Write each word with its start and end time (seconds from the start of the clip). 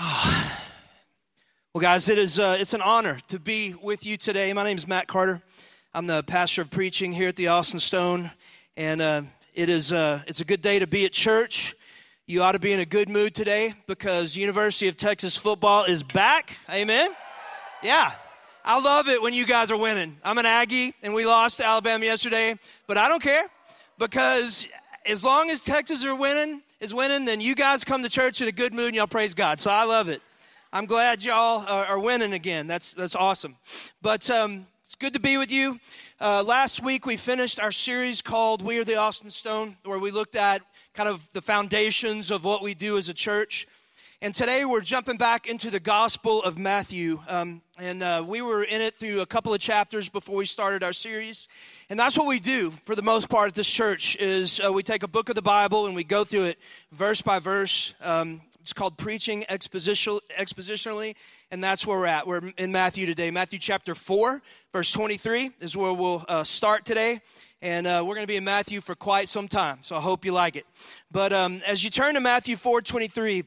Well, 1.72 1.80
guys, 1.80 2.08
it 2.08 2.18
is 2.18 2.40
uh, 2.40 2.56
it's 2.58 2.74
an 2.74 2.82
honor 2.82 3.20
to 3.28 3.38
be 3.38 3.74
with 3.80 4.04
you 4.04 4.16
today. 4.16 4.52
My 4.52 4.64
name 4.64 4.76
is 4.76 4.88
Matt 4.88 5.06
Carter. 5.06 5.40
I'm 5.94 6.08
the 6.08 6.24
pastor 6.24 6.62
of 6.62 6.70
preaching 6.70 7.12
here 7.12 7.28
at 7.28 7.36
the 7.36 7.46
Austin 7.46 7.78
Stone, 7.78 8.32
and 8.76 9.00
uh, 9.00 9.22
it 9.54 9.68
is 9.68 9.92
uh, 9.92 10.22
it's 10.26 10.40
a 10.40 10.44
good 10.44 10.62
day 10.62 10.80
to 10.80 10.88
be 10.88 11.04
at 11.04 11.12
church. 11.12 11.76
You 12.26 12.42
ought 12.42 12.52
to 12.52 12.58
be 12.58 12.72
in 12.72 12.80
a 12.80 12.84
good 12.84 13.08
mood 13.08 13.36
today 13.36 13.74
because 13.86 14.36
University 14.36 14.88
of 14.88 14.96
Texas 14.96 15.36
football 15.36 15.84
is 15.84 16.02
back. 16.02 16.56
Amen. 16.68 17.12
Yeah, 17.84 18.10
I 18.64 18.80
love 18.80 19.08
it 19.08 19.22
when 19.22 19.32
you 19.32 19.46
guys 19.46 19.70
are 19.70 19.78
winning. 19.78 20.16
I'm 20.24 20.38
an 20.38 20.46
Aggie, 20.46 20.94
and 21.04 21.14
we 21.14 21.24
lost 21.24 21.58
to 21.58 21.66
Alabama 21.66 22.04
yesterday, 22.04 22.58
but 22.88 22.98
I 22.98 23.08
don't 23.08 23.22
care 23.22 23.44
because 23.96 24.66
as 25.06 25.22
long 25.22 25.50
as 25.50 25.62
Texas 25.62 26.04
are 26.04 26.16
winning 26.16 26.62
is 26.80 26.94
winning, 26.94 27.26
then 27.26 27.42
you 27.42 27.54
guys 27.54 27.84
come 27.84 28.02
to 28.02 28.08
church 28.08 28.40
in 28.40 28.48
a 28.48 28.52
good 28.52 28.72
mood 28.72 28.86
and 28.86 28.96
y'all 28.96 29.06
praise 29.06 29.34
God. 29.34 29.60
So 29.60 29.70
I 29.70 29.84
love 29.84 30.08
it. 30.08 30.22
I'm 30.72 30.86
glad 30.86 31.22
y'all 31.22 31.66
are, 31.68 31.98
winning 31.98 32.32
again. 32.32 32.66
That's, 32.66 32.94
that's 32.94 33.14
awesome. 33.14 33.56
But 34.00 34.30
um, 34.30 34.66
it's 34.82 34.94
good 34.94 35.12
to 35.12 35.20
be 35.20 35.36
with 35.36 35.50
you. 35.50 35.78
Uh, 36.20 36.42
last 36.42 36.82
week 36.82 37.04
we 37.04 37.18
finished 37.18 37.60
our 37.60 37.72
series 37.72 38.22
called 38.22 38.62
We 38.62 38.78
Are 38.78 38.84
the 38.84 38.96
Austin 38.96 39.30
Stone, 39.30 39.76
where 39.84 39.98
we 39.98 40.10
looked 40.10 40.36
at 40.36 40.62
kind 40.94 41.08
of 41.08 41.28
the 41.34 41.42
foundations 41.42 42.30
of 42.30 42.44
what 42.44 42.62
we 42.62 42.72
do 42.72 42.96
as 42.96 43.10
a 43.10 43.14
church. 43.14 43.66
And 44.22 44.34
today 44.34 44.66
we're 44.66 44.82
jumping 44.82 45.16
back 45.16 45.46
into 45.46 45.70
the 45.70 45.80
Gospel 45.80 46.42
of 46.42 46.58
Matthew. 46.58 47.22
Um, 47.26 47.62
and 47.78 48.02
uh, 48.02 48.22
we 48.26 48.42
were 48.42 48.62
in 48.62 48.82
it 48.82 48.94
through 48.94 49.22
a 49.22 49.26
couple 49.26 49.54
of 49.54 49.60
chapters 49.60 50.10
before 50.10 50.36
we 50.36 50.44
started 50.44 50.82
our 50.82 50.92
series. 50.92 51.48
And 51.88 51.98
that's 51.98 52.18
what 52.18 52.26
we 52.26 52.38
do 52.38 52.70
for 52.84 52.94
the 52.94 53.00
most 53.00 53.30
part 53.30 53.48
at 53.48 53.54
this 53.54 53.66
church 53.66 54.16
is 54.16 54.60
uh, 54.62 54.70
we 54.74 54.82
take 54.82 55.02
a 55.04 55.08
book 55.08 55.30
of 55.30 55.36
the 55.36 55.42
Bible 55.42 55.86
and 55.86 55.94
we 55.94 56.04
go 56.04 56.24
through 56.24 56.44
it 56.44 56.58
verse 56.92 57.22
by 57.22 57.38
verse. 57.38 57.94
Um, 58.02 58.42
it's 58.60 58.74
called 58.74 58.98
Preaching 58.98 59.46
expositional, 59.48 60.20
Expositionally, 60.38 61.16
and 61.50 61.64
that's 61.64 61.86
where 61.86 61.98
we're 61.98 62.04
at. 62.04 62.26
We're 62.26 62.52
in 62.58 62.72
Matthew 62.72 63.06
today. 63.06 63.30
Matthew 63.30 63.58
chapter 63.58 63.94
4, 63.94 64.42
verse 64.70 64.92
23 64.92 65.52
is 65.60 65.74
where 65.78 65.94
we'll 65.94 66.26
uh, 66.28 66.44
start 66.44 66.84
today. 66.84 67.22
And 67.62 67.86
uh, 67.86 68.04
we're 68.06 68.16
going 68.16 68.26
to 68.26 68.30
be 68.30 68.36
in 68.36 68.44
Matthew 68.44 68.82
for 68.82 68.94
quite 68.94 69.28
some 69.28 69.48
time, 69.48 69.78
so 69.80 69.96
I 69.96 70.00
hope 70.00 70.26
you 70.26 70.32
like 70.32 70.56
it. 70.56 70.66
But 71.10 71.32
um, 71.32 71.62
as 71.66 71.82
you 71.82 71.88
turn 71.88 72.14
to 72.16 72.20
Matthew 72.20 72.56
4 72.56 72.82
23, 72.82 73.44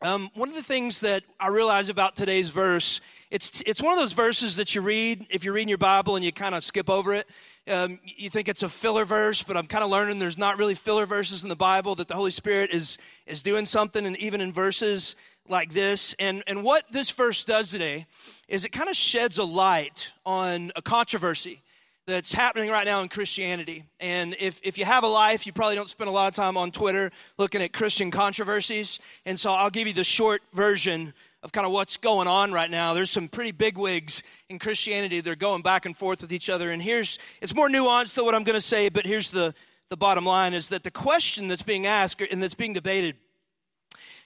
um, 0.00 0.30
one 0.34 0.48
of 0.48 0.54
the 0.54 0.62
things 0.62 1.00
that 1.00 1.24
I 1.40 1.48
realize 1.48 1.88
about 1.88 2.14
today's 2.14 2.50
verse, 2.50 3.00
it's, 3.30 3.62
it's 3.66 3.82
one 3.82 3.92
of 3.92 3.98
those 3.98 4.12
verses 4.12 4.56
that 4.56 4.74
you 4.74 4.80
read 4.80 5.26
if 5.28 5.44
you're 5.44 5.54
reading 5.54 5.68
your 5.68 5.78
Bible 5.78 6.14
and 6.14 6.24
you 6.24 6.30
kind 6.32 6.54
of 6.54 6.62
skip 6.62 6.88
over 6.88 7.14
it. 7.14 7.28
Um, 7.66 7.98
you 8.04 8.30
think 8.30 8.48
it's 8.48 8.62
a 8.62 8.68
filler 8.68 9.04
verse, 9.04 9.42
but 9.42 9.56
I'm 9.56 9.66
kind 9.66 9.82
of 9.82 9.90
learning 9.90 10.20
there's 10.20 10.38
not 10.38 10.56
really 10.56 10.76
filler 10.76 11.04
verses 11.04 11.42
in 11.42 11.48
the 11.48 11.56
Bible, 11.56 11.96
that 11.96 12.06
the 12.06 12.14
Holy 12.14 12.30
Spirit 12.30 12.70
is, 12.70 12.96
is 13.26 13.42
doing 13.42 13.66
something, 13.66 14.06
and 14.06 14.16
even 14.18 14.40
in 14.40 14.52
verses 14.52 15.16
like 15.48 15.72
this. 15.72 16.14
And, 16.20 16.44
and 16.46 16.62
what 16.62 16.90
this 16.92 17.10
verse 17.10 17.44
does 17.44 17.70
today 17.70 18.06
is 18.46 18.64
it 18.64 18.70
kind 18.70 18.88
of 18.88 18.96
sheds 18.96 19.36
a 19.36 19.44
light 19.44 20.12
on 20.24 20.70
a 20.76 20.82
controversy 20.82 21.62
that's 22.08 22.32
happening 22.32 22.70
right 22.70 22.86
now 22.86 23.02
in 23.02 23.08
Christianity. 23.08 23.84
And 24.00 24.34
if, 24.40 24.60
if 24.62 24.78
you 24.78 24.86
have 24.86 25.04
a 25.04 25.08
life, 25.08 25.46
you 25.46 25.52
probably 25.52 25.76
don't 25.76 25.90
spend 25.90 26.08
a 26.08 26.10
lot 26.10 26.26
of 26.26 26.34
time 26.34 26.56
on 26.56 26.70
Twitter 26.70 27.10
looking 27.36 27.60
at 27.60 27.74
Christian 27.74 28.10
controversies. 28.10 28.98
And 29.26 29.38
so 29.38 29.52
I'll 29.52 29.68
give 29.68 29.86
you 29.86 29.92
the 29.92 30.04
short 30.04 30.40
version 30.54 31.12
of 31.42 31.52
kind 31.52 31.66
of 31.66 31.72
what's 31.72 31.98
going 31.98 32.26
on 32.26 32.50
right 32.50 32.70
now. 32.70 32.94
There's 32.94 33.10
some 33.10 33.28
pretty 33.28 33.52
big 33.52 33.76
wigs 33.76 34.22
in 34.48 34.58
Christianity. 34.58 35.20
They're 35.20 35.36
going 35.36 35.60
back 35.60 35.84
and 35.84 35.94
forth 35.94 36.22
with 36.22 36.32
each 36.32 36.48
other. 36.48 36.70
And 36.70 36.82
here's, 36.82 37.18
it's 37.42 37.54
more 37.54 37.68
nuanced 37.68 38.14
than 38.14 38.24
what 38.24 38.34
I'm 38.34 38.42
going 38.42 38.54
to 38.54 38.60
say, 38.60 38.88
but 38.88 39.04
here's 39.04 39.28
the, 39.28 39.54
the 39.90 39.96
bottom 39.96 40.24
line 40.24 40.54
is 40.54 40.70
that 40.70 40.84
the 40.84 40.90
question 40.90 41.46
that's 41.46 41.62
being 41.62 41.86
asked 41.86 42.22
and 42.22 42.42
that's 42.42 42.54
being 42.54 42.72
debated 42.72 43.16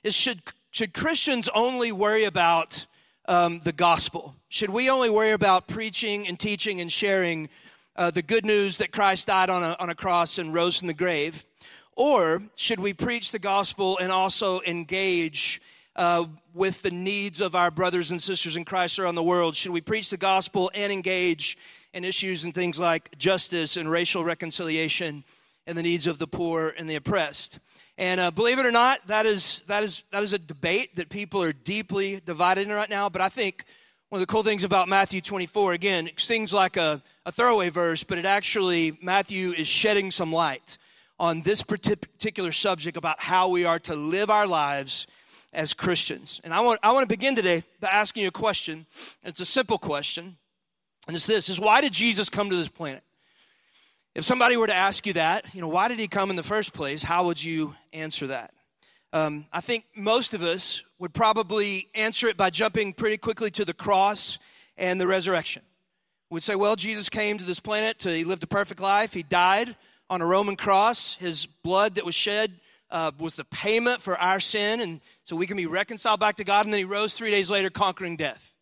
is 0.04 0.14
should, 0.14 0.40
should 0.70 0.94
Christians 0.94 1.48
only 1.52 1.90
worry 1.90 2.24
about 2.24 2.86
um, 3.26 3.60
the 3.64 3.72
gospel? 3.72 4.36
Should 4.48 4.70
we 4.70 4.88
only 4.88 5.10
worry 5.10 5.32
about 5.32 5.66
preaching 5.66 6.28
and 6.28 6.38
teaching 6.38 6.80
and 6.80 6.92
sharing 6.92 7.48
uh, 7.96 8.10
the 8.10 8.22
good 8.22 8.44
news 8.44 8.78
that 8.78 8.92
Christ 8.92 9.26
died 9.26 9.50
on 9.50 9.62
a, 9.62 9.76
on 9.78 9.90
a 9.90 9.94
cross 9.94 10.38
and 10.38 10.54
rose 10.54 10.78
from 10.78 10.88
the 10.88 10.94
grave? 10.94 11.44
Or 11.94 12.42
should 12.56 12.80
we 12.80 12.94
preach 12.94 13.32
the 13.32 13.38
gospel 13.38 13.98
and 13.98 14.10
also 14.10 14.62
engage 14.62 15.60
uh, 15.94 16.24
with 16.54 16.80
the 16.82 16.90
needs 16.90 17.40
of 17.42 17.54
our 17.54 17.70
brothers 17.70 18.10
and 18.10 18.22
sisters 18.22 18.56
in 18.56 18.64
Christ 18.64 18.98
around 18.98 19.14
the 19.14 19.22
world? 19.22 19.56
Should 19.56 19.72
we 19.72 19.82
preach 19.82 20.08
the 20.08 20.16
gospel 20.16 20.70
and 20.74 20.90
engage 20.90 21.58
in 21.92 22.04
issues 22.04 22.44
and 22.44 22.54
things 22.54 22.78
like 22.78 23.16
justice 23.18 23.76
and 23.76 23.90
racial 23.90 24.24
reconciliation 24.24 25.24
and 25.66 25.76
the 25.76 25.82
needs 25.82 26.06
of 26.06 26.18
the 26.18 26.26
poor 26.26 26.72
and 26.78 26.88
the 26.88 26.94
oppressed? 26.94 27.58
And 27.98 28.20
uh, 28.20 28.30
believe 28.30 28.58
it 28.58 28.64
or 28.64 28.72
not, 28.72 29.06
that 29.08 29.26
is, 29.26 29.64
that, 29.68 29.82
is, 29.82 30.02
that 30.12 30.22
is 30.22 30.32
a 30.32 30.38
debate 30.38 30.96
that 30.96 31.10
people 31.10 31.42
are 31.42 31.52
deeply 31.52 32.22
divided 32.24 32.68
in 32.68 32.72
right 32.72 32.88
now. 32.88 33.10
But 33.10 33.20
I 33.20 33.28
think 33.28 33.64
one 34.12 34.20
of 34.20 34.28
the 34.28 34.30
cool 34.30 34.42
things 34.42 34.62
about 34.62 34.90
Matthew 34.90 35.22
24, 35.22 35.72
again, 35.72 36.06
it 36.06 36.20
seems 36.20 36.52
like 36.52 36.76
a, 36.76 37.02
a 37.24 37.32
throwaway 37.32 37.70
verse, 37.70 38.04
but 38.04 38.18
it 38.18 38.26
actually, 38.26 38.98
Matthew 39.00 39.52
is 39.52 39.66
shedding 39.66 40.10
some 40.10 40.30
light 40.30 40.76
on 41.18 41.40
this 41.40 41.62
particular 41.62 42.52
subject 42.52 42.98
about 42.98 43.20
how 43.20 43.48
we 43.48 43.64
are 43.64 43.78
to 43.78 43.96
live 43.96 44.28
our 44.28 44.46
lives 44.46 45.06
as 45.54 45.72
Christians. 45.72 46.42
And 46.44 46.52
I 46.52 46.60
want, 46.60 46.78
I 46.82 46.92
want 46.92 47.04
to 47.04 47.08
begin 47.08 47.34
today 47.34 47.64
by 47.80 47.88
asking 47.88 48.24
you 48.24 48.28
a 48.28 48.32
question. 48.32 48.84
It's 49.24 49.40
a 49.40 49.46
simple 49.46 49.78
question, 49.78 50.36
and 51.08 51.16
it's 51.16 51.24
this: 51.24 51.48
is 51.48 51.58
why 51.58 51.80
did 51.80 51.94
Jesus 51.94 52.28
come 52.28 52.50
to 52.50 52.56
this 52.56 52.68
planet? 52.68 53.02
If 54.14 54.26
somebody 54.26 54.58
were 54.58 54.66
to 54.66 54.74
ask 54.74 55.06
you 55.06 55.14
that, 55.14 55.54
you 55.54 55.62
know, 55.62 55.68
why 55.68 55.88
did 55.88 55.98
he 55.98 56.06
come 56.06 56.28
in 56.28 56.36
the 56.36 56.42
first 56.42 56.74
place? 56.74 57.02
How 57.02 57.24
would 57.24 57.42
you 57.42 57.76
answer 57.94 58.26
that? 58.26 58.52
Um, 59.14 59.46
I 59.52 59.60
think 59.60 59.84
most 59.94 60.32
of 60.32 60.42
us 60.42 60.82
would 60.98 61.12
probably 61.12 61.88
answer 61.94 62.28
it 62.28 62.36
by 62.38 62.48
jumping 62.48 62.94
pretty 62.94 63.18
quickly 63.18 63.50
to 63.50 63.64
the 63.64 63.74
cross 63.74 64.38
and 64.78 64.98
the 64.98 65.06
resurrection. 65.06 65.62
We'd 66.30 66.42
say, 66.42 66.54
well, 66.54 66.76
Jesus 66.76 67.10
came 67.10 67.36
to 67.36 67.44
this 67.44 67.60
planet 67.60 67.98
to, 68.00 68.16
he 68.16 68.24
lived 68.24 68.42
a 68.42 68.46
perfect 68.46 68.80
life. 68.80 69.12
He 69.12 69.22
died 69.22 69.76
on 70.08 70.22
a 70.22 70.26
Roman 70.26 70.56
cross. 70.56 71.14
His 71.14 71.44
blood 71.44 71.96
that 71.96 72.06
was 72.06 72.14
shed 72.14 72.58
uh, 72.90 73.10
was 73.18 73.36
the 73.36 73.44
payment 73.44 74.00
for 74.00 74.18
our 74.18 74.40
sin, 74.40 74.80
and 74.80 75.02
so 75.24 75.36
we 75.36 75.46
can 75.46 75.58
be 75.58 75.66
reconciled 75.66 76.20
back 76.20 76.36
to 76.36 76.44
God. 76.44 76.64
And 76.64 76.72
then 76.72 76.78
he 76.78 76.84
rose 76.84 77.14
three 77.14 77.30
days 77.30 77.50
later, 77.50 77.68
conquering 77.68 78.16
death. 78.16 78.54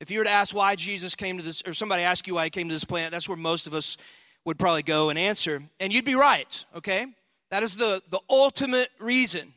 If 0.00 0.10
you 0.10 0.18
were 0.18 0.24
to 0.24 0.30
ask 0.30 0.52
why 0.52 0.74
Jesus 0.74 1.14
came 1.14 1.36
to 1.36 1.44
this, 1.44 1.62
or 1.64 1.74
somebody 1.74 2.02
asked 2.02 2.26
you 2.26 2.34
why 2.34 2.44
he 2.44 2.50
came 2.50 2.68
to 2.68 2.74
this 2.74 2.84
planet, 2.84 3.12
that's 3.12 3.28
where 3.28 3.36
most 3.36 3.68
of 3.68 3.74
us 3.74 3.96
would 4.44 4.58
probably 4.58 4.82
go 4.82 5.10
and 5.10 5.18
answer. 5.18 5.62
And 5.78 5.92
you'd 5.92 6.04
be 6.04 6.16
right, 6.16 6.64
okay? 6.74 7.06
That 7.52 7.62
is 7.62 7.76
the, 7.76 8.02
the 8.10 8.20
ultimate 8.28 8.88
reason 8.98 9.52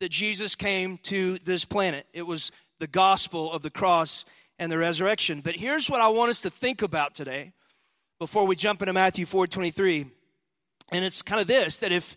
that 0.00 0.10
Jesus 0.10 0.54
came 0.54 0.98
to 0.98 1.38
this 1.38 1.64
planet. 1.64 2.06
It 2.12 2.26
was 2.26 2.52
the 2.78 2.86
gospel 2.86 3.52
of 3.52 3.62
the 3.62 3.70
cross 3.70 4.24
and 4.58 4.70
the 4.70 4.78
resurrection. 4.78 5.40
But 5.40 5.56
here's 5.56 5.90
what 5.90 6.00
I 6.00 6.08
want 6.08 6.30
us 6.30 6.40
to 6.42 6.50
think 6.50 6.82
about 6.82 7.14
today 7.14 7.52
before 8.18 8.46
we 8.46 8.56
jump 8.56 8.82
into 8.82 8.92
Matthew 8.92 9.26
4:23. 9.26 10.10
And 10.90 11.04
it's 11.04 11.22
kind 11.22 11.40
of 11.40 11.46
this 11.46 11.78
that 11.78 11.92
if 11.92 12.16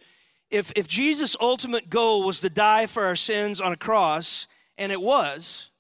if, 0.51 0.73
if 0.75 0.87
Jesus' 0.87 1.35
ultimate 1.39 1.89
goal 1.89 2.23
was 2.23 2.41
to 2.41 2.49
die 2.49 2.85
for 2.85 3.05
our 3.05 3.15
sins 3.15 3.61
on 3.61 3.71
a 3.71 3.77
cross, 3.77 4.47
and 4.77 4.91
it 4.91 5.01
was, 5.01 5.71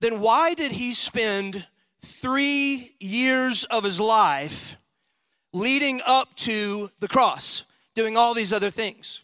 then 0.00 0.20
why 0.20 0.52
did 0.52 0.72
he 0.72 0.92
spend 0.92 1.66
three 2.02 2.94
years 3.00 3.64
of 3.64 3.82
his 3.82 3.98
life 3.98 4.76
leading 5.54 6.02
up 6.04 6.34
to 6.36 6.90
the 7.00 7.08
cross, 7.08 7.64
doing 7.94 8.16
all 8.16 8.34
these 8.34 8.52
other 8.52 8.68
things? 8.68 9.23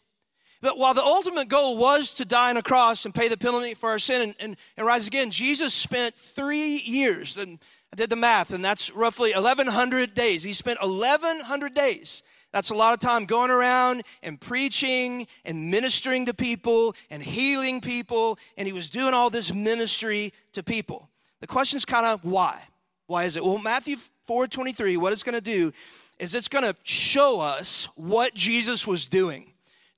But 0.61 0.77
while 0.77 0.95
the 0.95 1.03
ultimate 1.03 1.49
goal 1.49 1.77
was 1.77 2.15
to 2.15 2.25
die 2.25 2.51
on 2.51 2.57
a 2.57 2.63
cross 2.63 3.05
and 3.05 3.15
pay 3.15 3.29
the 3.29 3.37
penalty 3.37 3.75
for 3.75 3.91
our 3.91 3.99
sin 3.99 4.23
and, 4.23 4.35
and, 4.39 4.57
and 4.77 4.87
rise 4.87 5.07
again, 5.07 5.31
Jesus 5.31 5.73
spent 5.73 6.15
three 6.15 6.77
years, 6.79 7.39
and 7.39 7.59
I 7.93 7.97
did 7.97 8.11
the 8.11 8.17
math, 8.17 8.53
and 8.53 8.65
that's 8.65 8.91
roughly 8.91 9.33
1,100 9.33 10.15
days. 10.15 10.43
He 10.43 10.53
spent 10.53 10.81
1,100 10.83 11.75
days 11.75 12.23
that's 12.53 12.71
a 12.71 12.75
lot 12.75 12.95
of 12.95 13.01
time 13.01 13.27
going 13.27 13.51
around 13.51 14.03
and 14.23 14.41
preaching 14.41 15.27
and 15.45 15.71
ministering 15.71 16.27
to 16.27 16.35
people 16.35 16.97
and 17.09 17.23
healing 17.23 17.81
people. 17.81 18.39
And 18.57 18.67
he 18.67 18.73
was 18.73 18.91
doing 18.91 19.15
all 19.15 19.31
this 19.31 19.55
ministry 19.55 20.33
to 20.53 20.63
people. 20.63 21.09
The 21.41 21.47
question 21.47 21.77
is 21.77 21.85
kind 21.85 22.07
of 22.07 22.25
why? 22.25 22.61
Why 23.07 23.25
is 23.25 23.37
it? 23.37 23.45
Well, 23.45 23.59
Matthew 23.59 23.97
4 24.27 24.49
23, 24.49 24.97
what 24.97 25.13
it's 25.13 25.23
going 25.23 25.35
to 25.35 25.41
do 25.41 25.73
is 26.19 26.35
it's 26.35 26.49
going 26.49 26.65
to 26.65 26.77
show 26.83 27.41
us 27.41 27.89
what 27.95 28.35
Jesus 28.35 28.87
was 28.87 29.07
doing 29.07 29.50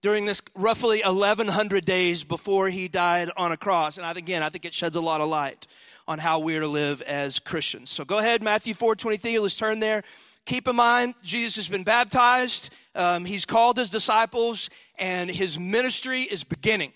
during 0.02 0.24
this 0.24 0.42
roughly 0.54 1.00
1100 1.04 1.84
days 1.84 2.24
before 2.24 2.68
he 2.68 2.88
died 2.88 3.30
on 3.36 3.52
a 3.52 3.56
cross. 3.56 3.98
And 3.98 4.18
again, 4.18 4.42
I 4.42 4.50
think 4.50 4.64
it 4.64 4.74
sheds 4.74 4.96
a 4.96 5.00
lot 5.00 5.20
of 5.20 5.28
light 5.28 5.66
on 6.08 6.18
how 6.18 6.40
we're 6.40 6.60
to 6.60 6.66
live 6.66 7.00
as 7.02 7.38
Christians. 7.38 7.90
So 7.90 8.04
go 8.04 8.18
ahead, 8.18 8.42
Matthew 8.42 8.74
4 8.74 8.96
23, 8.96 9.38
let's 9.38 9.56
turn 9.56 9.78
there. 9.78 10.02
Keep 10.44 10.66
in 10.66 10.74
mind, 10.74 11.14
Jesus 11.22 11.54
has 11.54 11.68
been 11.68 11.84
baptized, 11.84 12.70
um, 12.96 13.24
he's 13.24 13.44
called 13.44 13.78
his 13.78 13.90
disciples, 13.90 14.68
and 14.98 15.30
his 15.30 15.56
ministry 15.56 16.22
is 16.22 16.42
beginning. 16.42 16.92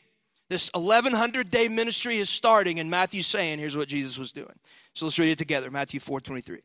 This 0.48 0.68
1100 0.74 1.50
day 1.50 1.68
ministry 1.68 2.18
is 2.18 2.28
starting, 2.28 2.80
and 2.80 2.90
Matthew's 2.90 3.28
saying, 3.28 3.60
here's 3.60 3.76
what 3.76 3.88
Jesus 3.88 4.18
was 4.18 4.32
doing. 4.32 4.58
So 4.94 5.06
let's 5.06 5.18
read 5.18 5.30
it 5.30 5.38
together 5.38 5.70
Matthew 5.70 6.00
4 6.00 6.20
23. 6.20 6.60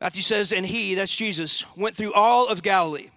Matthew 0.00 0.22
says, 0.22 0.50
And 0.50 0.66
he, 0.66 0.96
that's 0.96 1.14
Jesus, 1.14 1.64
went 1.76 1.94
through 1.94 2.12
all 2.12 2.48
of 2.48 2.64
Galilee. 2.64 3.10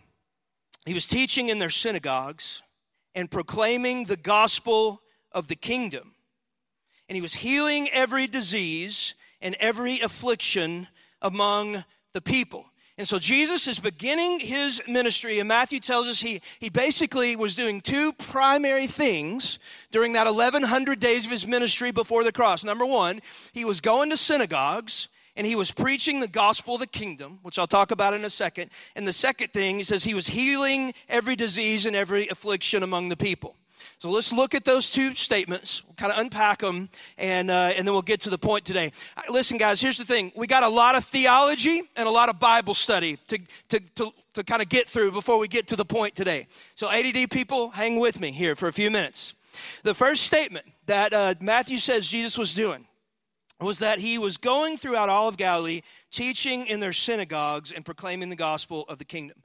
He 0.85 0.93
was 0.93 1.05
teaching 1.05 1.49
in 1.49 1.59
their 1.59 1.69
synagogues 1.69 2.61
and 3.15 3.31
proclaiming 3.31 4.05
the 4.05 4.17
gospel 4.17 5.01
of 5.31 5.47
the 5.47 5.55
kingdom. 5.55 6.13
And 7.09 7.15
he 7.15 7.21
was 7.21 7.35
healing 7.35 7.89
every 7.89 8.27
disease 8.27 9.15
and 9.41 9.55
every 9.59 9.99
affliction 10.01 10.87
among 11.21 11.83
the 12.13 12.21
people. 12.21 12.65
And 12.97 13.07
so 13.07 13.19
Jesus 13.19 13.67
is 13.67 13.77
beginning 13.77 14.39
his 14.39 14.81
ministry, 14.87 15.39
and 15.39 15.49
Matthew 15.49 15.81
tells 15.81 16.07
us 16.07 16.21
he, 16.21 16.41
he 16.59 16.69
basically 16.69 17.35
was 17.35 17.53
doing 17.53 17.81
two 17.81 18.13
primary 18.13 18.87
things 18.87 19.59
during 19.91 20.13
that 20.13 20.27
1100 20.27 20.99
days 20.99 21.25
of 21.25 21.31
his 21.31 21.45
ministry 21.45 21.91
before 21.91 22.23
the 22.23 22.31
cross. 22.31 22.63
Number 22.63 22.85
one, 22.85 23.19
he 23.51 23.65
was 23.65 23.81
going 23.81 24.11
to 24.11 24.17
synagogues 24.17 25.09
and 25.35 25.45
he 25.45 25.55
was 25.55 25.71
preaching 25.71 26.19
the 26.19 26.27
gospel 26.27 26.75
of 26.75 26.79
the 26.79 26.87
kingdom, 26.87 27.39
which 27.41 27.59
I'll 27.59 27.67
talk 27.67 27.91
about 27.91 28.13
in 28.13 28.23
a 28.25 28.29
second. 28.29 28.71
And 28.95 29.07
the 29.07 29.13
second 29.13 29.51
thing, 29.53 29.77
he 29.77 29.83
says 29.83 30.03
he 30.03 30.13
was 30.13 30.27
healing 30.27 30.93
every 31.09 31.35
disease 31.35 31.85
and 31.85 31.95
every 31.95 32.27
affliction 32.29 32.83
among 32.83 33.09
the 33.09 33.17
people. 33.17 33.55
So 33.99 34.09
let's 34.09 34.33
look 34.33 34.53
at 34.53 34.65
those 34.65 34.89
two 34.89 35.15
statements, 35.15 35.83
we'll 35.85 35.95
kind 35.95 36.11
of 36.11 36.19
unpack 36.19 36.59
them, 36.59 36.89
and, 37.17 37.49
uh, 37.49 37.73
and 37.75 37.87
then 37.87 37.93
we'll 37.93 38.01
get 38.01 38.19
to 38.21 38.29
the 38.29 38.37
point 38.37 38.65
today. 38.65 38.91
Listen, 39.29 39.57
guys, 39.57 39.79
here's 39.79 39.97
the 39.97 40.05
thing. 40.05 40.31
We 40.35 40.47
got 40.47 40.63
a 40.63 40.67
lot 40.67 40.95
of 40.95 41.05
theology 41.05 41.83
and 41.95 42.07
a 42.07 42.11
lot 42.11 42.29
of 42.29 42.39
Bible 42.39 42.73
study 42.73 43.17
to, 43.27 43.39
to, 43.69 43.79
to, 43.95 44.11
to 44.33 44.43
kind 44.43 44.61
of 44.61 44.69
get 44.69 44.87
through 44.87 45.11
before 45.11 45.39
we 45.39 45.47
get 45.47 45.67
to 45.67 45.75
the 45.75 45.85
point 45.85 46.15
today. 46.15 46.47
So, 46.75 46.89
ADD 46.89 47.29
people, 47.29 47.69
hang 47.69 47.99
with 47.99 48.19
me 48.19 48.31
here 48.31 48.55
for 48.55 48.67
a 48.67 48.73
few 48.73 48.91
minutes. 48.91 49.33
The 49.83 49.93
first 49.93 50.23
statement 50.23 50.65
that 50.87 51.13
uh, 51.13 51.35
Matthew 51.39 51.79
says 51.79 52.09
Jesus 52.09 52.37
was 52.37 52.53
doing 52.53 52.85
was 53.59 53.79
that 53.79 53.99
he 53.99 54.17
was 54.17 54.37
going 54.37 54.77
throughout 54.77 55.09
all 55.09 55.27
of 55.27 55.37
Galilee, 55.37 55.81
teaching 56.11 56.67
in 56.67 56.79
their 56.79 56.93
synagogues 56.93 57.71
and 57.71 57.85
proclaiming 57.85 58.29
the 58.29 58.35
gospel 58.35 58.85
of 58.89 58.97
the 58.97 59.05
kingdom. 59.05 59.41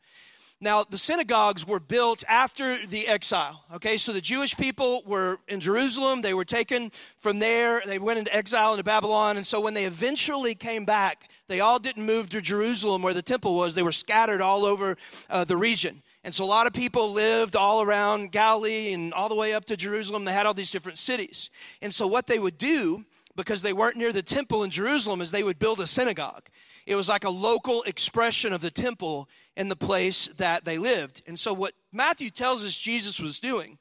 Now, 0.63 0.85
the 0.85 0.99
synagogues 0.99 1.67
were 1.67 1.81
built 1.81 2.23
after 2.29 2.85
the 2.87 3.09
exile. 3.09 3.65
Okay, 3.77 3.97
so 3.97 4.13
the 4.13 4.21
Jewish 4.21 4.55
people 4.55 5.03
were 5.07 5.39
in 5.49 5.59
Jerusalem. 5.59 6.21
They 6.21 6.35
were 6.35 6.45
taken 6.45 6.93
from 7.19 7.39
there. 7.39 7.83
They 7.87 7.99
went 7.99 8.19
into 8.19 8.37
exile 8.37 8.75
into 8.75 8.85
Babylon. 8.85 9.39
And 9.39 9.47
so 9.47 9.59
when 9.59 9.73
they 9.73 9.87
eventually 9.87 10.55
came 10.55 10.85
back, 10.85 11.31
they 11.49 11.61
all 11.61 11.79
didn't 11.79 12.05
move 12.05 12.29
to 12.31 12.43
Jerusalem 12.43 13.01
where 13.01 13.15
the 13.15 13.23
temple 13.23 13.55
was. 13.57 13.75
They 13.75 13.83
were 13.83 13.91
scattered 13.91 14.43
all 14.43 14.67
over 14.67 14.99
uh, 15.31 15.45
the 15.45 15.57
region. 15.57 16.03
And 16.25 16.35
so 16.35 16.45
a 16.45 16.47
lot 16.47 16.67
of 16.67 16.75
people 16.75 17.11
lived 17.11 17.57
all 17.57 17.81
around 17.81 18.31
Galilee 18.31 18.93
and 18.93 19.15
all 19.15 19.31
the 19.31 19.35
way 19.35 19.55
up 19.55 19.65
to 19.67 19.79
Jerusalem. 19.79 20.27
They 20.27 20.35
had 20.35 20.45
all 20.45 20.53
these 20.53 20.71
different 20.71 20.99
cities. 20.99 21.49
And 21.81 21.95
so 21.95 22.07
what 22.07 22.27
they 22.27 22.39
would 22.39 22.59
do, 22.59 23.07
because 23.37 23.63
they 23.63 23.73
weren't 23.73 23.97
near 23.97 24.13
the 24.13 24.23
temple 24.23 24.63
in 24.63 24.71
Jerusalem, 24.71 25.21
as 25.21 25.31
they 25.31 25.43
would 25.43 25.59
build 25.59 25.81
a 25.81 25.87
synagogue. 25.87 26.49
It 26.87 26.95
was 26.95 27.09
like 27.09 27.25
a 27.25 27.31
local 27.31 27.83
expression 27.83 28.53
of 28.53 28.61
the 28.61 28.71
temple 28.71 29.29
in 29.57 29.69
the 29.69 29.77
place 29.77 30.29
that 30.39 30.65
they 30.65 30.79
lived. 30.79 31.23
And 31.27 31.39
so, 31.39 31.53
what 31.53 31.75
Matthew 31.93 32.31
tells 32.31 32.65
us 32.65 32.79
Jesus 32.79 33.21
was 33.21 33.41
doing 33.41 33.79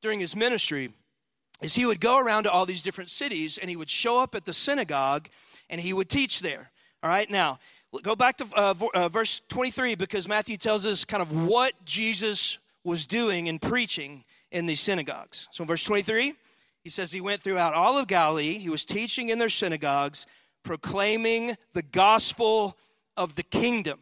during 0.00 0.20
his 0.20 0.36
ministry 0.36 0.90
is 1.60 1.74
he 1.74 1.86
would 1.86 2.00
go 2.00 2.18
around 2.18 2.44
to 2.44 2.50
all 2.50 2.66
these 2.66 2.82
different 2.82 3.10
cities 3.10 3.58
and 3.58 3.70
he 3.70 3.76
would 3.76 3.90
show 3.90 4.20
up 4.20 4.34
at 4.34 4.44
the 4.44 4.52
synagogue 4.52 5.28
and 5.70 5.80
he 5.80 5.92
would 5.92 6.08
teach 6.08 6.40
there. 6.40 6.70
All 7.02 7.10
right, 7.10 7.30
now 7.30 7.58
go 8.00 8.16
back 8.16 8.38
to 8.38 8.46
uh, 8.54 8.74
uh, 8.94 9.08
verse 9.08 9.42
23 9.48 9.94
because 9.96 10.26
Matthew 10.26 10.56
tells 10.56 10.86
us 10.86 11.04
kind 11.04 11.22
of 11.22 11.46
what 11.46 11.72
Jesus 11.84 12.58
was 12.84 13.06
doing 13.06 13.48
and 13.48 13.60
preaching 13.60 14.24
in 14.50 14.66
these 14.66 14.80
synagogues. 14.80 15.48
So, 15.50 15.64
in 15.64 15.68
verse 15.68 15.84
23, 15.84 16.34
he 16.82 16.90
says 16.90 17.12
he 17.12 17.20
went 17.20 17.40
throughout 17.40 17.74
all 17.74 17.98
of 17.98 18.06
Galilee, 18.06 18.58
he 18.58 18.68
was 18.68 18.84
teaching 18.84 19.28
in 19.28 19.38
their 19.38 19.48
synagogues, 19.48 20.26
proclaiming 20.62 21.56
the 21.72 21.82
gospel 21.82 22.76
of 23.16 23.34
the 23.34 23.42
kingdom 23.42 24.00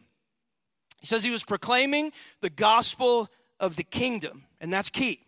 he 1.01 1.07
says 1.07 1.23
he 1.23 1.31
was 1.31 1.43
proclaiming 1.43 2.13
the 2.41 2.49
gospel 2.49 3.27
of 3.59 3.75
the 3.75 3.83
kingdom, 3.83 4.43
and 4.61 4.71
that's 4.71 4.89
key. 4.89 5.19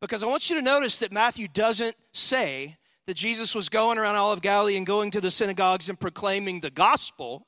Because 0.00 0.22
I 0.22 0.26
want 0.26 0.48
you 0.50 0.56
to 0.56 0.62
notice 0.62 0.98
that 0.98 1.10
Matthew 1.10 1.48
doesn't 1.48 1.96
say 2.12 2.76
that 3.06 3.14
Jesus 3.14 3.54
was 3.54 3.70
going 3.70 3.96
around 3.96 4.16
all 4.16 4.32
of 4.32 4.42
Galilee 4.42 4.76
and 4.76 4.86
going 4.86 5.10
to 5.12 5.20
the 5.22 5.30
synagogues 5.30 5.88
and 5.88 5.98
proclaiming 5.98 6.60
the 6.60 6.70
gospel. 6.70 7.46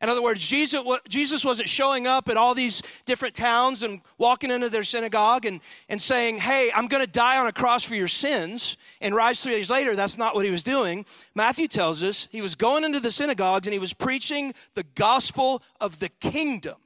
In 0.00 0.08
other 0.08 0.22
words, 0.22 0.46
Jesus, 0.46 0.80
Jesus 1.08 1.44
wasn't 1.44 1.68
showing 1.68 2.06
up 2.06 2.28
at 2.28 2.36
all 2.36 2.54
these 2.54 2.82
different 3.04 3.34
towns 3.34 3.82
and 3.82 4.00
walking 4.16 4.50
into 4.50 4.68
their 4.68 4.84
synagogue 4.84 5.44
and, 5.44 5.60
and 5.88 6.00
saying, 6.00 6.38
Hey, 6.38 6.70
I'm 6.72 6.86
going 6.86 7.04
to 7.04 7.10
die 7.10 7.36
on 7.36 7.48
a 7.48 7.52
cross 7.52 7.82
for 7.82 7.96
your 7.96 8.06
sins 8.06 8.76
and 9.00 9.12
rise 9.12 9.42
three 9.42 9.52
days 9.52 9.70
later. 9.70 9.96
That's 9.96 10.16
not 10.16 10.36
what 10.36 10.44
he 10.44 10.52
was 10.52 10.62
doing. 10.62 11.04
Matthew 11.34 11.66
tells 11.66 12.04
us 12.04 12.28
he 12.30 12.40
was 12.40 12.54
going 12.54 12.84
into 12.84 13.00
the 13.00 13.10
synagogues 13.10 13.66
and 13.66 13.72
he 13.72 13.80
was 13.80 13.92
preaching 13.92 14.54
the 14.74 14.84
gospel 14.94 15.62
of 15.80 15.98
the 15.98 16.08
kingdom. 16.08 16.76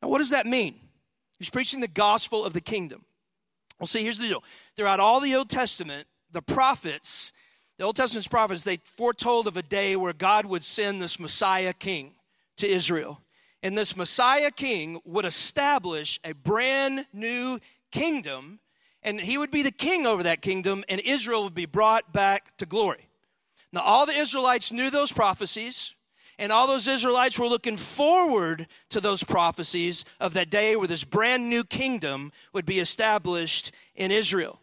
Now, 0.00 0.10
what 0.10 0.18
does 0.18 0.30
that 0.30 0.46
mean? 0.46 0.76
He's 1.40 1.50
preaching 1.50 1.80
the 1.80 1.88
gospel 1.88 2.44
of 2.44 2.52
the 2.52 2.60
kingdom. 2.60 3.04
Well, 3.80 3.88
see, 3.88 4.02
here's 4.02 4.18
the 4.18 4.28
deal. 4.28 4.44
Throughout 4.76 5.00
all 5.00 5.18
the 5.18 5.34
Old 5.34 5.50
Testament, 5.50 6.06
the 6.30 6.42
prophets 6.42 7.32
the 7.78 7.84
Old 7.84 7.96
Testament's 7.96 8.28
prophets, 8.28 8.62
they 8.62 8.78
foretold 8.84 9.46
of 9.46 9.56
a 9.56 9.62
day 9.62 9.96
where 9.96 10.12
God 10.12 10.46
would 10.46 10.62
send 10.62 11.02
this 11.02 11.18
Messiah 11.18 11.72
king 11.72 12.12
to 12.56 12.68
Israel. 12.68 13.20
And 13.62 13.76
this 13.76 13.96
Messiah 13.96 14.50
king 14.50 15.00
would 15.04 15.24
establish 15.24 16.20
a 16.22 16.34
brand 16.34 17.06
new 17.12 17.58
kingdom, 17.90 18.60
and 19.02 19.20
he 19.20 19.38
would 19.38 19.50
be 19.50 19.62
the 19.62 19.72
king 19.72 20.06
over 20.06 20.22
that 20.22 20.42
kingdom, 20.42 20.84
and 20.88 21.00
Israel 21.00 21.44
would 21.44 21.54
be 21.54 21.66
brought 21.66 22.12
back 22.12 22.56
to 22.58 22.66
glory. 22.66 23.08
Now, 23.72 23.80
all 23.80 24.06
the 24.06 24.12
Israelites 24.12 24.70
knew 24.70 24.90
those 24.90 25.10
prophecies, 25.10 25.94
and 26.38 26.52
all 26.52 26.66
those 26.66 26.86
Israelites 26.86 27.38
were 27.38 27.48
looking 27.48 27.76
forward 27.76 28.68
to 28.90 29.00
those 29.00 29.24
prophecies 29.24 30.04
of 30.20 30.34
that 30.34 30.50
day 30.50 30.76
where 30.76 30.86
this 30.86 31.04
brand 31.04 31.48
new 31.48 31.64
kingdom 31.64 32.32
would 32.52 32.66
be 32.66 32.78
established 32.78 33.72
in 33.96 34.10
Israel. 34.10 34.60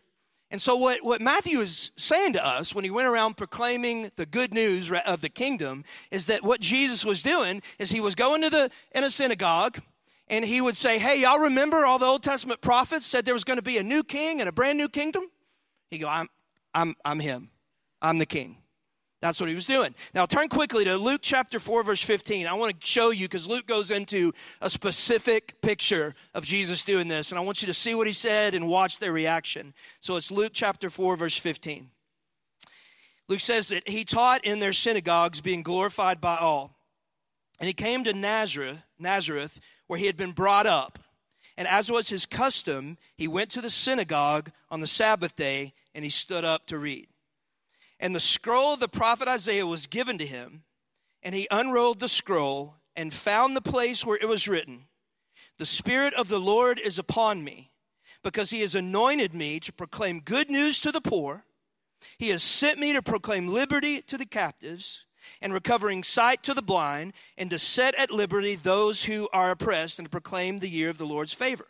And 0.52 0.62
so, 0.62 0.76
what, 0.76 1.02
what 1.02 1.22
Matthew 1.22 1.60
is 1.62 1.92
saying 1.96 2.34
to 2.34 2.46
us 2.46 2.76
when 2.76 2.84
he 2.84 2.92
went 2.92 3.08
around 3.08 3.38
proclaiming 3.38 4.12
the 4.18 4.26
good 4.26 4.54
news 4.54 4.92
of 4.92 5.22
the 5.22 5.30
kingdom 5.30 5.86
is 6.12 6.26
that 6.26 6.44
what 6.44 6.60
Jesus 6.60 7.06
was 7.06 7.24
doing 7.24 7.62
is 7.80 7.90
he 7.90 8.02
was 8.02 8.16
going 8.16 8.42
to 8.42 8.50
the 8.50 8.70
in 8.94 9.06
a 9.06 9.10
synagogue 9.10 9.80
and 10.28 10.44
he 10.44 10.60
would 10.60 10.76
say, 10.76 11.00
Hey, 11.00 11.22
y'all 11.22 11.40
remember 11.40 11.86
all 11.86 12.00
the 12.00 12.06
Old 12.06 12.22
Testament 12.22 12.60
prophets 12.60 13.06
said 13.06 13.24
there 13.24 13.34
was 13.34 13.46
going 13.46 13.60
to 13.60 13.64
be 13.64 13.78
a 13.78 13.84
new 13.84 14.04
king 14.04 14.42
and 14.42 14.50
a 14.50 14.52
brand 14.52 14.78
new 14.78 14.90
kingdom? 14.90 15.24
He 15.90 16.00
go, 16.00 16.10
I'm, 16.10 16.28
I'm, 16.74 16.96
I'm 17.06 17.22
him. 17.22 17.50
I'm 18.02 18.18
the 18.18 18.26
king. 18.26 18.58
That's 19.22 19.40
what 19.40 19.50
he 19.50 19.56
was 19.56 19.68
doing. 19.68 19.94
Now, 20.16 20.26
turn 20.26 20.50
quickly 20.50 20.84
to 20.86 20.98
Luke 20.98 21.22
chapter 21.22 21.60
4, 21.60 21.84
verse 21.84 22.02
15. 22.02 22.48
I 22.48 22.54
want 22.54 22.82
to 22.82 22.88
show 22.88 23.12
you 23.12 23.28
because 23.28 23.48
Luke 23.48 23.68
goes 23.68 23.92
into 23.92 24.34
a 24.62 24.70
specific 24.70 25.62
picture 25.62 26.16
of 26.34 26.44
Jesus 26.44 26.84
doing 26.84 27.08
this, 27.08 27.32
and 27.32 27.38
I 27.38 27.44
want 27.44 27.62
you 27.62 27.68
to 27.68 27.74
see 27.74 27.94
what 27.94 28.08
he 28.08 28.14
said 28.14 28.56
and 28.56 28.68
watch 28.68 28.98
their 28.98 29.14
reaction. 29.14 29.76
So 30.00 30.18
it's 30.18 30.32
Luke 30.32 30.54
chapter 30.56 30.90
4, 30.90 31.16
verse 31.18 31.38
15. 31.38 31.92
Luke 33.28 33.40
says 33.40 33.68
that 33.68 33.88
he 33.88 34.04
taught 34.04 34.44
in 34.44 34.60
their 34.60 34.74
synagogues, 34.74 35.40
being 35.40 35.62
glorified 35.62 36.20
by 36.20 36.38
all. 36.38 36.76
And 37.60 37.68
he 37.68 37.74
came 37.74 38.04
to 38.06 38.14
Nazareth, 38.14 38.84
Nazareth, 38.98 39.60
where 39.86 40.00
he 40.00 40.08
had 40.08 40.18
been 40.18 40.32
brought 40.32 40.66
up. 40.66 40.98
And 41.58 41.68
as 41.68 41.92
was 41.92 42.10
his 42.10 42.26
custom, 42.26 42.98
he 43.16 43.28
went 43.28 43.52
to 43.52 43.62
the 43.62 43.70
synagogue 43.70 44.50
on 44.72 44.80
the 44.80 44.88
Sabbath 44.88 45.36
day 45.36 45.74
and 45.94 46.04
he 46.04 46.10
stood 46.10 46.44
up 46.44 46.66
to 46.68 46.80
read. 46.80 47.08
And 48.02 48.16
the 48.16 48.20
scroll 48.20 48.74
of 48.74 48.80
the 48.80 48.88
prophet 48.88 49.28
Isaiah 49.28 49.68
was 49.68 49.86
given 49.86 50.18
to 50.18 50.26
him, 50.26 50.64
and 51.22 51.36
he 51.36 51.48
unrolled 51.52 52.00
the 52.00 52.10
scroll 52.10 52.78
and 52.96 53.14
found 53.14 53.56
the 53.56 53.62
place 53.62 54.04
where 54.04 54.18
it 54.20 54.28
was 54.28 54.48
written 54.48 54.88
The 55.60 55.68
Spirit 55.68 56.16
of 56.16 56.28
the 56.28 56.40
Lord 56.40 56.80
is 56.80 56.98
upon 56.98 57.44
me, 57.44 57.70
because 58.24 58.50
he 58.50 58.62
has 58.62 58.74
anointed 58.74 59.36
me 59.36 59.60
to 59.60 59.72
proclaim 59.72 60.20
good 60.20 60.50
news 60.50 60.82
to 60.82 60.92
the 60.92 61.00
poor. 61.00 61.46
He 62.18 62.30
has 62.30 62.42
sent 62.42 62.80
me 62.80 62.92
to 62.94 63.04
proclaim 63.04 63.48
liberty 63.48 64.02
to 64.02 64.18
the 64.18 64.26
captives 64.26 65.06
and 65.40 65.54
recovering 65.54 66.02
sight 66.02 66.42
to 66.42 66.56
the 66.56 66.64
blind, 66.64 67.14
and 67.38 67.52
to 67.52 67.60
set 67.60 67.94
at 67.94 68.10
liberty 68.10 68.56
those 68.56 69.04
who 69.04 69.30
are 69.32 69.52
oppressed, 69.52 70.00
and 70.00 70.08
to 70.08 70.10
proclaim 70.10 70.58
the 70.58 70.68
year 70.68 70.90
of 70.90 70.98
the 70.98 71.06
Lord's 71.06 71.34
favor. 71.34 71.68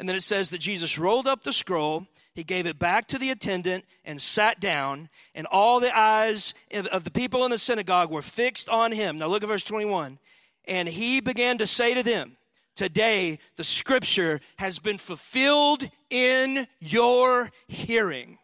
And 0.00 0.08
then 0.08 0.16
it 0.16 0.24
says 0.24 0.50
that 0.50 0.58
Jesus 0.58 0.98
rolled 0.98 1.28
up 1.28 1.44
the 1.44 1.52
scroll 1.52 2.08
he 2.36 2.44
gave 2.44 2.66
it 2.66 2.78
back 2.78 3.08
to 3.08 3.18
the 3.18 3.30
attendant 3.30 3.86
and 4.04 4.20
sat 4.20 4.60
down, 4.60 5.08
and 5.34 5.46
all 5.46 5.80
the 5.80 5.96
eyes 5.98 6.52
of 6.70 7.02
the 7.02 7.10
people 7.10 7.46
in 7.46 7.50
the 7.50 7.56
synagogue 7.56 8.10
were 8.10 8.20
fixed 8.20 8.68
on 8.68 8.92
him. 8.92 9.16
Now 9.16 9.28
look 9.28 9.42
at 9.42 9.48
verse 9.48 9.64
21. 9.64 10.18
And 10.66 10.86
he 10.86 11.20
began 11.20 11.56
to 11.56 11.66
say 11.66 11.94
to 11.94 12.02
them, 12.02 12.36
Today 12.74 13.38
the 13.56 13.64
scripture 13.64 14.40
has 14.58 14.78
been 14.78 14.98
fulfilled 14.98 15.88
in 16.10 16.66
your 16.78 17.48
hearing. 17.68 18.36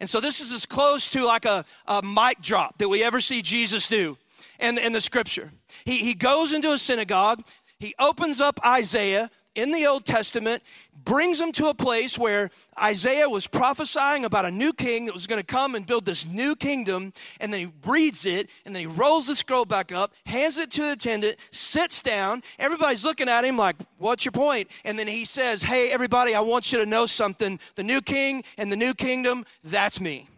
And 0.00 0.08
so 0.08 0.18
this 0.18 0.40
is 0.40 0.50
as 0.50 0.64
close 0.64 1.06
to 1.10 1.26
like 1.26 1.44
a, 1.44 1.66
a 1.86 2.02
mic 2.02 2.40
drop 2.40 2.78
that 2.78 2.88
we 2.88 3.02
ever 3.02 3.20
see 3.20 3.42
Jesus 3.42 3.88
do 3.88 4.16
in, 4.58 4.78
in 4.78 4.92
the 4.92 5.02
scripture. 5.02 5.52
He, 5.84 5.98
he 5.98 6.14
goes 6.14 6.54
into 6.54 6.72
a 6.72 6.78
synagogue, 6.78 7.42
he 7.78 7.94
opens 7.98 8.40
up 8.40 8.58
Isaiah, 8.64 9.30
in 9.54 9.70
the 9.70 9.86
Old 9.86 10.04
Testament, 10.04 10.62
brings 11.04 11.38
them 11.38 11.52
to 11.52 11.66
a 11.66 11.74
place 11.74 12.16
where 12.16 12.50
Isaiah 12.80 13.28
was 13.28 13.46
prophesying 13.46 14.24
about 14.24 14.44
a 14.44 14.50
new 14.50 14.72
king 14.72 15.06
that 15.06 15.14
was 15.14 15.26
going 15.26 15.40
to 15.40 15.46
come 15.46 15.74
and 15.74 15.86
build 15.86 16.04
this 16.04 16.24
new 16.24 16.56
kingdom. 16.56 17.12
And 17.40 17.52
then 17.52 17.60
he 17.60 17.72
reads 17.84 18.24
it, 18.24 18.50
and 18.64 18.74
then 18.74 18.80
he 18.80 18.86
rolls 18.86 19.26
the 19.26 19.36
scroll 19.36 19.64
back 19.64 19.92
up, 19.92 20.12
hands 20.26 20.56
it 20.56 20.70
to 20.72 20.82
the 20.82 20.92
attendant, 20.92 21.36
sits 21.50 22.02
down. 22.02 22.42
Everybody's 22.58 23.04
looking 23.04 23.28
at 23.28 23.44
him 23.44 23.56
like, 23.56 23.76
What's 23.98 24.24
your 24.24 24.32
point? 24.32 24.68
And 24.84 24.98
then 24.98 25.06
he 25.06 25.24
says, 25.24 25.62
Hey, 25.62 25.90
everybody, 25.90 26.34
I 26.34 26.40
want 26.40 26.72
you 26.72 26.78
to 26.78 26.86
know 26.86 27.06
something. 27.06 27.60
The 27.74 27.84
new 27.84 28.00
king 28.00 28.44
and 28.56 28.70
the 28.70 28.76
new 28.76 28.94
kingdom, 28.94 29.44
that's 29.62 30.00
me. 30.00 30.28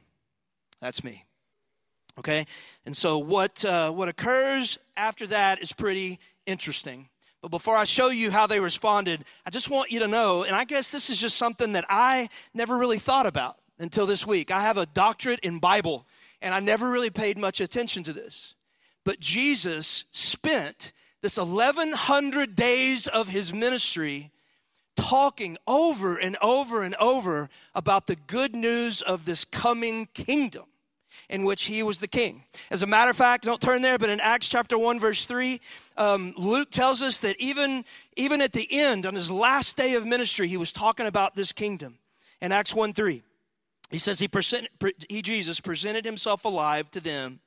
That's 0.81 1.03
me. 1.03 1.25
Okay? 2.19 2.47
And 2.85 2.97
so 2.97 3.19
what, 3.19 3.65
uh, 3.65 3.91
what 3.91 4.09
occurs 4.09 4.79
after 4.97 5.27
that 5.29 5.61
is 5.61 5.73
pretty 5.73 6.19
interesting. 6.47 7.09
But 7.45 7.51
before 7.51 7.77
I 7.77 7.85
show 7.85 8.09
you 8.09 8.31
how 8.31 8.47
they 8.47 8.59
responded, 8.59 9.23
I 9.45 9.51
just 9.51 9.69
want 9.69 9.93
you 9.93 9.99
to 9.99 10.09
know, 10.09 10.45
and 10.45 10.57
I 10.57 10.65
guess 10.65 10.91
this 10.91 11.11
is 11.11 11.21
just 11.21 11.37
something 11.37 11.73
that 11.73 11.85
I 11.91 12.31
never 12.55 12.79
really 12.79 12.99
thought 12.99 13.27
about 13.27 13.59
until 13.79 14.07
this 14.07 14.27
week. 14.27 14.51
I 14.51 14.61
have 14.61 14.79
a 14.79 14.87
doctorate 14.87 15.41
in 15.41 15.59
Bible, 15.59 16.07
and 16.41 16.55
I 16.55 16.61
never 16.61 16.89
really 16.89 17.11
paid 17.11 17.37
much 17.37 17.61
attention 17.61 18.03
to 18.05 18.15
this. 18.15 18.55
But 19.05 19.21
Jesus 19.21 20.07
spent 20.11 20.95
this 21.21 21.37
1100 21.37 22.57
days 22.57 23.09
of 23.09 23.29
his 23.29 23.53
ministry 23.53 24.31
talking 24.97 25.59
over 25.67 26.17
and 26.17 26.39
over 26.41 26.83
and 26.83 26.95
over 26.95 27.51
about 27.75 28.07
the 28.07 28.17
good 28.17 28.55
news 28.55 29.03
of 29.03 29.27
this 29.27 29.45
coming 29.45 30.07
kingdom 30.15 30.65
in 31.29 31.45
which 31.45 31.65
he 31.65 31.83
was 31.83 32.01
the 32.01 32.09
king. 32.09 32.45
As 32.71 32.83
a 32.83 32.87
matter 32.87 33.11
of 33.11 33.17
fact, 33.17 33.45
don't 33.45 33.61
turn 33.61 33.83
there, 33.83 33.99
but 33.99 34.11
in 34.11 34.21
Acts 34.21 34.49
chapter 34.49 34.79
1, 34.79 35.01
verse 35.01 35.25
3, 35.25 35.61
um, 35.97 36.35
Luke 36.37 36.71
tells 36.71 37.03
us 37.03 37.21
that 37.21 37.37
even, 37.39 37.85
even 38.17 38.41
at 38.41 38.53
the 38.53 38.71
end, 38.71 39.07
on 39.07 39.15
his 39.15 39.31
last 39.31 39.77
day 39.77 39.95
of 39.95 40.07
ministry, 40.07 40.49
he 40.49 40.57
was 40.57 40.73
talking 40.73 41.07
about 41.07 41.35
this 41.35 41.53
kingdom. 41.53 41.99
In 42.41 42.53
Acts 42.53 42.75
1 42.75 42.93
3, 42.93 43.23
he 43.91 43.99
says 43.99 44.19
he, 44.19 44.29
present, 44.29 44.69
he, 45.09 45.23
Jesus, 45.23 45.61
presented 45.61 46.05
himself 46.05 46.45
alive 46.45 46.91
to 46.91 47.01
them 47.01 47.41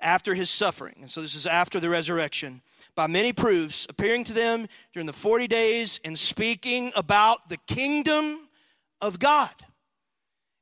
after 0.00 0.34
his 0.34 0.50
suffering. 0.50 0.96
And 1.00 1.10
so 1.10 1.20
this 1.20 1.34
is 1.34 1.46
after 1.46 1.78
the 1.78 1.90
resurrection. 1.90 2.62
By 2.94 3.06
many 3.06 3.32
proofs, 3.32 3.86
appearing 3.88 4.24
to 4.24 4.32
them 4.32 4.66
during 4.92 5.06
the 5.06 5.12
40 5.12 5.46
days 5.46 6.00
and 6.04 6.18
speaking 6.18 6.92
about 6.96 7.48
the 7.48 7.58
kingdom 7.58 8.48
of 9.00 9.18
God. 9.18 9.50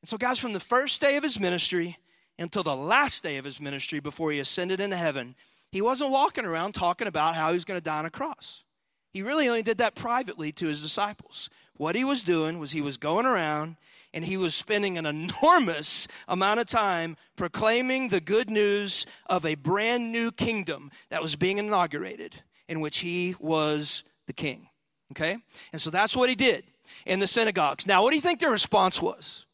And 0.03 0.09
so, 0.09 0.17
guys, 0.17 0.39
from 0.39 0.53
the 0.53 0.61
first 0.61 1.01
day 1.01 1.17
of 1.17 1.23
his 1.23 1.41
ministry 1.41 1.99
until 2.39 2.63
the 2.63 2.77
last 2.77 3.23
day 3.23 3.37
of 3.37 3.45
his 3.45 3.61
ministry 3.61 4.01
before 4.01 4.33
he 4.33 4.39
ascended 4.39 4.81
into 4.81 4.97
heaven, 4.97 5.35
he 5.71 5.83
wasn't 5.83 6.11
walking 6.11 6.45
around 6.45 6.73
talking 6.73 7.09
about 7.09 7.35
how 7.35 7.49
he 7.49 7.55
was 7.55 7.65
going 7.65 7.79
to 7.79 7.85
die 7.85 7.99
on 7.99 8.07
a 8.07 8.11
cross. 8.11 8.65
He 9.13 9.23
really 9.23 9.49
only 9.49 9.63
did 9.63 9.79
that 9.79 9.95
privately 9.95 10.53
to 10.53 10.69
his 10.69 10.83
disciples. 10.83 11.51
What 11.77 11.97
he 11.97 12.05
was 12.05 12.23
doing 12.23 12.59
was 12.59 12.71
he 12.71 12.81
was 12.81 12.97
going 12.97 13.27
around 13.27 13.77
and 14.15 14.25
he 14.25 14.37
was 14.37 14.55
spending 14.55 14.97
an 14.99 15.07
enormous 15.43 16.09
amount 16.27 16.61
of 16.61 16.67
time 16.67 17.17
proclaiming 17.37 18.09
the 18.09 18.21
good 18.21 18.51
news 18.51 19.07
of 19.27 19.45
a 19.45 19.55
brand 19.55 20.13
new 20.13 20.31
kingdom 20.31 20.91
that 21.11 21.23
was 21.23 21.37
being 21.37 21.59
inaugurated 21.59 22.43
in 22.69 22.81
which 22.81 22.99
he 22.99 23.35
was 23.39 24.05
the 24.27 24.33
king. 24.33 24.69
Okay? 25.13 25.39
And 25.73 25.81
so 25.81 25.91
that's 25.91 26.15
what 26.15 26.29
he 26.29 26.35
did 26.35 26.65
in 27.07 27.19
the 27.19 27.27
synagogues. 27.27 27.87
Now, 27.87 28.03
what 28.03 28.11
do 28.11 28.17
you 28.17 28.23
think 28.23 28.41
their 28.41 28.51
response 28.51 29.01
was? 29.01 29.47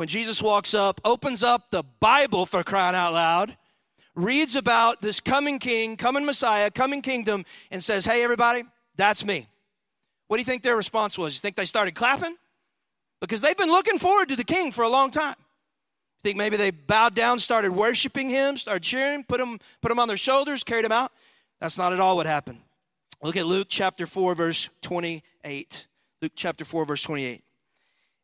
When 0.00 0.08
Jesus 0.08 0.40
walks 0.40 0.72
up, 0.72 0.98
opens 1.04 1.42
up 1.42 1.68
the 1.68 1.82
Bible 1.82 2.46
for 2.46 2.64
crying 2.64 2.96
out 2.96 3.12
loud, 3.12 3.54
reads 4.14 4.56
about 4.56 5.02
this 5.02 5.20
coming 5.20 5.58
king, 5.58 5.98
coming 5.98 6.24
Messiah, 6.24 6.70
coming 6.70 7.02
kingdom, 7.02 7.44
and 7.70 7.84
says, 7.84 8.06
Hey, 8.06 8.22
everybody, 8.24 8.64
that's 8.96 9.26
me. 9.26 9.46
What 10.26 10.38
do 10.38 10.40
you 10.40 10.46
think 10.46 10.62
their 10.62 10.78
response 10.78 11.18
was? 11.18 11.34
You 11.34 11.40
think 11.40 11.54
they 11.54 11.66
started 11.66 11.94
clapping? 11.94 12.34
Because 13.20 13.42
they've 13.42 13.58
been 13.58 13.68
looking 13.68 13.98
forward 13.98 14.30
to 14.30 14.36
the 14.36 14.42
king 14.42 14.72
for 14.72 14.84
a 14.84 14.88
long 14.88 15.10
time. 15.10 15.36
You 15.38 16.22
think 16.22 16.38
maybe 16.38 16.56
they 16.56 16.70
bowed 16.70 17.14
down, 17.14 17.38
started 17.38 17.70
worshiping 17.70 18.30
him, 18.30 18.56
started 18.56 18.82
cheering, 18.82 19.22
put 19.22 19.38
him, 19.38 19.58
put 19.82 19.92
him 19.92 19.98
on 19.98 20.08
their 20.08 20.16
shoulders, 20.16 20.64
carried 20.64 20.86
him 20.86 20.92
out? 20.92 21.12
That's 21.60 21.76
not 21.76 21.92
at 21.92 22.00
all 22.00 22.16
what 22.16 22.24
happened. 22.24 22.60
Look 23.22 23.36
at 23.36 23.44
Luke 23.44 23.66
chapter 23.68 24.06
4, 24.06 24.34
verse 24.34 24.70
28. 24.80 25.86
Luke 26.22 26.32
chapter 26.34 26.64
4, 26.64 26.86
verse 26.86 27.02
28. 27.02 27.44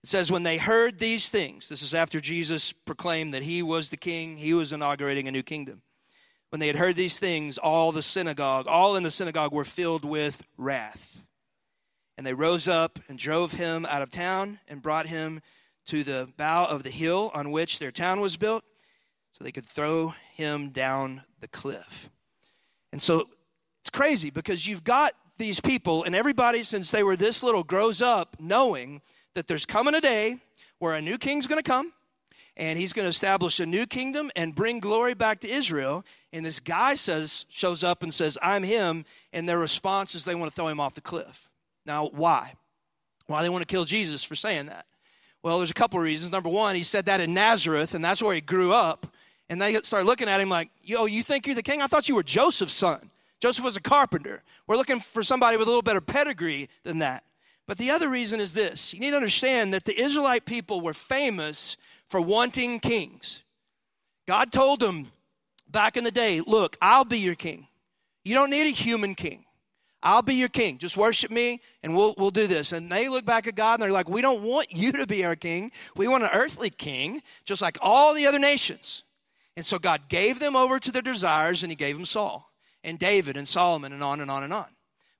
It 0.06 0.10
says, 0.10 0.30
when 0.30 0.44
they 0.44 0.56
heard 0.56 1.00
these 1.00 1.30
things, 1.30 1.68
this 1.68 1.82
is 1.82 1.92
after 1.92 2.20
Jesus 2.20 2.72
proclaimed 2.72 3.34
that 3.34 3.42
he 3.42 3.60
was 3.60 3.88
the 3.88 3.96
king, 3.96 4.36
he 4.36 4.54
was 4.54 4.70
inaugurating 4.70 5.26
a 5.26 5.32
new 5.32 5.42
kingdom. 5.42 5.82
When 6.50 6.60
they 6.60 6.68
had 6.68 6.76
heard 6.76 6.94
these 6.94 7.18
things, 7.18 7.58
all 7.58 7.90
the 7.90 8.02
synagogue, 8.02 8.68
all 8.68 8.94
in 8.94 9.02
the 9.02 9.10
synagogue 9.10 9.52
were 9.52 9.64
filled 9.64 10.04
with 10.04 10.44
wrath. 10.56 11.25
And 12.16 12.25
they 12.25 12.34
rose 12.34 12.68
up 12.68 13.00
and 13.08 13.18
drove 13.18 13.54
him 13.54 13.84
out 13.84 14.00
of 14.00 14.12
town 14.12 14.60
and 14.68 14.80
brought 14.80 15.08
him 15.08 15.40
to 15.86 16.04
the 16.04 16.28
bow 16.36 16.66
of 16.66 16.84
the 16.84 16.90
hill 16.90 17.32
on 17.34 17.50
which 17.50 17.80
their 17.80 17.90
town 17.90 18.20
was 18.20 18.36
built 18.36 18.62
so 19.32 19.42
they 19.42 19.50
could 19.50 19.66
throw 19.66 20.14
him 20.36 20.68
down 20.68 21.25
the 21.40 21.48
cliff. 21.48 22.10
And 22.92 23.02
so 23.02 23.28
it's 23.80 23.90
crazy 23.90 24.30
because 24.30 24.68
you've 24.68 24.84
got 24.84 25.14
these 25.36 25.60
people, 25.60 26.04
and 26.04 26.14
everybody 26.14 26.62
since 26.62 26.92
they 26.92 27.02
were 27.02 27.16
this 27.16 27.42
little 27.42 27.64
grows 27.64 28.00
up 28.00 28.36
knowing 28.38 29.02
that 29.37 29.47
there's 29.47 29.66
coming 29.66 29.95
a 29.95 30.00
day 30.00 30.38
where 30.78 30.95
a 30.95 31.02
new 31.02 31.19
king's 31.19 31.47
going 31.47 31.62
to 31.62 31.71
come 31.71 31.93
and 32.57 32.78
he's 32.78 32.95
going 32.95 33.05
to 33.05 33.11
establish 33.11 33.61
a 33.61 33.66
new 33.66 33.87
kingdom 33.87 34.31
and 34.35 34.55
bring 34.55 34.81
glory 34.81 35.12
back 35.12 35.40
to 35.40 35.49
Israel. 35.49 36.05
And 36.33 36.45
this 36.45 36.59
guy 36.59 36.95
says, 36.95 37.45
shows 37.50 37.85
up 37.85 38.02
and 38.02 38.12
says, 38.12 38.38
I'm 38.40 38.62
him. 38.62 39.05
And 39.35 39.47
their 39.47 39.59
response 39.59 40.14
is 40.14 40.25
they 40.25 40.35
want 40.35 40.50
to 40.50 40.57
throw 40.57 40.69
him 40.69 40.81
off 40.81 40.95
the 40.95 41.02
cliff. 41.02 41.50
Now, 41.85 42.09
why? 42.09 42.55
Why 43.26 43.43
they 43.43 43.50
want 43.50 43.61
to 43.61 43.66
kill 43.66 43.85
Jesus 43.85 44.25
for 44.25 44.35
saying 44.35 44.66
that? 44.66 44.87
Well, 45.43 45.59
there's 45.59 45.71
a 45.71 45.75
couple 45.75 45.99
of 45.99 46.05
reasons. 46.05 46.33
Number 46.33 46.49
one, 46.49 46.75
he 46.75 46.83
said 46.83 47.07
that 47.07 47.21
in 47.21 47.35
Nazareth, 47.35 47.93
and 47.93 48.02
that's 48.02 48.23
where 48.23 48.35
he 48.35 48.40
grew 48.40 48.73
up. 48.73 49.07
And 49.50 49.61
they 49.61 49.78
start 49.83 50.07
looking 50.07 50.28
at 50.28 50.40
him 50.40 50.49
like, 50.49 50.71
yo, 50.83 51.05
you 51.05 51.23
think 51.23 51.47
you're 51.47 51.55
the 51.55 51.62
king? 51.62 51.83
I 51.83 51.88
thought 51.88 52.09
you 52.09 52.14
were 52.14 52.23
Joseph's 52.23 52.73
son. 52.73 53.11
Joseph 53.38 53.64
was 53.64 53.76
a 53.76 53.83
carpenter. 53.83 54.43
We're 54.66 54.76
looking 54.76 54.99
for 54.99 55.23
somebody 55.23 55.59
with 55.59 55.66
a 55.66 55.71
little 55.71 55.83
better 55.83 56.00
pedigree 56.00 56.71
than 56.85 56.99
that. 57.00 57.23
But 57.66 57.78
the 57.78 57.90
other 57.90 58.08
reason 58.08 58.40
is 58.40 58.52
this 58.52 58.94
you 58.94 59.00
need 59.00 59.11
to 59.11 59.16
understand 59.16 59.75
that 59.75 59.85
the 59.85 60.00
Israelite 60.00 60.46
people 60.46 60.80
were 60.80 60.94
famous 60.94 61.76
for 62.08 62.20
wanting 62.20 62.80
kings. 62.80 63.42
God 64.26 64.52
told 64.52 64.80
them 64.80 65.11
back 65.68 65.96
in 65.96 66.04
the 66.04 66.11
day, 66.11 66.40
Look, 66.40 66.76
I'll 66.80 67.04
be 67.04 67.18
your 67.18 67.35
king. 67.35 67.66
You 68.25 68.35
don't 68.35 68.50
need 68.50 68.66
a 68.66 68.75
human 68.75 69.14
king. 69.14 69.44
I'll 70.02 70.23
be 70.23 70.35
your 70.35 70.49
king. 70.49 70.78
Just 70.78 70.96
worship 70.96 71.30
me 71.30 71.61
and 71.82 71.96
we'll, 71.96 72.14
we'll 72.16 72.30
do 72.30 72.46
this. 72.46 72.70
And 72.73 72.90
they 72.92 73.08
look 73.08 73.25
back 73.25 73.46
at 73.49 73.56
God 73.56 73.75
and 73.75 73.82
they're 73.82 73.92
like, 73.92 74.08
We 74.08 74.23
don't 74.23 74.42
want 74.42 74.70
you 74.70 74.92
to 74.92 75.06
be 75.06 75.25
our 75.25 75.37
king. 75.37 75.73
We 75.96 76.06
want 76.06 76.25
an 76.25 76.30
earthly 76.32 76.70
king, 76.70 77.23
just 77.44 77.62
like 77.62 77.78
all 77.80 78.14
the 78.14 78.26
other 78.26 78.38
nations. 78.38 79.02
And 79.56 79.64
so 79.64 79.78
God 79.78 80.08
gave 80.08 80.38
them 80.38 80.54
over 80.54 80.78
to 80.78 80.92
their 80.92 81.02
desires 81.02 81.62
and 81.62 81.73
he 81.73 81.76
gave 81.76 81.96
them 81.96 82.04
Saul 82.04 82.52
and 82.85 82.99
David 82.99 83.37
and 83.37 83.49
Solomon 83.49 83.92
and 83.92 84.02
on 84.02 84.20
and 84.20 84.30
on 84.30 84.44
and 84.44 84.52
on. 84.52 84.68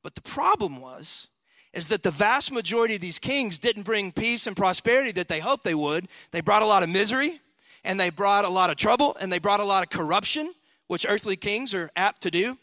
But 0.03 0.15
the 0.15 0.21
problem 0.21 0.81
was, 0.81 1.29
is 1.73 1.89
that 1.89 2.03
the 2.03 2.11
vast 2.11 2.53
majority 2.53 2.95
of 2.95 3.01
these 3.01 3.19
kings 3.19 3.59
didn't 3.59 3.83
bring 3.83 4.13
peace 4.13 4.47
and 4.47 4.57
prosperity 4.57 5.13
that 5.13 5.29
they 5.29 5.41
hoped 5.41 5.65
they 5.65 5.75
would. 5.75 6.09
They 6.31 6.41
brought 6.41 6.63
a 6.63 6.67
lot 6.67 6.83
of 6.83 6.89
misery 6.89 7.41
and 7.85 8.01
they 8.01 8.11
brought 8.11 8.45
a 8.45 8.49
lot 8.49 8.71
of 8.71 8.77
trouble 8.77 9.17
and 9.21 9.33
they 9.33 9.39
brought 9.39 9.61
a 9.61 9.65
lot 9.65 9.83
of 9.83 9.91
corruption, 9.91 10.55
which 10.87 11.07
earthly 11.09 11.37
kings 11.37 11.75
are 11.75 11.91
apt 11.97 12.23
to 12.23 12.31
do. 12.31 12.59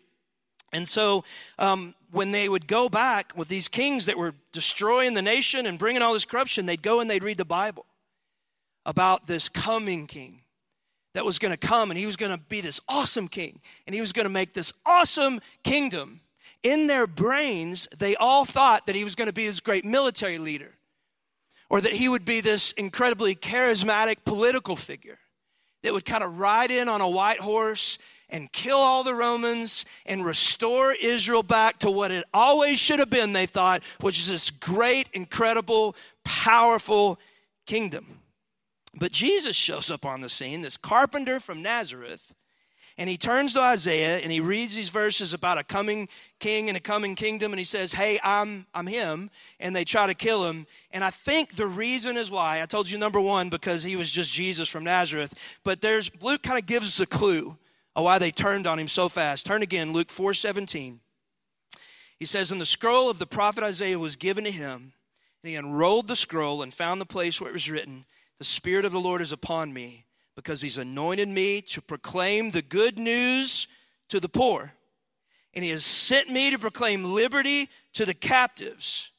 And 0.72 0.88
so, 0.88 1.24
um, 1.60 1.94
when 2.12 2.32
they 2.32 2.48
would 2.48 2.68
go 2.68 2.90
back 2.90 3.34
with 3.36 3.48
these 3.48 3.68
kings 3.68 4.06
that 4.06 4.18
were 4.18 4.36
destroying 4.52 5.16
the 5.16 5.22
nation 5.22 5.66
and 5.66 5.80
bringing 5.80 6.02
all 6.02 6.14
this 6.14 6.26
corruption, 6.26 6.68
they'd 6.68 6.82
go 6.82 7.00
and 7.00 7.10
they'd 7.10 7.24
read 7.24 7.38
the 7.38 7.46
Bible 7.46 7.86
about 8.86 9.26
this 9.28 9.50
coming 9.50 10.06
king 10.08 10.42
that 11.14 11.26
was 11.26 11.40
going 11.40 11.52
to 11.52 11.58
come 11.58 11.92
and 11.92 11.98
he 11.98 12.06
was 12.06 12.16
going 12.16 12.32
to 12.32 12.38
be 12.38 12.62
this 12.62 12.82
awesome 12.88 13.28
king 13.28 13.62
and 13.86 13.94
he 13.94 14.02
was 14.02 14.14
going 14.14 14.26
to 14.26 14.32
make 14.32 14.54
this 14.54 14.74
awesome 14.86 15.40
kingdom 15.64 16.22
in 16.64 16.88
their 16.88 17.06
brains, 17.06 17.88
they 17.98 18.16
all 18.16 18.46
thought 18.46 18.88
that 18.88 18.96
he 18.96 19.04
was 19.04 19.16
going 19.16 19.28
to 19.28 19.34
be 19.34 19.48
this 19.48 19.60
great 19.60 19.86
military 19.86 20.38
leader 20.38 20.72
or 21.70 21.82
that 21.82 21.94
he 21.94 22.10
would 22.10 22.26
be 22.26 22.42
this 22.42 22.72
incredibly 22.72 23.36
charismatic 23.36 24.18
political 24.26 24.76
figure 24.76 25.20
that 25.84 25.94
would 25.94 26.06
kind 26.06 26.24
of 26.24 26.40
ride 26.40 26.72
in 26.72 26.88
on 26.88 27.02
a 27.02 27.10
white 27.10 27.40
horse 27.40 27.98
and 28.30 28.52
kill 28.52 28.78
all 28.78 29.04
the 29.04 29.14
Romans 29.14 29.86
and 30.06 30.26
restore 30.26 30.94
Israel 30.94 31.44
back 31.44 31.80
to 31.80 31.92
what 31.92 32.12
it 32.12 32.26
always 32.34 32.80
should 32.80 33.00
have 33.00 33.10
been, 33.10 33.34
they 33.34 33.46
thought, 33.46 33.84
which 34.02 34.20
is 34.20 34.28
this 34.28 34.50
great, 34.50 35.08
incredible, 35.14 35.96
powerful 36.24 37.20
kingdom. 37.66 38.20
But 38.96 39.12
Jesus 39.12 39.56
shows 39.56 39.92
up 39.92 40.06
on 40.06 40.22
the 40.22 40.30
scene, 40.30 40.62
this 40.62 40.78
carpenter 40.78 41.40
from 41.40 41.62
Nazareth, 41.62 42.34
and 42.98 43.10
he 43.10 43.18
turns 43.18 43.54
to 43.54 43.62
Isaiah 43.62 44.20
and 44.20 44.32
he 44.32 44.40
reads 44.40 44.76
these 44.76 44.90
verses 44.90 45.34
about 45.34 45.58
a 45.58 45.64
coming 45.64 46.08
king 46.44 46.68
and 46.68 46.76
a 46.76 46.82
coming 46.82 47.16
kingdom 47.16 47.54
and 47.54 47.58
he 47.58 47.64
says, 47.64 47.94
Hey, 47.94 48.20
I'm, 48.22 48.68
I'm 48.74 48.86
him. 48.86 49.30
And 49.62 49.74
they 49.74 49.86
try 49.86 50.08
to 50.08 50.14
kill 50.14 50.46
him. 50.46 50.68
And 50.92 51.02
I 51.02 51.10
think 51.10 51.56
the 51.56 51.66
reason 51.66 52.18
is 52.18 52.30
why. 52.30 52.62
I 52.62 52.66
told 52.66 52.90
you 52.90 52.98
number 52.98 53.22
one, 53.22 53.50
because 53.50 53.84
he 53.84 53.96
was 53.96 54.12
just 54.12 54.32
Jesus 54.32 54.68
from 54.68 54.84
Nazareth. 54.84 55.34
But 55.64 55.80
there's 55.80 56.12
Luke 56.22 56.44
kind 56.44 56.60
of 56.60 56.66
gives 56.66 56.88
us 56.88 57.00
a 57.00 57.06
clue 57.06 57.58
of 57.96 58.04
why 58.04 58.20
they 58.20 58.30
turned 58.30 58.68
on 58.68 58.78
him 58.78 58.90
so 58.90 59.08
fast. 59.08 59.46
Turn 59.46 59.62
again, 59.62 59.94
Luke 59.94 60.10
4 60.10 60.34
17. 60.34 61.00
He 62.20 62.26
says, 62.26 62.52
And 62.52 62.60
the 62.60 62.66
scroll 62.66 63.10
of 63.10 63.20
the 63.20 63.26
prophet 63.26 63.64
Isaiah 63.64 63.98
was 63.98 64.18
given 64.18 64.44
to 64.44 64.52
him, 64.52 64.94
and 65.42 65.50
he 65.50 65.56
unrolled 65.56 66.10
the 66.10 66.16
scroll 66.16 66.62
and 66.62 66.74
found 66.74 67.00
the 67.00 67.06
place 67.06 67.40
where 67.40 67.50
it 67.50 67.54
was 67.54 67.70
written, 67.70 68.06
The 68.38 68.44
Spirit 68.44 68.86
of 68.86 68.92
the 68.92 69.00
Lord 69.00 69.22
is 69.22 69.32
upon 69.32 69.74
me, 69.74 70.06
because 70.36 70.62
he's 70.62 70.78
anointed 70.78 71.30
me 71.30 71.62
to 71.62 71.82
proclaim 71.82 72.52
the 72.52 72.62
good 72.62 73.00
news 73.00 73.68
to 74.10 74.20
the 74.20 74.30
poor. 74.30 74.74
And 75.54 75.64
he 75.64 75.72
has 75.72 75.86
sent 75.86 76.30
me 76.30 76.52
to 76.52 76.60
proclaim 76.60 77.04
liberty 77.04 77.70
to 77.94 78.06
the 78.06 78.14
captives 78.14 79.12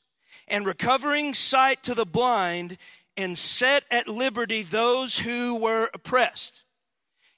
and 0.49 0.67
recovering 0.67 1.35
sight 1.35 1.83
to 1.85 1.95
the 1.95 2.07
blind 2.07 2.76
and 3.17 3.38
set 3.38 3.85
at 3.91 4.09
liberty 4.09 4.62
those 4.62 5.19
who 5.19 5.55
were 5.55 5.91
oppressed. 5.95 6.62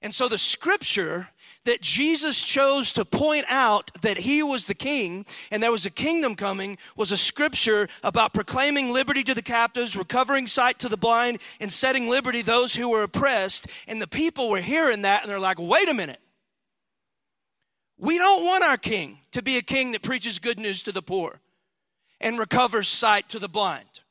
And 0.03 0.15
so 0.15 0.29
the 0.29 0.39
scripture 0.39 1.29
that 1.65 1.81
Jesus 1.81 2.43
chose 2.43 2.93
to 2.93 3.05
point 3.05 3.45
out 3.49 3.91
that 4.03 4.19
he 4.19 4.43
was 4.43 4.67
the 4.67 4.75
king 4.75 5.27
and 5.51 5.63
there 5.63 5.73
was 5.73 5.85
a 5.85 5.91
kingdom 5.91 6.37
coming 6.37 6.79
was 6.97 7.13
a 7.13 7.17
scripture 7.17 7.89
about 8.03 8.33
proclaiming 8.33 8.93
liberty 8.93 9.25
to 9.25 9.35
the 9.35 9.43
captives, 9.43 9.97
recovering 9.97 10.47
sight 10.47 10.79
to 10.79 10.89
the 10.89 10.97
blind, 10.97 11.41
and 11.61 11.73
setting 11.73 12.09
liberty 12.09 12.41
those 12.41 12.75
who 12.75 12.91
were 12.91 13.03
oppressed. 13.03 13.67
And 13.89 14.01
the 14.01 14.07
people 14.07 14.49
were 14.49 14.61
hearing 14.61 15.03
that 15.03 15.23
and 15.23 15.31
they're 15.31 15.41
like, 15.41 15.59
wait 15.59 15.89
a 15.89 15.95
minute. 15.95 16.21
We 17.99 18.19
don't 18.19 18.45
want 18.45 18.65
our 18.65 18.77
king 18.77 19.19
to 19.33 19.43
be 19.43 19.57
a 19.57 19.63
king 19.63 19.93
that 19.93 20.03
preaches 20.03 20.39
good 20.39 20.59
news 20.59 20.83
to 20.83 20.93
the 20.93 21.03
poor 21.03 21.41
and 22.21 22.39
recovers 22.39 22.89
sight 22.89 23.29
to 23.31 23.39
the 23.39 23.49
blind. 23.49 24.03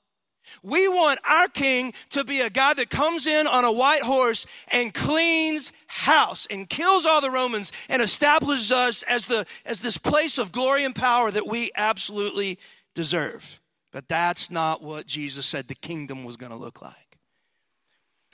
We 0.63 0.87
want 0.87 1.19
our 1.27 1.47
king 1.47 1.93
to 2.09 2.23
be 2.23 2.41
a 2.41 2.49
guy 2.49 2.73
that 2.75 2.89
comes 2.89 3.27
in 3.27 3.47
on 3.47 3.63
a 3.63 3.71
white 3.71 4.03
horse 4.03 4.45
and 4.71 4.93
cleans 4.93 5.71
house 5.87 6.47
and 6.49 6.69
kills 6.69 7.05
all 7.05 7.21
the 7.21 7.31
Romans 7.31 7.71
and 7.89 8.01
establishes 8.01 8.71
us 8.71 9.03
as 9.03 9.25
the 9.25 9.45
as 9.65 9.79
this 9.79 9.97
place 9.97 10.37
of 10.37 10.51
glory 10.51 10.83
and 10.83 10.95
power 10.95 11.31
that 11.31 11.47
we 11.47 11.71
absolutely 11.75 12.59
deserve. 12.93 13.59
But 13.91 14.07
that's 14.07 14.51
not 14.51 14.81
what 14.81 15.07
Jesus 15.07 15.45
said 15.45 15.67
the 15.67 15.75
kingdom 15.75 16.23
was 16.23 16.37
going 16.37 16.51
to 16.51 16.57
look 16.57 16.81
like. 16.81 17.17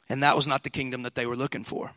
And 0.10 0.24
that 0.24 0.36
was 0.36 0.48
not 0.48 0.64
the 0.64 0.70
kingdom 0.70 1.04
that 1.04 1.16
they 1.16 1.26
were 1.26 1.36
looking 1.36 1.64
for. 1.64 1.94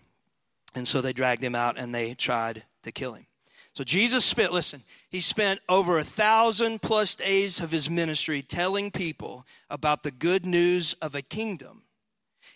And 0.74 0.86
so 0.86 1.00
they 1.00 1.12
dragged 1.12 1.42
him 1.42 1.54
out 1.54 1.78
and 1.78 1.94
they 1.94 2.14
tried 2.14 2.64
to 2.82 2.92
kill 2.92 3.14
him. 3.14 3.26
So 3.74 3.82
Jesus 3.82 4.24
spent, 4.24 4.52
listen, 4.52 4.84
he 5.08 5.20
spent 5.20 5.58
over 5.68 5.98
a 5.98 6.04
thousand 6.04 6.80
plus 6.80 7.16
days 7.16 7.58
of 7.58 7.72
his 7.72 7.90
ministry 7.90 8.40
telling 8.40 8.92
people 8.92 9.44
about 9.68 10.04
the 10.04 10.12
good 10.12 10.46
news 10.46 10.94
of 11.02 11.16
a 11.16 11.22
kingdom 11.22 11.82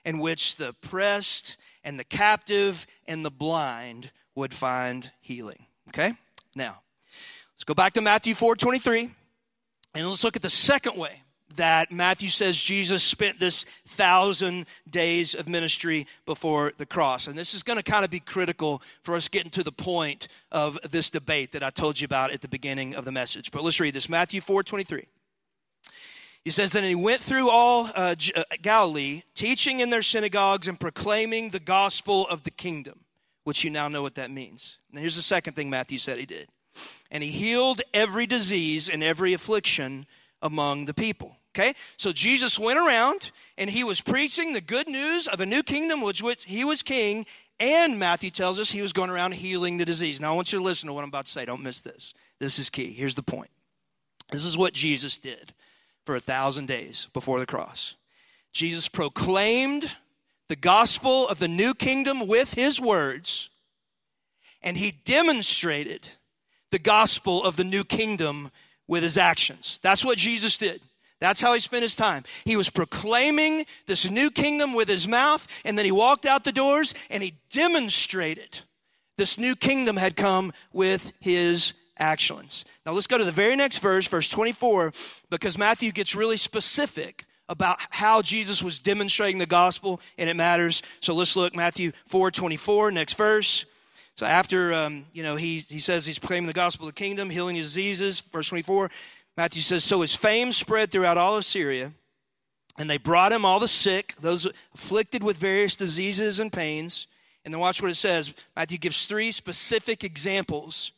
in 0.04 0.20
which 0.20 0.56
the 0.56 0.68
oppressed 0.68 1.56
and 1.82 1.98
the 1.98 2.04
captive 2.04 2.86
and 3.08 3.24
the 3.24 3.32
blind 3.32 4.12
would 4.36 4.54
find 4.54 5.10
healing. 5.20 5.66
Okay? 5.88 6.14
Now, 6.54 6.82
let's 7.54 7.64
go 7.64 7.74
back 7.74 7.94
to 7.94 8.00
Matthew 8.00 8.36
4 8.36 8.54
23, 8.54 9.10
and 9.94 10.08
let's 10.08 10.22
look 10.22 10.36
at 10.36 10.42
the 10.42 10.50
second 10.50 10.96
way 10.96 11.22
that 11.56 11.90
Matthew 11.90 12.28
says 12.28 12.60
Jesus 12.60 13.02
spent 13.02 13.40
this 13.40 13.64
thousand 13.86 14.66
days 14.88 15.34
of 15.34 15.48
ministry 15.48 16.06
before 16.26 16.72
the 16.76 16.86
cross. 16.86 17.26
And 17.26 17.38
this 17.38 17.54
is 17.54 17.62
going 17.62 17.78
to 17.78 17.82
kind 17.82 18.04
of 18.04 18.10
be 18.10 18.20
critical 18.20 18.82
for 19.02 19.16
us 19.16 19.28
getting 19.28 19.50
to 19.52 19.62
the 19.62 19.72
point 19.72 20.28
of 20.52 20.78
this 20.90 21.10
debate 21.10 21.52
that 21.52 21.62
I 21.62 21.70
told 21.70 22.00
you 22.00 22.04
about 22.04 22.32
at 22.32 22.42
the 22.42 22.48
beginning 22.48 22.94
of 22.94 23.04
the 23.04 23.12
message. 23.12 23.50
But 23.50 23.64
let's 23.64 23.80
read 23.80 23.94
this 23.94 24.08
Matthew 24.08 24.40
4 24.40 24.62
23. 24.62 25.06
He 26.44 26.50
says 26.50 26.72
that 26.72 26.84
he 26.84 26.94
went 26.94 27.20
through 27.20 27.50
all 27.50 27.90
uh, 27.94 28.14
uh, 28.34 28.42
Galilee, 28.62 29.22
teaching 29.34 29.80
in 29.80 29.90
their 29.90 30.02
synagogues 30.02 30.68
and 30.68 30.78
proclaiming 30.78 31.50
the 31.50 31.60
gospel 31.60 32.26
of 32.28 32.44
the 32.44 32.50
kingdom, 32.50 33.00
which 33.44 33.64
you 33.64 33.70
now 33.70 33.88
know 33.88 34.02
what 34.02 34.14
that 34.14 34.30
means. 34.30 34.78
And 34.90 34.98
here's 34.98 35.16
the 35.16 35.22
second 35.22 35.54
thing 35.54 35.68
Matthew 35.68 35.98
said 35.98 36.18
he 36.18 36.26
did. 36.26 36.48
And 37.10 37.22
he 37.22 37.30
healed 37.30 37.82
every 37.92 38.26
disease 38.26 38.88
and 38.88 39.02
every 39.02 39.32
affliction 39.32 40.06
among 40.40 40.84
the 40.84 40.94
people. 40.94 41.37
Okay? 41.54 41.74
So 41.96 42.12
Jesus 42.12 42.58
went 42.58 42.78
around 42.78 43.30
and 43.56 43.68
he 43.68 43.84
was 43.84 44.00
preaching 44.00 44.52
the 44.52 44.60
good 44.60 44.88
news 44.88 45.26
of 45.26 45.40
a 45.40 45.46
new 45.46 45.62
kingdom, 45.62 46.00
which, 46.00 46.22
which 46.22 46.44
he 46.44 46.64
was 46.64 46.82
king, 46.82 47.26
and 47.60 47.98
Matthew 47.98 48.30
tells 48.30 48.60
us 48.60 48.70
he 48.70 48.82
was 48.82 48.92
going 48.92 49.10
around 49.10 49.32
healing 49.34 49.78
the 49.78 49.84
disease. 49.84 50.20
Now 50.20 50.32
I 50.32 50.36
want 50.36 50.52
you 50.52 50.58
to 50.58 50.64
listen 50.64 50.86
to 50.86 50.92
what 50.92 51.02
I'm 51.02 51.08
about 51.08 51.26
to 51.26 51.32
say. 51.32 51.44
Don't 51.44 51.62
miss 51.62 51.80
this. 51.80 52.14
This 52.38 52.58
is 52.58 52.70
key. 52.70 52.92
Here's 52.92 53.16
the 53.16 53.22
point. 53.22 53.50
This 54.30 54.44
is 54.44 54.56
what 54.56 54.74
Jesus 54.74 55.18
did 55.18 55.52
for 56.04 56.14
a 56.14 56.20
thousand 56.20 56.66
days 56.66 57.08
before 57.12 57.40
the 57.40 57.46
cross. 57.46 57.96
Jesus 58.52 58.88
proclaimed 58.88 59.90
the 60.48 60.56
gospel 60.56 61.28
of 61.28 61.38
the 61.38 61.48
new 61.48 61.74
kingdom 61.74 62.26
with 62.26 62.54
his 62.54 62.80
words, 62.80 63.50
and 64.62 64.76
he 64.76 64.92
demonstrated 65.04 66.08
the 66.70 66.78
gospel 66.78 67.42
of 67.42 67.56
the 67.56 67.64
new 67.64 67.84
kingdom 67.84 68.50
with 68.86 69.02
his 69.02 69.18
actions. 69.18 69.78
That's 69.82 70.04
what 70.04 70.18
Jesus 70.18 70.58
did. 70.58 70.80
That's 71.20 71.40
how 71.40 71.52
he 71.54 71.60
spent 71.60 71.82
his 71.82 71.96
time. 71.96 72.24
He 72.44 72.56
was 72.56 72.70
proclaiming 72.70 73.66
this 73.86 74.08
new 74.08 74.30
kingdom 74.30 74.72
with 74.74 74.88
his 74.88 75.08
mouth, 75.08 75.46
and 75.64 75.76
then 75.76 75.84
he 75.84 75.92
walked 75.92 76.26
out 76.26 76.44
the 76.44 76.52
doors 76.52 76.94
and 77.10 77.22
he 77.22 77.34
demonstrated 77.50 78.60
this 79.16 79.36
new 79.36 79.56
kingdom 79.56 79.96
had 79.96 80.16
come 80.16 80.52
with 80.72 81.12
his 81.18 81.74
actions. 81.98 82.64
Now 82.86 82.92
let's 82.92 83.08
go 83.08 83.18
to 83.18 83.24
the 83.24 83.32
very 83.32 83.56
next 83.56 83.78
verse, 83.78 84.06
verse 84.06 84.28
24, 84.28 84.92
because 85.28 85.58
Matthew 85.58 85.90
gets 85.90 86.14
really 86.14 86.36
specific 86.36 87.26
about 87.48 87.78
how 87.90 88.22
Jesus 88.22 88.62
was 88.62 88.78
demonstrating 88.78 89.38
the 89.38 89.46
gospel, 89.46 90.00
and 90.16 90.30
it 90.30 90.36
matters. 90.36 90.82
So 91.00 91.14
let's 91.14 91.34
look 91.34 91.56
Matthew 91.56 91.92
4 92.06 92.30
24, 92.30 92.92
next 92.92 93.14
verse. 93.14 93.64
So 94.16 94.26
after 94.26 94.74
um, 94.74 95.06
you 95.12 95.22
know 95.22 95.36
he 95.36 95.58
he 95.68 95.78
says 95.78 96.04
he's 96.04 96.18
proclaiming 96.18 96.46
the 96.46 96.52
gospel 96.52 96.86
of 96.86 96.94
the 96.94 96.98
kingdom, 96.98 97.30
healing 97.30 97.56
diseases, 97.56 98.20
verse 98.20 98.48
24. 98.48 98.90
Matthew 99.38 99.62
says, 99.62 99.84
So 99.84 100.00
his 100.00 100.16
fame 100.16 100.50
spread 100.50 100.90
throughout 100.90 101.16
all 101.16 101.36
of 101.36 101.44
Syria, 101.44 101.92
and 102.76 102.90
they 102.90 102.98
brought 102.98 103.30
him 103.30 103.44
all 103.44 103.60
the 103.60 103.68
sick, 103.68 104.16
those 104.20 104.50
afflicted 104.74 105.22
with 105.22 105.36
various 105.36 105.76
diseases 105.76 106.40
and 106.40 106.52
pains. 106.52 107.06
And 107.44 107.54
then 107.54 107.60
watch 107.60 107.80
what 107.80 107.92
it 107.92 107.94
says. 107.94 108.34
Matthew 108.56 108.78
gives 108.78 109.06
three 109.06 109.30
specific 109.30 110.02
examples 110.02 110.90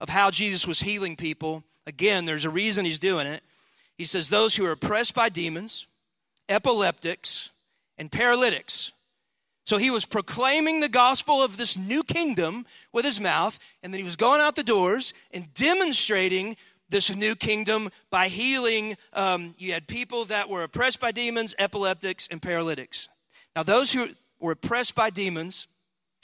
of 0.00 0.08
how 0.08 0.32
Jesus 0.32 0.66
was 0.66 0.80
healing 0.80 1.14
people. 1.14 1.62
Again, 1.86 2.24
there's 2.24 2.44
a 2.44 2.50
reason 2.50 2.84
he's 2.84 2.98
doing 2.98 3.28
it. 3.28 3.44
He 3.96 4.06
says, 4.06 4.28
Those 4.28 4.56
who 4.56 4.66
are 4.66 4.72
oppressed 4.72 5.14
by 5.14 5.28
demons, 5.28 5.86
epileptics, 6.48 7.50
and 7.96 8.10
paralytics. 8.10 8.90
So 9.66 9.76
he 9.78 9.92
was 9.92 10.04
proclaiming 10.04 10.80
the 10.80 10.88
gospel 10.88 11.44
of 11.44 11.58
this 11.58 11.76
new 11.76 12.02
kingdom 12.02 12.66
with 12.92 13.04
his 13.04 13.20
mouth, 13.20 13.56
and 13.84 13.94
then 13.94 13.98
he 14.00 14.04
was 14.04 14.16
going 14.16 14.40
out 14.40 14.56
the 14.56 14.64
doors 14.64 15.14
and 15.30 15.54
demonstrating 15.54 16.56
this 16.94 17.14
new 17.14 17.34
kingdom 17.34 17.90
by 18.08 18.28
healing. 18.28 18.96
Um, 19.12 19.56
you 19.58 19.72
had 19.72 19.88
people 19.88 20.26
that 20.26 20.48
were 20.48 20.62
oppressed 20.62 21.00
by 21.00 21.10
demons, 21.10 21.52
epileptics, 21.58 22.28
and 22.30 22.40
paralytics. 22.40 23.08
Now, 23.56 23.64
those 23.64 23.90
who 23.92 24.10
were 24.38 24.52
oppressed 24.52 24.94
by 24.94 25.10
demons, 25.10 25.66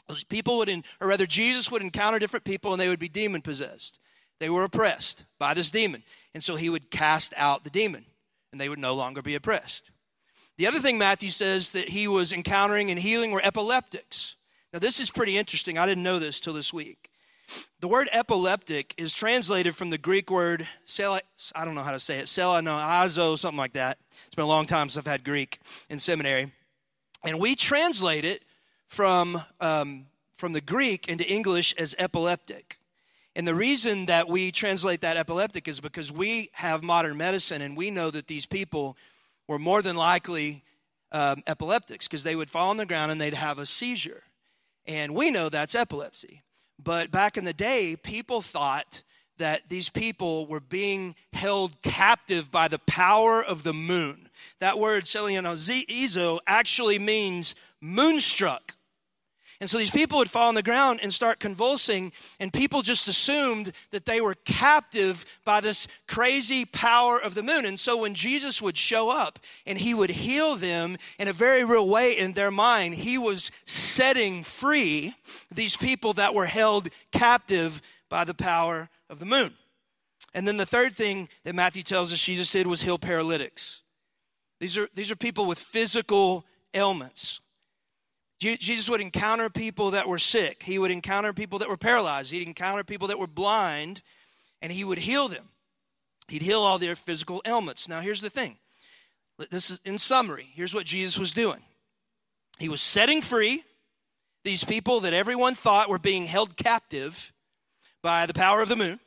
those 0.06 0.22
people 0.22 0.58
would, 0.58 0.68
in, 0.68 0.84
or 1.00 1.08
rather, 1.08 1.26
Jesus 1.26 1.72
would 1.72 1.82
encounter 1.82 2.20
different 2.20 2.44
people 2.44 2.72
and 2.72 2.80
they 2.80 2.88
would 2.88 3.00
be 3.00 3.08
demon 3.08 3.42
possessed. 3.42 3.98
They 4.38 4.48
were 4.48 4.62
oppressed 4.62 5.24
by 5.40 5.54
this 5.54 5.72
demon. 5.72 6.04
And 6.34 6.42
so 6.42 6.54
he 6.54 6.70
would 6.70 6.88
cast 6.88 7.34
out 7.36 7.64
the 7.64 7.70
demon 7.70 8.06
and 8.52 8.60
they 8.60 8.68
would 8.68 8.78
no 8.78 8.94
longer 8.94 9.22
be 9.22 9.34
oppressed. 9.34 9.90
The 10.56 10.68
other 10.68 10.78
thing 10.78 10.98
Matthew 10.98 11.30
says 11.30 11.72
that 11.72 11.88
he 11.88 12.06
was 12.06 12.32
encountering 12.32 12.92
and 12.92 13.00
healing 13.00 13.32
were 13.32 13.44
epileptics. 13.44 14.36
Now, 14.72 14.78
this 14.78 15.00
is 15.00 15.10
pretty 15.10 15.36
interesting. 15.36 15.78
I 15.78 15.86
didn't 15.86 16.04
know 16.04 16.20
this 16.20 16.38
till 16.38 16.52
this 16.52 16.72
week. 16.72 17.10
The 17.80 17.88
word 17.88 18.08
epileptic 18.12 18.94
is 18.96 19.14
translated 19.14 19.74
from 19.74 19.90
the 19.90 19.98
Greek 19.98 20.30
word, 20.30 20.68
I 20.98 21.64
don't 21.64 21.74
know 21.74 21.82
how 21.82 21.92
to 21.92 22.00
say 22.00 22.18
it, 22.18 22.26
selanoazo, 22.26 23.38
something 23.38 23.58
like 23.58 23.72
that. 23.72 23.98
It's 24.26 24.34
been 24.34 24.44
a 24.44 24.48
long 24.48 24.66
time 24.66 24.88
since 24.88 24.98
I've 24.98 25.10
had 25.10 25.24
Greek 25.24 25.58
in 25.88 25.98
seminary. 25.98 26.52
And 27.24 27.40
we 27.40 27.54
translate 27.54 28.24
it 28.24 28.44
from, 28.86 29.42
um, 29.60 30.06
from 30.34 30.52
the 30.52 30.60
Greek 30.60 31.08
into 31.08 31.26
English 31.26 31.74
as 31.78 31.94
epileptic. 31.98 32.78
And 33.36 33.46
the 33.46 33.54
reason 33.54 34.06
that 34.06 34.28
we 34.28 34.50
translate 34.50 35.02
that 35.02 35.16
epileptic 35.16 35.68
is 35.68 35.80
because 35.80 36.10
we 36.10 36.50
have 36.52 36.82
modern 36.82 37.16
medicine 37.16 37.62
and 37.62 37.76
we 37.76 37.90
know 37.90 38.10
that 38.10 38.26
these 38.26 38.46
people 38.46 38.96
were 39.46 39.58
more 39.58 39.82
than 39.82 39.96
likely 39.96 40.64
um, 41.12 41.42
epileptics 41.46 42.06
because 42.06 42.22
they 42.22 42.36
would 42.36 42.50
fall 42.50 42.70
on 42.70 42.76
the 42.76 42.86
ground 42.86 43.12
and 43.12 43.20
they'd 43.20 43.34
have 43.34 43.58
a 43.58 43.66
seizure. 43.66 44.24
And 44.86 45.14
we 45.14 45.30
know 45.30 45.48
that's 45.48 45.74
epilepsy. 45.74 46.42
But 46.82 47.10
back 47.10 47.36
in 47.36 47.44
the 47.44 47.52
day, 47.52 47.96
people 47.96 48.40
thought 48.40 49.02
that 49.38 49.68
these 49.68 49.88
people 49.88 50.46
were 50.46 50.60
being 50.60 51.14
held 51.32 51.80
captive 51.82 52.50
by 52.50 52.68
the 52.68 52.78
power 52.78 53.42
of 53.42 53.62
the 53.62 53.72
moon. 53.72 54.28
That 54.60 54.78
word, 54.78 55.04
selenozo, 55.04 56.38
actually 56.46 56.98
means 56.98 57.54
moonstruck. 57.80 58.76
And 59.60 59.68
so 59.68 59.76
these 59.76 59.90
people 59.90 60.18
would 60.18 60.30
fall 60.30 60.48
on 60.48 60.54
the 60.54 60.62
ground 60.62 61.00
and 61.02 61.12
start 61.12 61.38
convulsing, 61.38 62.12
and 62.38 62.50
people 62.50 62.80
just 62.80 63.08
assumed 63.08 63.72
that 63.90 64.06
they 64.06 64.18
were 64.20 64.34
captive 64.46 65.26
by 65.44 65.60
this 65.60 65.86
crazy 66.08 66.64
power 66.64 67.20
of 67.20 67.34
the 67.34 67.42
moon. 67.42 67.66
And 67.66 67.78
so 67.78 67.98
when 67.98 68.14
Jesus 68.14 68.62
would 68.62 68.78
show 68.78 69.10
up 69.10 69.38
and 69.66 69.78
he 69.78 69.92
would 69.92 70.10
heal 70.10 70.56
them 70.56 70.96
in 71.18 71.28
a 71.28 71.34
very 71.34 71.62
real 71.62 71.86
way 71.86 72.16
in 72.16 72.32
their 72.32 72.50
mind, 72.50 72.94
he 72.94 73.18
was 73.18 73.50
setting 73.66 74.42
free 74.42 75.14
these 75.52 75.76
people 75.76 76.14
that 76.14 76.34
were 76.34 76.46
held 76.46 76.88
captive 77.12 77.82
by 78.08 78.24
the 78.24 78.34
power 78.34 78.88
of 79.10 79.18
the 79.18 79.26
moon. 79.26 79.52
And 80.32 80.48
then 80.48 80.56
the 80.56 80.64
third 80.64 80.94
thing 80.94 81.28
that 81.44 81.54
Matthew 81.54 81.82
tells 81.82 82.12
us 82.12 82.18
Jesus 82.18 82.50
did 82.50 82.66
was 82.66 82.80
heal 82.80 82.98
paralytics. 82.98 83.82
These 84.58 84.78
are, 84.78 84.88
these 84.94 85.10
are 85.10 85.16
people 85.16 85.44
with 85.44 85.58
physical 85.58 86.46
ailments. 86.72 87.40
Jesus 88.40 88.88
would 88.88 89.02
encounter 89.02 89.50
people 89.50 89.90
that 89.90 90.08
were 90.08 90.18
sick. 90.18 90.62
He 90.62 90.78
would 90.78 90.90
encounter 90.90 91.32
people 91.34 91.58
that 91.58 91.68
were 91.68 91.76
paralyzed. 91.76 92.32
He'd 92.32 92.46
encounter 92.46 92.82
people 92.82 93.08
that 93.08 93.18
were 93.18 93.26
blind, 93.26 94.00
and 94.62 94.72
he 94.72 94.82
would 94.82 94.98
heal 94.98 95.28
them. 95.28 95.50
He'd 96.28 96.42
heal 96.42 96.60
all 96.60 96.78
their 96.78 96.96
physical 96.96 97.42
ailments. 97.44 97.86
Now, 97.86 98.00
here's 98.00 98.22
the 98.22 98.30
thing. 98.30 98.56
This 99.50 99.70
is 99.70 99.80
in 99.84 99.98
summary. 99.98 100.48
Here's 100.54 100.74
what 100.74 100.86
Jesus 100.86 101.18
was 101.18 101.32
doing. 101.32 101.60
He 102.58 102.68
was 102.68 102.80
setting 102.80 103.20
free 103.20 103.62
these 104.44 104.64
people 104.64 105.00
that 105.00 105.12
everyone 105.12 105.54
thought 105.54 105.90
were 105.90 105.98
being 105.98 106.26
held 106.26 106.56
captive 106.56 107.32
by 108.02 108.26
the 108.26 108.34
power 108.34 108.62
of 108.62 108.68
the 108.68 108.76
moon. 108.76 109.00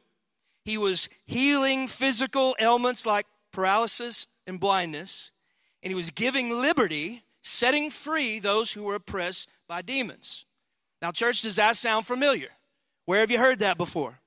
He 0.63 0.77
was 0.77 1.09
healing 1.25 1.87
physical 1.87 2.55
ailments 2.59 3.05
like 3.05 3.25
paralysis 3.51 4.27
and 4.45 4.59
blindness, 4.59 5.31
and 5.81 5.91
he 5.91 5.95
was 5.95 6.11
giving 6.11 6.49
liberty, 6.49 7.23
setting 7.43 7.89
free 7.89 8.39
those 8.39 8.71
who 8.71 8.83
were 8.83 8.95
oppressed 8.95 9.49
by 9.67 9.81
demons. 9.81 10.45
Now, 11.01 11.11
church, 11.11 11.41
does 11.41 11.57
that 11.57 11.77
sound 11.77 12.05
familiar? 12.07 12.49
Where 13.05 13.19
have 13.19 13.29
you 13.29 13.37
heard 13.37 13.59
that 13.59 13.77
before? 13.77 14.19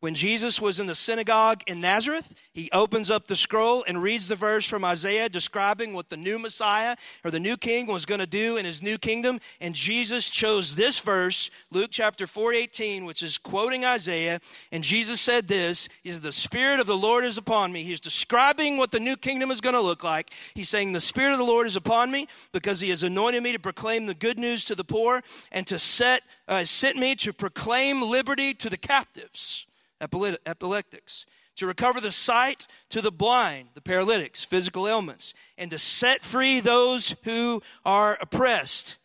When 0.00 0.14
Jesus 0.14 0.60
was 0.60 0.78
in 0.78 0.86
the 0.86 0.94
synagogue 0.94 1.62
in 1.66 1.80
Nazareth, 1.80 2.34
he 2.52 2.68
opens 2.70 3.10
up 3.10 3.26
the 3.26 3.34
scroll 3.34 3.82
and 3.88 4.02
reads 4.02 4.28
the 4.28 4.36
verse 4.36 4.68
from 4.68 4.84
Isaiah 4.84 5.30
describing 5.30 5.94
what 5.94 6.10
the 6.10 6.18
new 6.18 6.38
Messiah 6.38 6.96
or 7.24 7.30
the 7.30 7.40
new 7.40 7.56
king 7.56 7.86
was 7.86 8.04
going 8.04 8.20
to 8.20 8.26
do 8.26 8.58
in 8.58 8.66
his 8.66 8.82
new 8.82 8.98
kingdom. 8.98 9.40
And 9.58 9.74
Jesus 9.74 10.28
chose 10.28 10.74
this 10.74 11.00
verse, 11.00 11.50
Luke 11.70 11.88
chapter 11.90 12.26
4 12.26 12.52
18, 12.52 13.06
which 13.06 13.22
is 13.22 13.38
quoting 13.38 13.86
Isaiah. 13.86 14.40
And 14.70 14.84
Jesus 14.84 15.18
said 15.18 15.48
this 15.48 15.88
He 16.02 16.12
said, 16.12 16.22
The 16.22 16.30
Spirit 16.30 16.78
of 16.78 16.86
the 16.86 16.96
Lord 16.96 17.24
is 17.24 17.38
upon 17.38 17.72
me. 17.72 17.82
He's 17.82 18.00
describing 18.00 18.76
what 18.76 18.90
the 18.90 19.00
new 19.00 19.16
kingdom 19.16 19.50
is 19.50 19.62
going 19.62 19.76
to 19.76 19.80
look 19.80 20.04
like. 20.04 20.30
He's 20.54 20.68
saying, 20.68 20.92
The 20.92 21.00
Spirit 21.00 21.32
of 21.32 21.38
the 21.38 21.44
Lord 21.44 21.66
is 21.66 21.76
upon 21.76 22.10
me 22.10 22.28
because 22.52 22.80
he 22.80 22.90
has 22.90 23.02
anointed 23.02 23.42
me 23.42 23.52
to 23.52 23.58
proclaim 23.58 24.04
the 24.04 24.14
good 24.14 24.38
news 24.38 24.66
to 24.66 24.74
the 24.74 24.84
poor 24.84 25.22
and 25.50 25.66
to 25.68 25.78
set, 25.78 26.20
uh, 26.48 26.64
sent 26.64 26.98
me 26.98 27.14
to 27.16 27.32
proclaim 27.32 28.02
liberty 28.02 28.52
to 28.52 28.68
the 28.68 28.76
captives 28.76 29.66
epileptics, 30.00 31.26
to 31.56 31.66
recover 31.66 32.00
the 32.00 32.12
sight 32.12 32.66
to 32.90 33.00
the 33.00 33.10
blind, 33.10 33.68
the 33.74 33.80
paralytics, 33.80 34.44
physical 34.44 34.86
ailments, 34.86 35.34
and 35.56 35.70
to 35.70 35.78
set 35.78 36.22
free 36.22 36.60
those 36.60 37.14
who 37.24 37.62
are 37.84 38.18
oppressed, 38.20 38.96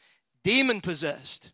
demon 0.43 0.81
possessed. 0.81 1.51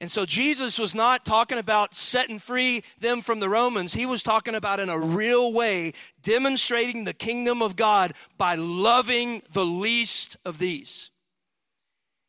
And 0.00 0.10
so 0.10 0.26
Jesus 0.26 0.78
was 0.78 0.94
not 0.94 1.24
talking 1.24 1.56
about 1.56 1.94
setting 1.94 2.38
free 2.38 2.82
them 3.00 3.22
from 3.22 3.40
the 3.40 3.48
Romans. 3.48 3.94
He 3.94 4.04
was 4.04 4.22
talking 4.22 4.54
about 4.54 4.78
in 4.78 4.90
a 4.90 4.98
real 4.98 5.52
way 5.54 5.94
demonstrating 6.22 7.04
the 7.04 7.14
kingdom 7.14 7.62
of 7.62 7.76
God 7.76 8.12
by 8.36 8.56
loving 8.56 9.42
the 9.52 9.64
least 9.64 10.36
of 10.44 10.58
these. 10.58 11.10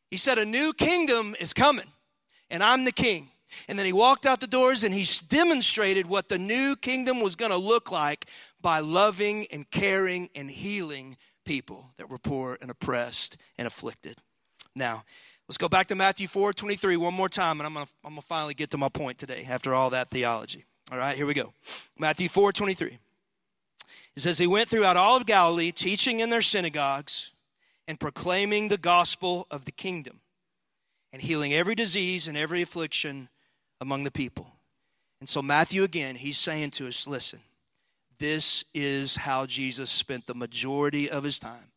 He 0.10 0.18
said, 0.18 0.38
A 0.38 0.46
new 0.46 0.72
kingdom 0.72 1.36
is 1.42 1.52
coming, 1.52 1.88
and 2.50 2.64
I'm 2.64 2.86
the 2.86 2.94
king. 2.94 3.32
And 3.68 3.78
then 3.78 3.86
he 3.86 3.94
walked 3.94 4.26
out 4.26 4.40
the 4.40 4.48
doors 4.48 4.84
and 4.84 4.94
he 4.94 5.08
demonstrated 5.28 6.08
what 6.08 6.30
the 6.30 6.38
new 6.38 6.76
kingdom 6.76 7.22
was 7.22 7.36
going 7.36 7.52
to 7.52 7.58
look 7.58 7.92
like 7.92 8.26
by 8.62 8.80
loving 8.80 9.48
and 9.52 9.70
caring 9.70 10.30
and 10.36 10.50
healing 10.50 11.18
people 11.46 11.92
that 11.98 12.10
were 12.10 12.18
poor 12.18 12.58
and 12.62 12.70
oppressed 12.70 13.38
and 13.58 13.68
afflicted. 13.68 14.22
Now, 14.76 15.04
let's 15.48 15.58
go 15.58 15.70
back 15.70 15.88
to 15.88 15.96
Matthew 15.96 16.28
4 16.28 16.54
23 16.54 16.98
one 16.98 17.14
more 17.14 17.30
time, 17.30 17.60
and 17.60 17.68
I'm 17.68 17.74
going 17.74 17.86
to 17.86 17.92
I'm 18.04 18.12
gonna 18.12 18.22
finally 18.22 18.54
get 18.54 18.72
to 18.72 18.78
my 18.78 18.90
point 18.90 19.18
today 19.18 19.48
after 19.50 19.74
all 19.74 19.90
that 19.92 20.10
theology. 20.10 20.66
All 20.92 20.98
right, 20.98 21.16
here 21.16 21.26
we 21.26 21.34
go. 21.34 21.54
Matthew 21.98 22.30
4 22.30 22.52
23. 22.52 23.00
It 24.16 24.22
says, 24.22 24.38
He 24.38 24.48
went 24.48 24.68
throughout 24.68 24.98
all 24.98 25.16
of 25.16 25.26
Galilee, 25.26 25.72
teaching 25.72 26.20
in 26.20 26.30
their 26.30 26.42
synagogues 26.42 27.32
and 27.88 28.00
proclaiming 28.00 28.68
the 28.68 28.78
gospel 28.78 29.48
of 29.52 29.66
the 29.66 29.72
kingdom 29.72 30.22
and 31.14 31.22
healing 31.22 31.54
every 31.54 31.76
disease 31.76 32.28
and 32.28 32.38
every 32.38 32.62
affliction 32.62 33.30
among 33.80 34.04
the 34.04 34.12
people. 34.12 34.52
And 35.20 35.28
so, 35.28 35.42
Matthew 35.42 35.84
again, 35.84 36.16
he's 36.16 36.38
saying 36.38 36.72
to 36.72 36.88
us 36.88 37.08
listen, 37.08 37.40
this 38.20 38.64
is 38.74 39.18
how 39.18 39.46
Jesus 39.46 39.90
spent 39.90 40.26
the 40.26 40.34
majority 40.34 41.10
of 41.10 41.24
his 41.24 41.40
time. 41.40 41.72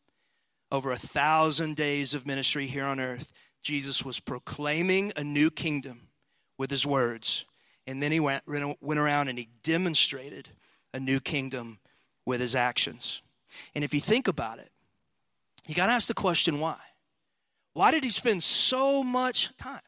Over 0.71 0.91
a 0.91 0.97
thousand 0.97 1.75
days 1.75 2.13
of 2.13 2.25
ministry 2.25 2.67
here 2.67 2.85
on 2.85 2.99
earth, 2.99 3.31
Jesus 3.61 4.03
was 4.03 4.19
proclaiming 4.19 5.11
a 5.15 5.23
new 5.23 5.51
kingdom 5.51 6.07
with 6.57 6.71
his 6.71 6.85
words. 6.85 7.45
And 7.85 8.01
then 8.01 8.11
he 8.11 8.19
went, 8.19 8.43
went 8.47 8.99
around 8.99 9.27
and 9.27 9.37
he 9.37 9.49
demonstrated 9.63 10.49
a 10.93 10.99
new 10.99 11.19
kingdom 11.19 11.79
with 12.25 12.41
his 12.41 12.55
actions. 12.55 13.21
And 13.75 13.83
if 13.83 13.93
you 13.93 13.99
think 13.99 14.27
about 14.27 14.59
it, 14.59 14.69
you 15.67 15.75
got 15.75 15.87
to 15.87 15.91
ask 15.91 16.07
the 16.07 16.13
question 16.13 16.59
why? 16.59 16.77
Why 17.73 17.91
did 17.91 18.03
he 18.03 18.09
spend 18.09 18.43
so 18.43 19.03
much 19.03 19.55
time 19.57 19.81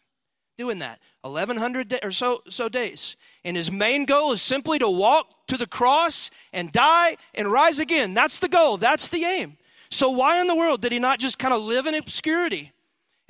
doing 0.57 0.79
that? 0.79 0.99
1100 1.21 1.99
or 2.03 2.11
so, 2.11 2.41
so 2.49 2.69
days. 2.69 3.15
And 3.43 3.57
his 3.57 3.71
main 3.71 4.05
goal 4.05 4.31
is 4.31 4.41
simply 4.41 4.79
to 4.79 4.89
walk 4.89 5.47
to 5.47 5.57
the 5.57 5.67
cross 5.67 6.29
and 6.51 6.71
die 6.71 7.17
and 7.33 7.51
rise 7.51 7.79
again. 7.79 8.13
That's 8.13 8.39
the 8.39 8.49
goal, 8.49 8.77
that's 8.77 9.07
the 9.07 9.23
aim. 9.23 9.57
So, 9.89 10.09
why 10.09 10.41
in 10.41 10.47
the 10.47 10.55
world 10.55 10.81
did 10.81 10.91
he 10.91 10.99
not 10.99 11.19
just 11.19 11.37
kind 11.37 11.53
of 11.53 11.61
live 11.61 11.85
in 11.85 11.93
obscurity 11.93 12.71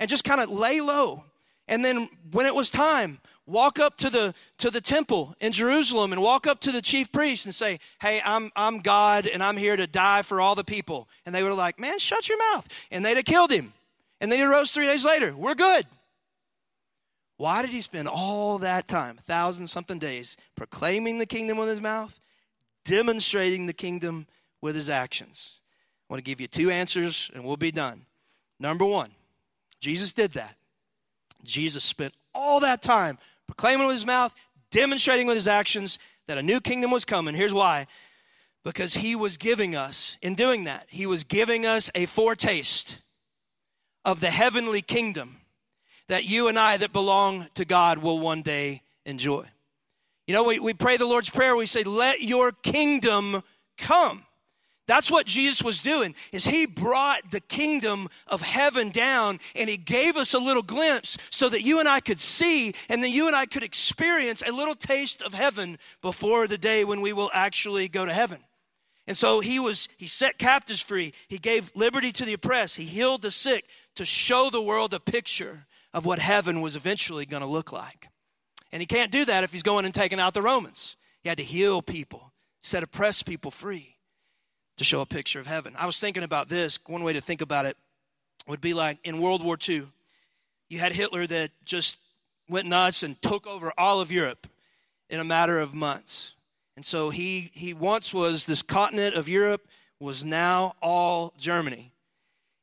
and 0.00 0.08
just 0.08 0.24
kind 0.24 0.40
of 0.40 0.50
lay 0.50 0.80
low? 0.80 1.24
And 1.68 1.84
then, 1.84 2.08
when 2.30 2.46
it 2.46 2.54
was 2.54 2.70
time, 2.70 3.20
walk 3.46 3.78
up 3.78 3.96
to 3.98 4.08
the 4.08 4.34
to 4.58 4.70
the 4.70 4.80
temple 4.80 5.34
in 5.40 5.52
Jerusalem 5.52 6.12
and 6.12 6.22
walk 6.22 6.46
up 6.46 6.60
to 6.60 6.72
the 6.72 6.80
chief 6.80 7.12
priest 7.12 7.44
and 7.44 7.54
say, 7.54 7.80
"Hey, 8.00 8.22
I'm 8.24 8.50
I'm 8.56 8.80
God 8.80 9.26
and 9.26 9.42
I'm 9.42 9.58
here 9.58 9.76
to 9.76 9.86
die 9.86 10.22
for 10.22 10.40
all 10.40 10.54
the 10.54 10.64
people." 10.64 11.08
And 11.26 11.34
they 11.34 11.42
were 11.42 11.52
like, 11.52 11.78
"Man, 11.78 11.98
shut 11.98 12.28
your 12.28 12.38
mouth!" 12.52 12.66
And 12.90 13.04
they'd 13.04 13.16
have 13.16 13.26
killed 13.26 13.50
him. 13.50 13.74
And 14.20 14.32
then 14.32 14.38
he 14.38 14.44
rose 14.44 14.70
three 14.70 14.86
days 14.86 15.04
later. 15.04 15.36
We're 15.36 15.54
good. 15.54 15.86
Why 17.36 17.62
did 17.62 17.70
he 17.70 17.80
spend 17.80 18.08
all 18.08 18.58
that 18.58 18.86
time, 18.86 19.18
a 19.18 19.22
thousand 19.22 19.66
something 19.66 19.98
days, 19.98 20.36
proclaiming 20.54 21.18
the 21.18 21.26
kingdom 21.26 21.58
with 21.58 21.68
his 21.68 21.80
mouth, 21.80 22.20
demonstrating 22.84 23.66
the 23.66 23.72
kingdom 23.72 24.26
with 24.60 24.76
his 24.76 24.88
actions? 24.88 25.60
I 26.08 26.12
want 26.12 26.24
to 26.24 26.30
give 26.30 26.40
you 26.40 26.46
two 26.46 26.70
answers 26.70 27.30
and 27.34 27.44
we'll 27.44 27.56
be 27.56 27.72
done. 27.72 28.06
Number 28.60 28.84
one, 28.84 29.10
Jesus 29.80 30.12
did 30.12 30.32
that. 30.34 30.56
Jesus 31.42 31.82
spent 31.82 32.14
all 32.34 32.60
that 32.60 32.82
time 32.82 33.18
proclaiming 33.46 33.86
with 33.86 33.96
his 33.96 34.06
mouth, 34.06 34.34
demonstrating 34.70 35.26
with 35.26 35.36
his 35.36 35.48
actions 35.48 35.98
that 36.26 36.38
a 36.38 36.42
new 36.42 36.60
kingdom 36.60 36.90
was 36.90 37.04
coming. 37.04 37.34
Here's 37.34 37.52
why 37.52 37.86
because 38.64 38.94
he 38.94 39.14
was 39.14 39.36
giving 39.36 39.76
us, 39.76 40.16
in 40.22 40.34
doing 40.34 40.64
that, 40.64 40.86
he 40.88 41.04
was 41.06 41.22
giving 41.22 41.66
us 41.66 41.90
a 41.94 42.06
foretaste 42.06 42.96
of 44.04 44.20
the 44.20 44.30
heavenly 44.30 44.80
kingdom 44.80 45.36
that 46.08 46.24
you 46.24 46.48
and 46.48 46.58
I 46.58 46.76
that 46.76 46.92
belong 46.92 47.46
to 47.54 47.64
God 47.64 47.98
will 47.98 48.18
one 48.18 48.42
day 48.42 48.82
enjoy. 49.04 49.46
You 50.26 50.34
know, 50.34 50.44
we, 50.44 50.58
we 50.58 50.74
pray 50.74 50.96
the 50.96 51.06
Lord's 51.06 51.30
Prayer, 51.30 51.54
we 51.54 51.66
say, 51.66 51.82
let 51.82 52.22
your 52.22 52.52
kingdom 52.52 53.42
come. 53.76 54.24
That's 54.86 55.10
what 55.10 55.26
Jesus 55.26 55.62
was 55.62 55.80
doing 55.80 56.14
is 56.30 56.44
he 56.44 56.66
brought 56.66 57.30
the 57.30 57.40
kingdom 57.40 58.08
of 58.26 58.42
heaven 58.42 58.90
down 58.90 59.40
and 59.54 59.70
he 59.70 59.78
gave 59.78 60.16
us 60.16 60.34
a 60.34 60.38
little 60.38 60.62
glimpse 60.62 61.16
so 61.30 61.48
that 61.48 61.62
you 61.62 61.80
and 61.80 61.88
I 61.88 62.00
could 62.00 62.20
see 62.20 62.74
and 62.90 63.02
then 63.02 63.10
you 63.10 63.26
and 63.26 63.34
I 63.34 63.46
could 63.46 63.62
experience 63.62 64.42
a 64.46 64.52
little 64.52 64.74
taste 64.74 65.22
of 65.22 65.32
heaven 65.32 65.78
before 66.02 66.46
the 66.46 66.58
day 66.58 66.84
when 66.84 67.00
we 67.00 67.14
will 67.14 67.30
actually 67.32 67.88
go 67.88 68.04
to 68.04 68.12
heaven. 68.12 68.40
And 69.06 69.16
so 69.16 69.40
he 69.40 69.58
was 69.58 69.88
he 69.96 70.06
set 70.06 70.38
captives 70.38 70.82
free. 70.82 71.14
He 71.28 71.38
gave 71.38 71.70
liberty 71.74 72.12
to 72.12 72.24
the 72.26 72.34
oppressed. 72.34 72.76
He 72.76 72.84
healed 72.84 73.22
the 73.22 73.30
sick 73.30 73.64
to 73.96 74.04
show 74.04 74.50
the 74.50 74.62
world 74.62 74.92
a 74.92 75.00
picture 75.00 75.64
of 75.94 76.04
what 76.04 76.18
heaven 76.18 76.60
was 76.60 76.76
eventually 76.76 77.24
going 77.24 77.40
to 77.40 77.48
look 77.48 77.72
like. 77.72 78.08
And 78.72 78.82
he 78.82 78.86
can't 78.86 79.12
do 79.12 79.24
that 79.24 79.44
if 79.44 79.52
he's 79.52 79.62
going 79.62 79.84
and 79.84 79.94
taking 79.94 80.18
out 80.18 80.34
the 80.34 80.42
Romans. 80.42 80.96
He 81.22 81.28
had 81.28 81.38
to 81.38 81.44
heal 81.44 81.80
people, 81.80 82.32
set 82.60 82.82
oppressed 82.82 83.24
people 83.24 83.52
free 83.52 83.96
to 84.76 84.84
show 84.84 85.00
a 85.00 85.06
picture 85.06 85.38
of 85.38 85.46
heaven. 85.46 85.74
I 85.78 85.86
was 85.86 86.00
thinking 86.00 86.24
about 86.24 86.48
this. 86.48 86.80
One 86.86 87.04
way 87.04 87.12
to 87.12 87.20
think 87.20 87.40
about 87.40 87.64
it 87.64 87.76
would 88.48 88.60
be 88.60 88.74
like 88.74 88.98
in 89.04 89.20
World 89.20 89.42
War 89.42 89.56
II, 89.66 89.86
you 90.68 90.80
had 90.80 90.92
Hitler 90.92 91.26
that 91.28 91.52
just 91.64 91.98
went 92.48 92.66
nuts 92.66 93.04
and 93.04 93.20
took 93.22 93.46
over 93.46 93.72
all 93.78 94.00
of 94.00 94.10
Europe 94.10 94.48
in 95.08 95.20
a 95.20 95.24
matter 95.24 95.60
of 95.60 95.72
months. 95.72 96.34
And 96.76 96.84
so 96.84 97.10
he, 97.10 97.52
he 97.54 97.72
once 97.72 98.12
was 98.12 98.46
this 98.46 98.62
continent 98.62 99.14
of 99.14 99.28
Europe, 99.28 99.66
was 100.00 100.24
now 100.24 100.74
all 100.82 101.32
Germany. 101.38 101.93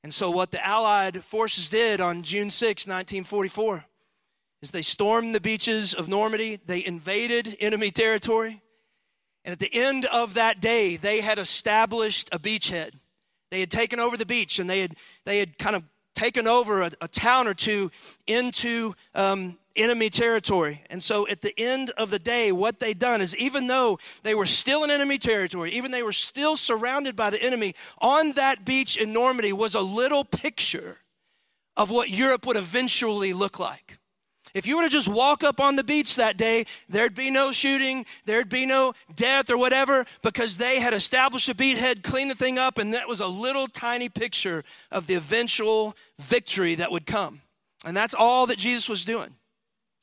And 0.04 0.14
so, 0.14 0.32
what 0.32 0.52
the 0.52 0.66
Allied 0.66 1.24
forces 1.24 1.70
did 1.70 2.02
on 2.02 2.24
June 2.24 2.50
6, 2.50 2.88
1944, 2.88 3.86
is 4.62 4.72
they 4.72 4.82
stormed 4.82 5.36
the 5.36 5.42
beaches 5.42 5.94
of 5.94 6.08
Normandy, 6.08 6.60
they 6.66 6.84
invaded 6.86 7.56
enemy 7.60 7.92
territory, 7.92 8.62
and 9.44 9.54
at 9.54 9.60
the 9.60 9.74
end 9.74 10.06
of 10.06 10.36
that 10.36 10.60
day, 10.60 10.98
they 10.98 11.22
had 11.22 11.40
established 11.40 12.30
a 12.32 12.40
beachhead. 12.40 12.92
They 13.50 13.60
had 13.60 13.72
taken 13.72 14.00
over 14.00 14.16
the 14.16 14.26
beach 14.26 14.60
and 14.60 14.70
they 14.70 14.82
had, 14.82 14.96
they 15.26 15.40
had 15.40 15.58
kind 15.58 15.76
of 15.76 15.84
taken 16.16 16.48
over 16.48 16.84
a, 16.84 16.92
a 17.02 17.08
town 17.08 17.48
or 17.48 17.54
two 17.54 17.92
into 18.28 18.94
um, 19.16 19.58
enemy 19.76 20.10
territory. 20.10 20.84
And 20.90 21.02
so 21.02 21.28
at 21.28 21.42
the 21.42 21.58
end 21.60 21.92
of 21.92 22.10
the 22.10 22.20
day, 22.20 22.52
what 22.52 22.80
they 22.80 22.94
done 22.94 23.22
is 23.22 23.36
even 23.38 23.68
though 23.68 24.00
they 24.24 24.36
were 24.36 24.46
still 24.46 24.84
in 24.84 24.92
enemy 24.92 25.18
territory, 25.18 25.72
even 25.72 25.92
they 25.92 26.04
were 26.04 26.12
still 26.12 26.56
surrounded 26.56 27.16
by 27.16 27.30
the 27.30 27.42
enemy, 27.42 27.76
on 28.00 28.34
that 28.34 28.66
beach 28.66 28.98
in 28.98 29.14
Normandy 29.14 29.54
was 29.54 29.76
a 29.76 29.82
little 29.82 30.24
picture 30.24 31.00
of 31.78 31.90
what 31.90 32.10
Europe 32.10 32.46
would 32.46 32.58
eventually 32.58 33.34
look 33.34 33.60
like. 33.60 33.98
If 34.54 34.68
you 34.68 34.76
were 34.76 34.84
to 34.84 34.90
just 34.90 35.08
walk 35.08 35.44
up 35.44 35.60
on 35.60 35.78
the 35.78 35.84
beach 35.84 36.16
that 36.18 36.36
day, 36.36 36.66
there'd 36.90 37.16
be 37.16 37.30
no 37.30 37.52
shooting, 37.52 38.06
there'd 38.26 38.50
be 38.50 38.66
no 38.66 38.94
death 39.16 39.50
or 39.50 39.58
whatever, 39.58 40.06
because 40.22 40.58
they 40.58 40.80
had 40.80 40.94
established 40.94 41.48
a 41.48 41.56
beachhead, 41.56 42.04
cleaned 42.04 42.32
the 42.32 42.36
thing 42.36 42.58
up, 42.58 42.78
and 42.78 42.94
that 42.94 43.08
was 43.08 43.22
a 43.22 43.28
little 43.28 43.68
tiny 43.68 44.10
picture 44.10 44.64
of 44.92 45.08
the 45.08 45.16
eventual 45.16 45.96
victory 46.20 46.76
that 46.76 46.92
would 46.92 47.06
come. 47.06 47.42
And 47.86 47.96
that's 47.96 48.14
all 48.14 48.46
that 48.48 48.58
Jesus 48.58 48.90
was 48.90 49.06
doing. 49.06 49.36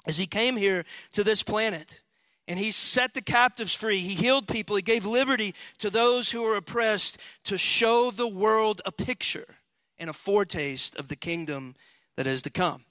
As 0.09 0.17
he 0.17 0.27
came 0.27 0.57
here 0.57 0.85
to 1.13 1.23
this 1.23 1.45
planet, 1.45 2.01
and 2.49 2.59
he 2.59 2.73
set 2.73 3.13
the 3.13 3.21
captives 3.21 3.75
free. 3.75 4.01
He 4.01 4.15
healed 4.15 4.49
people. 4.49 4.75
He 4.75 4.83
gave 4.83 5.05
liberty 5.05 5.55
to 5.79 5.91
those 5.91 6.31
who 6.31 6.43
were 6.43 6.57
oppressed 6.57 7.19
to 7.45 7.59
show 7.59 8.11
the 8.11 8.27
world 8.27 8.81
a 8.87 8.91
picture 8.91 9.57
and 9.99 10.09
a 10.09 10.15
foretaste 10.15 10.97
of 10.97 11.09
the 11.09 11.17
kingdom 11.17 11.77
that 12.17 12.27
is 12.27 12.41
to 12.43 12.51
come. 12.51 12.85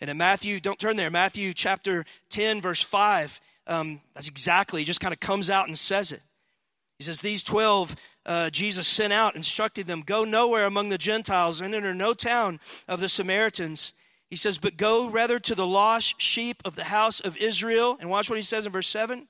And 0.00 0.08
in 0.08 0.16
Matthew, 0.16 0.60
don't 0.60 0.78
turn 0.78 0.96
there, 0.96 1.10
Matthew 1.10 1.52
chapter 1.52 2.04
10, 2.30 2.60
verse 2.60 2.80
5, 2.80 3.40
um, 3.66 4.00
that's 4.14 4.28
exactly, 4.28 4.82
he 4.82 4.84
just 4.84 5.00
kind 5.00 5.12
of 5.12 5.20
comes 5.20 5.50
out 5.50 5.66
and 5.66 5.78
says 5.78 6.12
it. 6.12 6.22
He 6.98 7.04
says, 7.04 7.20
These 7.20 7.42
12 7.42 7.96
uh, 8.24 8.50
Jesus 8.50 8.86
sent 8.86 9.12
out, 9.12 9.34
instructed 9.34 9.88
them, 9.88 10.02
Go 10.02 10.24
nowhere 10.24 10.64
among 10.64 10.90
the 10.90 10.98
Gentiles 10.98 11.60
and 11.60 11.74
enter 11.74 11.92
no 11.92 12.14
town 12.14 12.60
of 12.86 13.00
the 13.00 13.08
Samaritans. 13.08 13.92
He 14.32 14.36
says, 14.36 14.56
But 14.56 14.78
go 14.78 15.10
rather 15.10 15.38
to 15.40 15.54
the 15.54 15.66
lost 15.66 16.18
sheep 16.18 16.62
of 16.64 16.74
the 16.74 16.84
house 16.84 17.20
of 17.20 17.36
Israel. 17.36 17.98
And 18.00 18.08
watch 18.08 18.30
what 18.30 18.38
he 18.38 18.42
says 18.42 18.64
in 18.64 18.72
verse 18.72 18.88
7. 18.88 19.28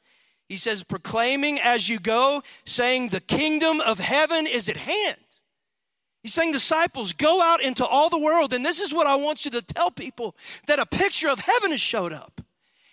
He 0.48 0.56
says, 0.56 0.84
Proclaiming 0.84 1.58
as 1.58 1.88
you 1.88 1.98
go, 1.98 2.44
saying, 2.64 3.08
The 3.08 3.18
kingdom 3.18 3.80
of 3.80 3.98
heaven 3.98 4.46
is 4.46 4.68
at 4.68 4.76
hand. 4.76 5.16
He's 6.22 6.32
saying, 6.32 6.52
disciples, 6.52 7.14
go 7.14 7.42
out 7.42 7.60
into 7.60 7.84
all 7.84 8.10
the 8.10 8.18
world. 8.20 8.52
And 8.52 8.64
this 8.64 8.78
is 8.78 8.94
what 8.94 9.08
I 9.08 9.16
want 9.16 9.44
you 9.44 9.50
to 9.50 9.62
tell 9.62 9.90
people 9.90 10.36
that 10.68 10.78
a 10.78 10.86
picture 10.86 11.28
of 11.28 11.40
heaven 11.40 11.72
has 11.72 11.80
showed 11.80 12.12
up. 12.12 12.40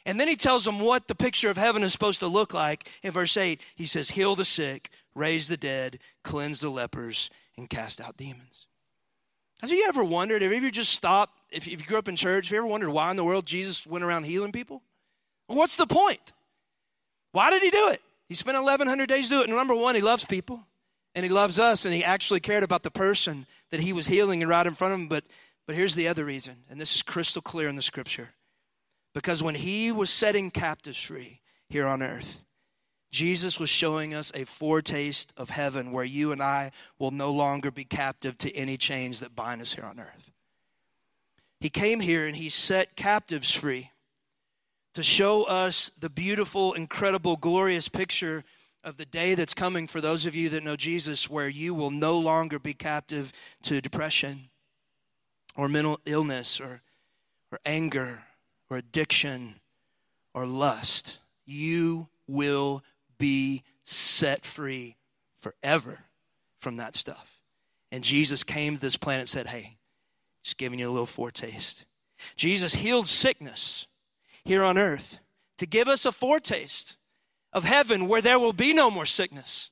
And 0.03 0.19
then 0.19 0.27
he 0.27 0.35
tells 0.35 0.65
them 0.65 0.79
what 0.79 1.07
the 1.07 1.13
picture 1.13 1.51
of 1.51 1.57
heaven 1.57 1.83
is 1.83 1.91
supposed 1.91 2.21
to 2.21 2.27
look 2.27 2.55
like. 2.55 2.89
In 3.03 3.11
verse 3.11 3.37
8, 3.37 3.61
he 3.75 3.85
says, 3.85 4.09
Heal 4.09 4.33
the 4.33 4.45
sick, 4.45 4.89
raise 5.13 5.47
the 5.47 5.57
dead, 5.57 5.99
cleanse 6.23 6.59
the 6.59 6.69
lepers, 6.69 7.29
and 7.55 7.69
cast 7.69 8.01
out 8.01 8.17
demons. 8.17 8.65
Have 9.61 9.69
you 9.69 9.85
ever 9.87 10.03
wondered, 10.03 10.41
have 10.41 10.49
you 10.49 10.57
ever 10.57 10.71
just 10.71 10.93
stopped, 10.93 11.38
if 11.51 11.67
you 11.67 11.77
grew 11.77 11.97
up 11.97 12.07
in 12.07 12.15
church, 12.15 12.47
have 12.47 12.51
you 12.51 12.57
ever 12.59 12.67
wondered 12.67 12.89
why 12.89 13.09
in 13.11 13.17
the 13.17 13.23
world 13.23 13.45
Jesus 13.45 13.85
went 13.85 14.03
around 14.03 14.23
healing 14.23 14.51
people? 14.51 14.81
What's 15.47 15.75
the 15.75 15.87
point? 15.87 16.33
Why 17.31 17.49
did 17.49 17.63
he 17.63 17.69
do 17.69 17.89
it? 17.89 18.01
He 18.27 18.35
spent 18.35 18.55
1,100 18.55 19.07
days 19.07 19.29
doing 19.29 19.41
it. 19.41 19.47
And 19.47 19.57
number 19.57 19.75
one, 19.75 19.95
he 19.95 20.01
loves 20.01 20.25
people 20.25 20.63
and 21.15 21.23
he 21.23 21.29
loves 21.29 21.59
us 21.59 21.85
and 21.85 21.93
he 21.93 22.03
actually 22.03 22.39
cared 22.39 22.63
about 22.63 22.83
the 22.83 22.91
person 22.91 23.45
that 23.71 23.81
he 23.81 23.93
was 23.93 24.07
healing 24.07 24.41
and 24.41 24.49
right 24.49 24.65
in 24.65 24.75
front 24.75 24.93
of 24.93 24.99
him 24.99 25.07
but 25.07 25.23
but 25.65 25.75
here's 25.75 25.95
the 25.95 26.07
other 26.07 26.25
reason 26.25 26.55
and 26.69 26.79
this 26.79 26.95
is 26.95 27.01
crystal 27.01 27.41
clear 27.41 27.67
in 27.67 27.75
the 27.75 27.81
scripture 27.81 28.29
because 29.13 29.43
when 29.43 29.55
he 29.55 29.91
was 29.91 30.09
setting 30.09 30.51
captives 30.51 31.01
free 31.01 31.41
here 31.67 31.85
on 31.85 32.01
earth 32.01 32.41
Jesus 33.11 33.59
was 33.59 33.69
showing 33.69 34.13
us 34.13 34.31
a 34.35 34.45
foretaste 34.45 35.33
of 35.35 35.49
heaven 35.49 35.91
where 35.91 36.03
you 36.03 36.31
and 36.31 36.43
I 36.43 36.71
will 36.99 37.11
no 37.11 37.31
longer 37.31 37.71
be 37.71 37.83
captive 37.83 38.37
to 38.39 38.55
any 38.55 38.77
chains 38.77 39.19
that 39.19 39.35
bind 39.35 39.61
us 39.61 39.73
here 39.73 39.83
on 39.83 39.99
earth. 39.99 40.28
He 41.59 41.69
came 41.69 41.99
here 41.99 42.25
and 42.25 42.35
he 42.35 42.49
set 42.49 42.95
captives 42.95 43.51
free 43.53 43.91
to 44.93 45.03
show 45.03 45.43
us 45.43 45.91
the 45.99 46.09
beautiful, 46.09 46.73
incredible, 46.73 47.35
glorious 47.35 47.89
picture 47.89 48.43
of 48.83 48.97
the 48.97 49.05
day 49.05 49.35
that's 49.35 49.53
coming 49.53 49.87
for 49.87 49.99
those 49.99 50.25
of 50.25 50.35
you 50.35 50.49
that 50.49 50.63
know 50.63 50.75
Jesus, 50.75 51.29
where 51.29 51.49
you 51.49 51.73
will 51.73 51.91
no 51.91 52.17
longer 52.17 52.59
be 52.59 52.73
captive 52.73 53.33
to 53.63 53.81
depression 53.81 54.49
or 55.55 55.67
mental 55.67 55.99
illness 56.05 56.61
or, 56.61 56.81
or 57.51 57.59
anger 57.65 58.23
or 58.69 58.77
addiction 58.77 59.55
or 60.33 60.45
lust. 60.45 61.19
You 61.45 62.07
will 62.27 62.83
be 63.17 63.63
set 63.83 64.45
free 64.45 64.95
forever 65.39 66.05
from 66.59 66.77
that 66.77 66.95
stuff. 66.95 67.41
And 67.91 68.03
Jesus 68.03 68.43
came 68.43 68.75
to 68.75 68.81
this 68.81 68.97
planet 68.97 69.21
and 69.21 69.29
said, 69.29 69.47
Hey, 69.47 69.78
just 70.49 70.57
giving 70.57 70.79
you 70.79 70.89
a 70.89 70.91
little 70.91 71.05
foretaste. 71.05 71.85
Jesus 72.35 72.73
healed 72.73 73.07
sickness 73.07 73.85
here 74.43 74.63
on 74.63 74.79
earth 74.79 75.19
to 75.59 75.67
give 75.67 75.87
us 75.87 76.07
a 76.07 76.11
foretaste 76.11 76.97
of 77.53 77.65
heaven 77.65 78.07
where 78.07 78.19
there 78.21 78.39
will 78.39 78.53
be 78.53 78.73
no 78.73 78.89
more 78.89 79.05
sickness. 79.05 79.69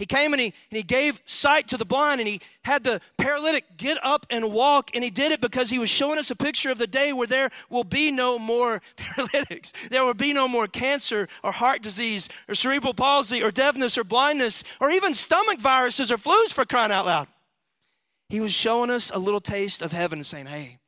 He 0.00 0.04
came 0.04 0.32
and 0.32 0.40
he, 0.40 0.46
and 0.46 0.76
he 0.76 0.82
gave 0.82 1.22
sight 1.26 1.68
to 1.68 1.76
the 1.76 1.84
blind 1.84 2.20
and 2.20 2.26
he 2.26 2.40
had 2.64 2.82
the 2.82 3.00
paralytic 3.18 3.76
get 3.76 3.98
up 4.02 4.26
and 4.28 4.52
walk. 4.52 4.90
And 4.94 5.04
he 5.04 5.10
did 5.10 5.30
it 5.30 5.40
because 5.40 5.70
he 5.70 5.78
was 5.78 5.90
showing 5.90 6.18
us 6.18 6.32
a 6.32 6.36
picture 6.36 6.70
of 6.70 6.78
the 6.78 6.88
day 6.88 7.12
where 7.12 7.28
there 7.28 7.50
will 7.70 7.84
be 7.84 8.10
no 8.10 8.36
more 8.36 8.82
paralytics. 8.96 9.72
There 9.90 10.04
will 10.04 10.14
be 10.14 10.32
no 10.32 10.48
more 10.48 10.66
cancer 10.66 11.28
or 11.44 11.52
heart 11.52 11.82
disease 11.82 12.28
or 12.48 12.56
cerebral 12.56 12.94
palsy 12.94 13.44
or 13.44 13.52
deafness 13.52 13.96
or 13.96 14.02
blindness 14.02 14.64
or 14.80 14.90
even 14.90 15.14
stomach 15.14 15.60
viruses 15.60 16.10
or 16.10 16.16
flus 16.16 16.52
for 16.52 16.64
crying 16.64 16.90
out 16.90 17.06
loud. 17.06 17.28
He 18.28 18.40
was 18.40 18.52
showing 18.52 18.90
us 18.90 19.10
a 19.14 19.18
little 19.18 19.40
taste 19.40 19.82
of 19.82 19.92
heaven 19.92 20.18
and 20.18 20.26
saying, 20.26 20.46
hey, 20.46 20.78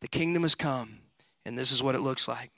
the 0.00 0.08
kingdom 0.08 0.42
has 0.42 0.54
come 0.54 0.98
and 1.44 1.58
this 1.58 1.72
is 1.72 1.82
what 1.82 1.94
it 1.94 2.00
looks 2.00 2.28
like. 2.28 2.50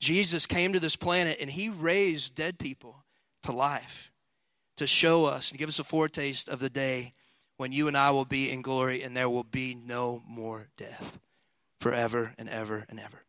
Jesus 0.00 0.46
came 0.46 0.72
to 0.72 0.80
this 0.80 0.96
planet 0.96 1.38
and 1.40 1.50
he 1.50 1.68
raised 1.68 2.34
dead 2.34 2.58
people 2.58 3.04
to 3.42 3.52
life 3.52 4.12
to 4.76 4.86
show 4.86 5.24
us 5.24 5.50
and 5.50 5.58
give 5.58 5.68
us 5.68 5.80
a 5.80 5.84
foretaste 5.84 6.48
of 6.48 6.60
the 6.60 6.70
day 6.70 7.14
when 7.56 7.72
you 7.72 7.88
and 7.88 7.96
I 7.96 8.12
will 8.12 8.24
be 8.24 8.50
in 8.50 8.62
glory 8.62 9.02
and 9.02 9.16
there 9.16 9.28
will 9.28 9.44
be 9.44 9.74
no 9.74 10.22
more 10.26 10.68
death 10.76 11.18
forever 11.80 12.34
and 12.38 12.48
ever 12.48 12.86
and 12.88 13.00
ever. 13.00 13.24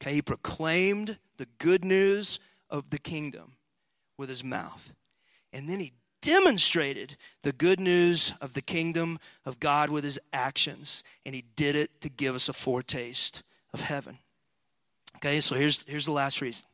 Okay, 0.00 0.14
he 0.14 0.22
proclaimed 0.22 1.18
the 1.36 1.48
good 1.58 1.84
news 1.84 2.38
of 2.70 2.90
the 2.90 2.98
kingdom 2.98 3.54
with 4.16 4.28
his 4.28 4.44
mouth. 4.44 4.92
And 5.52 5.68
then 5.68 5.80
he 5.80 5.92
demonstrated 6.20 7.16
the 7.42 7.52
good 7.52 7.80
news 7.80 8.32
of 8.40 8.52
the 8.52 8.62
kingdom 8.62 9.18
of 9.44 9.60
God 9.60 9.90
with 9.90 10.04
his 10.04 10.18
actions. 10.32 11.02
And 11.24 11.34
he 11.34 11.44
did 11.56 11.76
it 11.76 12.00
to 12.00 12.08
give 12.08 12.34
us 12.34 12.48
a 12.48 12.52
foretaste 12.52 13.42
of 13.72 13.82
heaven. 13.82 14.18
Okay, 15.16 15.40
so 15.40 15.54
here's, 15.54 15.84
here's 15.88 16.06
the 16.06 16.12
last 16.12 16.40
reason. 16.40 16.66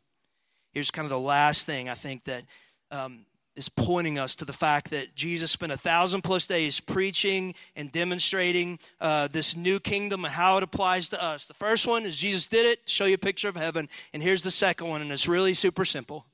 Here's 0.72 0.90
kind 0.90 1.07
of 1.07 1.11
the 1.11 1.18
last 1.18 1.66
thing 1.66 1.88
I 1.88 1.94
think 1.94 2.24
that 2.24 2.44
um, 2.90 3.26
is 3.57 3.68
pointing 3.68 4.18
us 4.18 4.35
to 4.37 4.44
the 4.44 4.52
fact 4.52 4.90
that 4.90 5.14
Jesus 5.14 5.50
spent 5.50 5.72
a 5.72 5.78
thousand 5.78 6.22
plus 6.22 6.46
days 6.46 6.80
preaching 6.80 7.54
and 7.76 7.92
demonstrating 7.92 8.78
uh, 9.00 9.28
this 9.28 9.57
new 9.57 9.78
kingdom 9.78 10.24
and 10.24 10.35
how 10.35 10.57
it 10.57 10.62
applies 10.62 11.09
to 11.11 11.22
us. 11.22 11.46
The 11.46 11.54
first 11.54 11.87
one 11.87 12.04
is 12.04 12.18
Jesus 12.18 12.46
did 12.46 12.66
it, 12.66 12.80
show 12.88 13.04
you 13.04 13.14
a 13.14 13.18
picture 13.18 13.48
of 13.48 13.57
heaven. 13.57 13.88
And 14.12 14.22
here's 14.22 14.42
the 14.42 14.50
second 14.50 14.88
one, 14.88 15.00
and 15.00 15.12
it's 15.12 15.28
really 15.28 15.54
super 15.54 15.85
simple. 15.85 16.26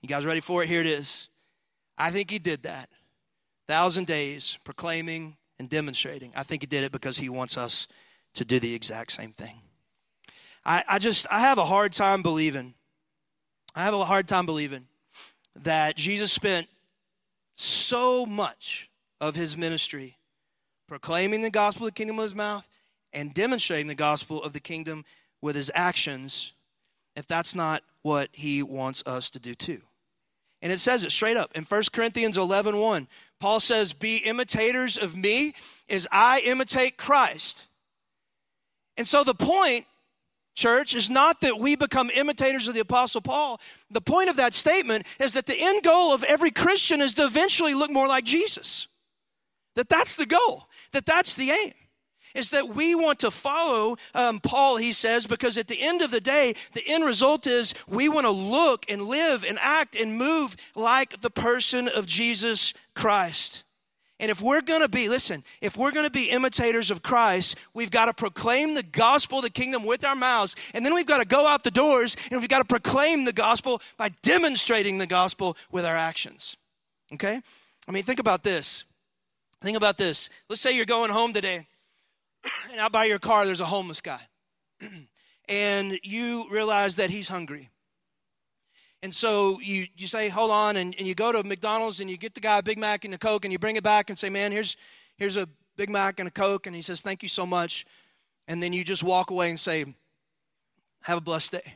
You 0.00 0.08
guys 0.08 0.24
ready 0.24 0.40
for 0.40 0.62
it? 0.62 0.68
Here 0.68 0.80
it 0.80 0.86
is. 0.86 1.28
I 2.02 2.10
think 2.10 2.32
he 2.32 2.40
did 2.40 2.64
that. 2.64 2.88
Thousand 3.68 4.08
days 4.08 4.58
proclaiming 4.64 5.36
and 5.60 5.68
demonstrating. 5.68 6.32
I 6.34 6.42
think 6.42 6.62
he 6.62 6.66
did 6.66 6.82
it 6.82 6.90
because 6.90 7.16
he 7.16 7.28
wants 7.28 7.56
us 7.56 7.86
to 8.34 8.44
do 8.44 8.58
the 8.58 8.74
exact 8.74 9.12
same 9.12 9.30
thing. 9.30 9.60
I, 10.64 10.82
I 10.88 10.98
just, 10.98 11.28
I 11.30 11.38
have 11.38 11.58
a 11.58 11.64
hard 11.64 11.92
time 11.92 12.20
believing, 12.20 12.74
I 13.76 13.84
have 13.84 13.94
a 13.94 14.04
hard 14.04 14.26
time 14.26 14.46
believing 14.46 14.88
that 15.54 15.96
Jesus 15.96 16.32
spent 16.32 16.66
so 17.54 18.26
much 18.26 18.90
of 19.20 19.36
his 19.36 19.56
ministry 19.56 20.16
proclaiming 20.88 21.42
the 21.42 21.50
gospel 21.50 21.86
of 21.86 21.92
the 21.92 21.96
kingdom 21.96 22.16
with 22.16 22.24
his 22.24 22.34
mouth 22.34 22.68
and 23.12 23.32
demonstrating 23.32 23.86
the 23.86 23.94
gospel 23.94 24.42
of 24.42 24.52
the 24.52 24.60
kingdom 24.60 25.04
with 25.40 25.54
his 25.54 25.70
actions 25.72 26.52
if 27.14 27.28
that's 27.28 27.54
not 27.54 27.84
what 28.02 28.28
he 28.32 28.60
wants 28.60 29.04
us 29.06 29.30
to 29.30 29.38
do 29.38 29.54
too. 29.54 29.82
And 30.62 30.72
it 30.72 30.78
says 30.78 31.04
it 31.04 31.10
straight 31.10 31.36
up 31.36 31.50
in 31.54 31.64
1 31.64 31.82
Corinthians 31.92 32.38
11 32.38 32.78
1. 32.78 33.08
Paul 33.40 33.60
says, 33.60 33.92
Be 33.92 34.18
imitators 34.18 34.96
of 34.96 35.16
me 35.16 35.54
as 35.88 36.08
I 36.10 36.40
imitate 36.40 36.96
Christ. 36.96 37.64
And 38.96 39.06
so 39.06 39.24
the 39.24 39.34
point 39.34 39.86
church, 40.54 40.94
is 40.94 41.08
not 41.08 41.40
that 41.40 41.58
we 41.58 41.76
become 41.76 42.10
imitators 42.10 42.68
of 42.68 42.74
the 42.74 42.80
Apostle 42.80 43.20
Paul. 43.20 43.60
The 43.90 44.00
point 44.00 44.28
of 44.28 44.36
that 44.36 44.54
statement 44.54 45.06
is 45.18 45.32
that 45.32 45.46
the 45.46 45.58
end 45.58 45.82
goal 45.82 46.12
of 46.12 46.22
every 46.24 46.50
Christian 46.50 47.00
is 47.00 47.14
to 47.14 47.24
eventually 47.24 47.74
look 47.74 47.90
more 47.90 48.06
like 48.06 48.24
Jesus. 48.24 48.86
That 49.74 49.88
that's 49.88 50.16
the 50.16 50.26
goal, 50.26 50.68
that 50.92 51.06
that's 51.06 51.34
the 51.34 51.50
aim. 51.50 51.72
Is 52.34 52.50
that 52.50 52.74
we 52.74 52.94
want 52.94 53.18
to 53.20 53.30
follow 53.30 53.96
um, 54.14 54.40
Paul, 54.40 54.76
he 54.76 54.92
says, 54.92 55.26
because 55.26 55.58
at 55.58 55.68
the 55.68 55.80
end 55.80 56.02
of 56.02 56.10
the 56.10 56.20
day, 56.20 56.54
the 56.72 56.86
end 56.86 57.04
result 57.04 57.46
is 57.46 57.74
we 57.88 58.08
want 58.08 58.26
to 58.26 58.30
look 58.30 58.86
and 58.88 59.06
live 59.06 59.44
and 59.44 59.58
act 59.60 59.96
and 59.96 60.16
move 60.16 60.56
like 60.74 61.20
the 61.20 61.30
person 61.30 61.88
of 61.88 62.06
Jesus 62.06 62.74
Christ. 62.94 63.64
And 64.22 64.30
if 64.30 64.40
we're 64.40 64.60
going 64.60 64.82
to 64.82 64.88
be, 64.88 65.08
listen, 65.08 65.42
if 65.60 65.76
we're 65.76 65.90
going 65.90 66.06
to 66.06 66.10
be 66.10 66.30
imitators 66.30 66.92
of 66.92 67.02
Christ, 67.02 67.56
we've 67.74 67.90
got 67.90 68.04
to 68.04 68.14
proclaim 68.14 68.74
the 68.74 68.84
gospel 68.84 69.40
the 69.40 69.50
kingdom 69.50 69.84
with 69.84 70.04
our 70.04 70.14
mouths. 70.14 70.54
And 70.74 70.86
then 70.86 70.94
we've 70.94 71.06
got 71.06 71.18
to 71.18 71.24
go 71.24 71.44
out 71.48 71.64
the 71.64 71.72
doors 71.72 72.16
and 72.30 72.40
we've 72.40 72.48
got 72.48 72.60
to 72.60 72.64
proclaim 72.64 73.24
the 73.24 73.32
gospel 73.32 73.82
by 73.96 74.10
demonstrating 74.22 74.98
the 74.98 75.08
gospel 75.08 75.56
with 75.72 75.84
our 75.84 75.96
actions. 75.96 76.56
Okay? 77.12 77.42
I 77.88 77.90
mean, 77.90 78.04
think 78.04 78.20
about 78.20 78.44
this. 78.44 78.84
Think 79.60 79.76
about 79.76 79.98
this. 79.98 80.30
Let's 80.48 80.62
say 80.62 80.76
you're 80.76 80.86
going 80.86 81.10
home 81.10 81.32
today 81.32 81.66
and 82.70 82.80
out 82.80 82.92
by 82.92 83.04
your 83.04 83.18
car 83.18 83.46
there's 83.46 83.60
a 83.60 83.66
homeless 83.66 84.00
guy. 84.00 84.20
and 85.48 85.98
you 86.02 86.46
realize 86.50 86.96
that 86.96 87.10
he's 87.10 87.28
hungry. 87.28 87.70
And 89.02 89.12
so 89.12 89.58
you, 89.60 89.88
you 89.96 90.06
say, 90.06 90.28
hold 90.28 90.52
on, 90.52 90.76
and, 90.76 90.94
and 90.96 91.08
you 91.08 91.14
go 91.14 91.32
to 91.32 91.42
McDonald's 91.42 91.98
and 91.98 92.08
you 92.08 92.16
get 92.16 92.34
the 92.34 92.40
guy 92.40 92.58
a 92.58 92.62
Big 92.62 92.78
Mac 92.78 93.04
and 93.04 93.12
a 93.12 93.18
Coke 93.18 93.44
and 93.44 93.50
you 93.50 93.58
bring 93.58 93.74
it 93.74 93.82
back 93.82 94.10
and 94.10 94.18
say, 94.18 94.30
man, 94.30 94.52
here's, 94.52 94.76
here's 95.16 95.36
a 95.36 95.48
Big 95.76 95.90
Mac 95.90 96.20
and 96.20 96.28
a 96.28 96.30
Coke. 96.30 96.68
And 96.68 96.76
he 96.76 96.82
says, 96.82 97.02
thank 97.02 97.22
you 97.22 97.28
so 97.28 97.44
much. 97.44 97.84
And 98.46 98.62
then 98.62 98.72
you 98.72 98.84
just 98.84 99.02
walk 99.02 99.30
away 99.30 99.50
and 99.50 99.58
say, 99.58 99.84
have 101.02 101.18
a 101.18 101.20
blessed 101.20 101.52
day. 101.52 101.74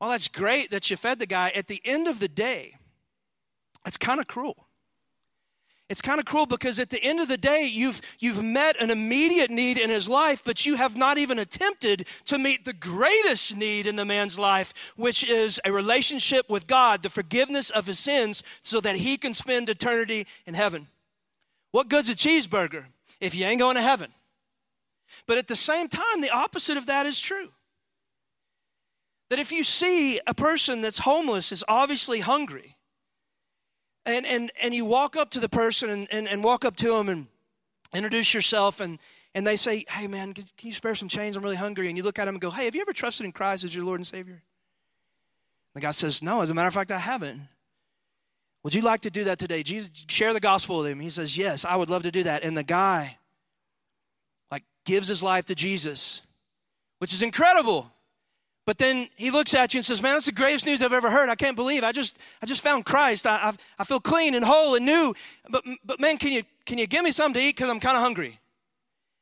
Well, 0.00 0.10
that's 0.10 0.26
great 0.26 0.72
that 0.72 0.90
you 0.90 0.96
fed 0.96 1.20
the 1.20 1.26
guy. 1.26 1.50
At 1.50 1.68
the 1.68 1.80
end 1.84 2.08
of 2.08 2.18
the 2.18 2.28
day, 2.28 2.76
it's 3.86 3.96
kind 3.96 4.18
of 4.18 4.26
cruel. 4.26 4.66
It's 5.90 6.00
kind 6.00 6.18
of 6.18 6.24
cruel 6.24 6.46
because 6.46 6.78
at 6.78 6.88
the 6.88 7.02
end 7.02 7.20
of 7.20 7.28
the 7.28 7.36
day, 7.36 7.66
you've, 7.66 8.00
you've 8.18 8.42
met 8.42 8.80
an 8.80 8.90
immediate 8.90 9.50
need 9.50 9.76
in 9.76 9.90
his 9.90 10.08
life, 10.08 10.42
but 10.42 10.64
you 10.64 10.76
have 10.76 10.96
not 10.96 11.18
even 11.18 11.38
attempted 11.38 12.06
to 12.24 12.38
meet 12.38 12.64
the 12.64 12.72
greatest 12.72 13.54
need 13.54 13.86
in 13.86 13.96
the 13.96 14.04
man's 14.06 14.38
life, 14.38 14.72
which 14.96 15.22
is 15.22 15.60
a 15.64 15.72
relationship 15.72 16.48
with 16.48 16.66
God, 16.66 17.02
the 17.02 17.10
forgiveness 17.10 17.68
of 17.68 17.86
his 17.86 17.98
sins, 17.98 18.42
so 18.62 18.80
that 18.80 18.96
he 18.96 19.18
can 19.18 19.34
spend 19.34 19.68
eternity 19.68 20.26
in 20.46 20.54
heaven. 20.54 20.88
What 21.70 21.88
good's 21.88 22.08
a 22.08 22.14
cheeseburger 22.14 22.86
if 23.20 23.34
you 23.34 23.44
ain't 23.44 23.58
going 23.58 23.76
to 23.76 23.82
heaven? 23.82 24.10
But 25.26 25.36
at 25.36 25.48
the 25.48 25.56
same 25.56 25.88
time, 25.88 26.22
the 26.22 26.30
opposite 26.30 26.78
of 26.78 26.86
that 26.86 27.04
is 27.04 27.20
true. 27.20 27.50
That 29.28 29.38
if 29.38 29.52
you 29.52 29.62
see 29.64 30.18
a 30.26 30.34
person 30.34 30.80
that's 30.80 30.98
homeless 30.98 31.52
is 31.52 31.62
obviously 31.68 32.20
hungry, 32.20 32.76
and, 34.06 34.26
and, 34.26 34.52
and 34.62 34.74
you 34.74 34.84
walk 34.84 35.16
up 35.16 35.30
to 35.30 35.40
the 35.40 35.48
person 35.48 35.90
and, 35.90 36.08
and, 36.10 36.28
and 36.28 36.44
walk 36.44 36.64
up 36.64 36.76
to 36.76 36.88
them 36.88 37.08
and 37.08 37.26
introduce 37.94 38.34
yourself 38.34 38.80
and, 38.80 38.98
and 39.34 39.46
they 39.46 39.56
say, 39.56 39.84
hey 39.88 40.06
man, 40.06 40.32
can 40.32 40.44
you 40.60 40.72
spare 40.72 40.94
some 40.94 41.08
change? 41.08 41.36
I'm 41.36 41.42
really 41.42 41.56
hungry. 41.56 41.88
And 41.88 41.96
you 41.96 42.02
look 42.02 42.18
at 42.18 42.26
them 42.26 42.34
and 42.34 42.40
go, 42.40 42.50
hey, 42.50 42.66
have 42.66 42.74
you 42.74 42.82
ever 42.82 42.92
trusted 42.92 43.24
in 43.24 43.32
Christ 43.32 43.64
as 43.64 43.74
your 43.74 43.84
Lord 43.84 44.00
and 44.00 44.06
Savior? 44.06 44.42
The 45.74 45.80
guy 45.80 45.90
says, 45.90 46.22
no, 46.22 46.40
as 46.42 46.50
a 46.50 46.54
matter 46.54 46.68
of 46.68 46.74
fact, 46.74 46.92
I 46.92 46.98
haven't. 46.98 47.48
Would 48.62 48.74
you 48.74 48.82
like 48.82 49.00
to 49.02 49.10
do 49.10 49.24
that 49.24 49.38
today? 49.38 49.62
Jesus, 49.62 49.90
share 50.08 50.32
the 50.32 50.40
gospel 50.40 50.78
with 50.78 50.86
him. 50.86 51.00
He 51.00 51.10
says, 51.10 51.36
yes, 51.36 51.64
I 51.64 51.76
would 51.76 51.90
love 51.90 52.04
to 52.04 52.10
do 52.10 52.22
that. 52.22 52.44
And 52.44 52.56
the 52.56 52.62
guy, 52.62 53.18
like, 54.50 54.62
gives 54.86 55.08
his 55.08 55.22
life 55.22 55.46
to 55.46 55.54
Jesus, 55.54 56.22
which 56.98 57.12
is 57.12 57.22
incredible. 57.22 57.90
But 58.66 58.78
then 58.78 59.08
he 59.16 59.30
looks 59.30 59.52
at 59.52 59.74
you 59.74 59.78
and 59.78 59.84
says, 59.84 60.00
Man, 60.00 60.14
that's 60.14 60.26
the 60.26 60.32
greatest 60.32 60.64
news 60.64 60.80
I've 60.80 60.92
ever 60.92 61.10
heard. 61.10 61.28
I 61.28 61.34
can't 61.34 61.56
believe 61.56 61.84
I 61.84 61.92
just 61.92 62.18
I 62.42 62.46
just 62.46 62.62
found 62.62 62.86
Christ. 62.86 63.26
I, 63.26 63.36
I, 63.36 63.52
I 63.78 63.84
feel 63.84 64.00
clean 64.00 64.34
and 64.34 64.44
whole 64.44 64.74
and 64.74 64.86
new. 64.86 65.14
But, 65.50 65.64
but 65.84 66.00
man, 66.00 66.16
can 66.16 66.32
you, 66.32 66.44
can 66.64 66.78
you 66.78 66.86
give 66.86 67.04
me 67.04 67.10
something 67.10 67.40
to 67.40 67.46
eat? 67.46 67.56
Because 67.56 67.68
I'm 67.68 67.80
kind 67.80 67.96
of 67.96 68.02
hungry. 68.02 68.40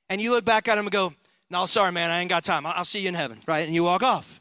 And 0.08 0.20
you 0.20 0.30
look 0.30 0.44
back 0.44 0.68
at 0.68 0.78
him 0.78 0.84
and 0.84 0.92
go, 0.92 1.14
No, 1.50 1.66
sorry, 1.66 1.90
man, 1.90 2.10
I 2.10 2.20
ain't 2.20 2.30
got 2.30 2.44
time. 2.44 2.66
I'll, 2.66 2.84
see 2.84 3.00
you 3.00 3.08
in 3.08 3.14
heaven, 3.14 3.40
right? 3.46 3.66
And 3.66 3.74
you 3.74 3.82
walk 3.84 4.02
off. 4.02 4.40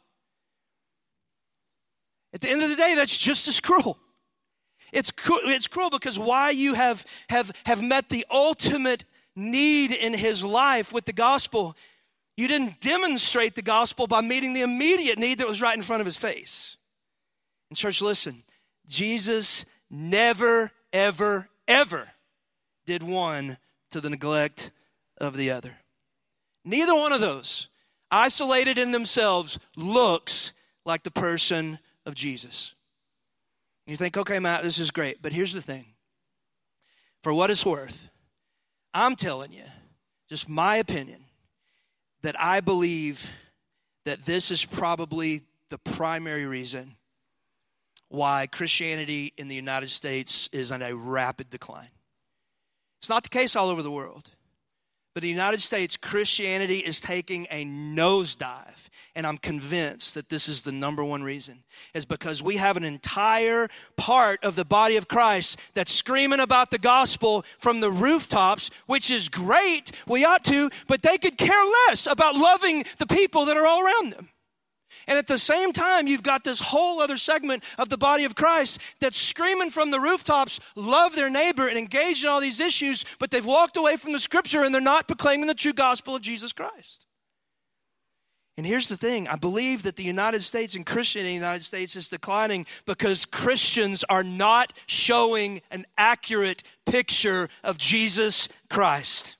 At 2.33 2.41
the 2.41 2.49
end 2.49 2.61
of 2.61 2.69
the 2.69 2.75
day, 2.75 2.93
that's 2.95 3.17
just 3.17 3.47
as 3.47 3.59
cruel. 3.59 3.97
It's, 4.93 5.11
it's 5.45 5.67
cruel 5.67 5.89
because 5.89 6.19
why 6.19 6.51
you 6.51 6.75
have, 6.75 7.05
have, 7.29 7.51
have 7.65 7.81
met 7.81 8.09
the 8.09 8.25
ultimate 8.29 9.05
need 9.35 9.91
in 9.91 10.13
his 10.13 10.43
life 10.43 10.93
with 10.93 11.05
the 11.05 11.13
gospel 11.13 11.75
you 12.37 12.47
didn't 12.47 12.79
demonstrate 12.79 13.55
the 13.55 13.61
gospel 13.61 14.07
by 14.07 14.21
meeting 14.21 14.53
the 14.53 14.61
immediate 14.61 15.19
need 15.19 15.39
that 15.39 15.47
was 15.47 15.61
right 15.61 15.75
in 15.75 15.83
front 15.83 16.01
of 16.01 16.05
his 16.05 16.17
face. 16.17 16.77
And, 17.69 17.77
church, 17.77 18.01
listen 18.01 18.43
Jesus 18.87 19.65
never, 19.89 20.71
ever, 20.91 21.49
ever 21.67 22.09
did 22.85 23.03
one 23.03 23.57
to 23.91 24.01
the 24.01 24.09
neglect 24.09 24.71
of 25.17 25.37
the 25.37 25.51
other. 25.51 25.77
Neither 26.65 26.95
one 26.95 27.13
of 27.13 27.21
those, 27.21 27.69
isolated 28.09 28.77
in 28.77 28.91
themselves, 28.91 29.59
looks 29.75 30.53
like 30.85 31.03
the 31.03 31.11
person 31.11 31.79
of 32.05 32.15
Jesus. 32.15 32.73
You 33.87 33.97
think, 33.97 34.17
okay, 34.17 34.39
Matt, 34.39 34.63
this 34.63 34.79
is 34.79 34.91
great. 34.91 35.21
But 35.21 35.33
here's 35.33 35.53
the 35.53 35.61
thing 35.61 35.85
for 37.23 37.33
what 37.33 37.51
it's 37.51 37.65
worth, 37.65 38.09
I'm 38.93 39.15
telling 39.15 39.51
you, 39.51 39.65
just 40.29 40.49
my 40.49 40.77
opinion, 40.77 41.25
that 42.21 42.39
I 42.39 42.61
believe 42.61 43.31
that 44.05 44.25
this 44.25 44.51
is 44.51 44.65
probably 44.65 45.41
the 45.69 45.77
primary 45.77 46.45
reason 46.45 46.95
why 48.09 48.47
Christianity 48.47 49.33
in 49.37 49.47
the 49.47 49.55
United 49.55 49.89
States 49.89 50.49
is 50.51 50.71
on 50.71 50.81
a 50.81 50.95
rapid 50.95 51.49
decline. 51.49 51.89
It's 52.99 53.09
not 53.09 53.23
the 53.23 53.29
case 53.29 53.55
all 53.55 53.69
over 53.69 53.81
the 53.81 53.91
world. 53.91 54.29
But 55.13 55.23
the 55.23 55.29
United 55.29 55.59
States, 55.61 55.97
Christianity 55.97 56.79
is 56.79 57.01
taking 57.01 57.45
a 57.51 57.65
nosedive. 57.65 58.87
And 59.13 59.27
I'm 59.27 59.37
convinced 59.37 60.13
that 60.13 60.29
this 60.29 60.47
is 60.47 60.63
the 60.63 60.71
number 60.71 61.03
one 61.03 61.21
reason, 61.21 61.63
is 61.93 62.05
because 62.05 62.41
we 62.41 62.55
have 62.55 62.77
an 62.77 62.85
entire 62.85 63.67
part 63.97 64.41
of 64.45 64.55
the 64.55 64.63
body 64.63 64.95
of 64.95 65.09
Christ 65.09 65.59
that's 65.73 65.91
screaming 65.91 66.39
about 66.39 66.71
the 66.71 66.77
gospel 66.77 67.43
from 67.59 67.81
the 67.81 67.91
rooftops, 67.91 68.69
which 68.85 69.11
is 69.11 69.27
great. 69.27 69.91
We 70.07 70.23
ought 70.23 70.45
to, 70.45 70.69
but 70.87 71.01
they 71.01 71.17
could 71.17 71.37
care 71.37 71.65
less 71.87 72.07
about 72.07 72.35
loving 72.35 72.85
the 72.99 73.07
people 73.07 73.43
that 73.45 73.57
are 73.57 73.67
all 73.67 73.85
around 73.85 74.13
them. 74.13 74.29
And 75.07 75.17
at 75.17 75.27
the 75.27 75.37
same 75.37 75.73
time, 75.73 76.07
you've 76.07 76.23
got 76.23 76.43
this 76.43 76.59
whole 76.59 77.01
other 77.01 77.17
segment 77.17 77.63
of 77.77 77.89
the 77.89 77.97
body 77.97 78.23
of 78.23 78.35
Christ 78.35 78.79
that's 78.99 79.17
screaming 79.17 79.69
from 79.69 79.91
the 79.91 79.99
rooftops, 79.99 80.59
love 80.75 81.15
their 81.15 81.29
neighbor 81.29 81.67
and 81.67 81.77
engage 81.77 82.23
in 82.23 82.29
all 82.29 82.41
these 82.41 82.59
issues, 82.59 83.05
but 83.19 83.31
they've 83.31 83.45
walked 83.45 83.77
away 83.77 83.97
from 83.97 84.11
the 84.11 84.19
scripture 84.19 84.63
and 84.63 84.73
they're 84.73 84.81
not 84.81 85.07
proclaiming 85.07 85.47
the 85.47 85.53
true 85.53 85.73
gospel 85.73 86.15
of 86.15 86.21
Jesus 86.21 86.53
Christ. 86.53 87.05
And 88.57 88.65
here's 88.67 88.89
the 88.89 88.97
thing 88.97 89.27
I 89.27 89.37
believe 89.37 89.83
that 89.83 89.95
the 89.95 90.03
United 90.03 90.43
States 90.43 90.75
and 90.75 90.85
Christianity 90.85 91.35
in 91.35 91.41
the 91.41 91.45
United 91.45 91.63
States 91.63 91.95
is 91.95 92.09
declining 92.09 92.65
because 92.85 93.25
Christians 93.25 94.03
are 94.09 94.23
not 94.23 94.73
showing 94.85 95.61
an 95.71 95.85
accurate 95.97 96.61
picture 96.85 97.49
of 97.63 97.77
Jesus 97.77 98.49
Christ. 98.69 99.37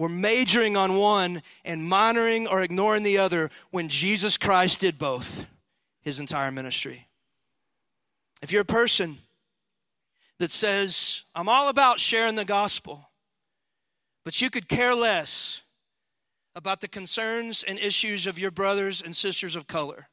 We're 0.00 0.08
majoring 0.08 0.78
on 0.78 0.96
one 0.96 1.42
and 1.62 1.82
minoring 1.82 2.50
or 2.50 2.62
ignoring 2.62 3.02
the 3.02 3.18
other 3.18 3.50
when 3.70 3.90
Jesus 3.90 4.38
Christ 4.38 4.80
did 4.80 4.96
both 4.96 5.44
his 6.00 6.18
entire 6.18 6.50
ministry. 6.50 7.06
If 8.40 8.50
you're 8.50 8.62
a 8.62 8.64
person 8.64 9.18
that 10.38 10.50
says, 10.50 11.24
I'm 11.34 11.50
all 11.50 11.68
about 11.68 12.00
sharing 12.00 12.34
the 12.34 12.46
gospel, 12.46 13.10
but 14.24 14.40
you 14.40 14.48
could 14.48 14.70
care 14.70 14.94
less 14.94 15.64
about 16.54 16.80
the 16.80 16.88
concerns 16.88 17.62
and 17.62 17.78
issues 17.78 18.26
of 18.26 18.38
your 18.38 18.50
brothers 18.50 19.02
and 19.02 19.14
sisters 19.14 19.54
of 19.54 19.66
color, 19.66 20.08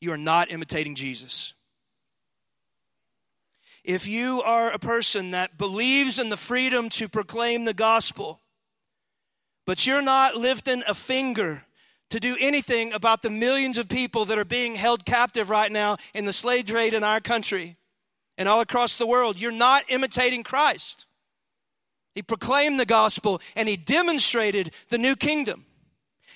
you 0.00 0.12
are 0.12 0.16
not 0.16 0.52
imitating 0.52 0.94
Jesus. 0.94 1.54
If 3.90 4.06
you 4.06 4.40
are 4.42 4.70
a 4.70 4.78
person 4.78 5.32
that 5.32 5.58
believes 5.58 6.20
in 6.20 6.28
the 6.28 6.36
freedom 6.36 6.90
to 6.90 7.08
proclaim 7.08 7.64
the 7.64 7.74
gospel, 7.74 8.40
but 9.66 9.84
you're 9.84 10.00
not 10.00 10.36
lifting 10.36 10.84
a 10.86 10.94
finger 10.94 11.64
to 12.10 12.20
do 12.20 12.36
anything 12.38 12.92
about 12.92 13.22
the 13.22 13.30
millions 13.30 13.78
of 13.78 13.88
people 13.88 14.26
that 14.26 14.38
are 14.38 14.44
being 14.44 14.76
held 14.76 15.04
captive 15.04 15.50
right 15.50 15.72
now 15.72 15.96
in 16.14 16.24
the 16.24 16.32
slave 16.32 16.66
trade 16.66 16.94
in 16.94 17.02
our 17.02 17.18
country 17.18 17.78
and 18.38 18.48
all 18.48 18.60
across 18.60 18.96
the 18.96 19.08
world, 19.08 19.40
you're 19.40 19.50
not 19.50 19.82
imitating 19.88 20.44
Christ. 20.44 21.06
He 22.14 22.22
proclaimed 22.22 22.78
the 22.78 22.86
gospel 22.86 23.42
and 23.56 23.68
he 23.68 23.76
demonstrated 23.76 24.70
the 24.90 24.98
new 24.98 25.16
kingdom. 25.16 25.66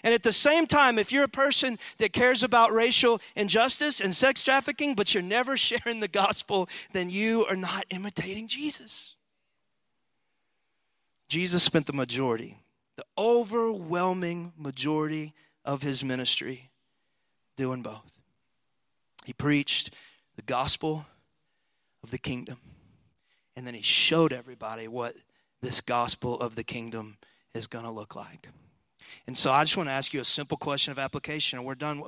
And 0.05 0.13
at 0.13 0.23
the 0.23 0.33
same 0.33 0.67
time, 0.67 0.99
if 0.99 1.11
you're 1.11 1.25
a 1.25 1.29
person 1.29 1.79
that 1.97 2.13
cares 2.13 2.43
about 2.43 2.75
racial 2.75 3.23
injustice 3.35 4.03
and 4.03 4.15
sex 4.15 4.43
trafficking, 4.43 4.95
but 4.95 5.15
you're 5.15 5.23
never 5.23 5.57
sharing 5.57 6.01
the 6.01 6.09
gospel, 6.09 6.69
then 6.93 7.09
you 7.09 7.47
are 7.47 7.57
not 7.57 7.87
imitating 7.89 8.47
Jesus. 8.47 9.17
Jesus 11.27 11.63
spent 11.63 11.87
the 11.87 11.95
majority, 11.95 12.59
the 12.97 13.05
overwhelming 13.17 14.53
majority 14.59 15.33
of 15.65 15.81
his 15.81 16.05
ministry 16.05 16.69
doing 17.57 17.81
both. 17.81 18.13
He 19.25 19.33
preached 19.33 19.95
the 20.37 20.43
gospel 20.43 21.07
of 22.03 22.11
the 22.11 22.19
kingdom, 22.19 22.59
and 23.57 23.67
then 23.67 23.73
he 23.73 23.81
showed 23.81 24.35
everybody 24.35 24.87
what 24.87 25.17
this 25.63 25.81
gospel 25.81 26.39
of 26.39 26.57
the 26.57 26.65
kingdom 26.65 27.17
is 27.55 27.67
going 27.67 27.87
to 27.87 27.91
look 27.91 28.15
like. 28.15 28.49
And 29.27 29.37
so 29.37 29.53
I 29.53 29.65
just 29.65 29.77
want 29.77 29.89
to 29.89 29.93
ask 29.93 30.13
you 30.13 30.21
a 30.21 30.25
simple 30.25 30.57
question 30.57 30.93
of 30.93 30.99
application, 30.99 31.59
and 31.59 31.67
we're 31.67 31.75
done. 31.75 32.03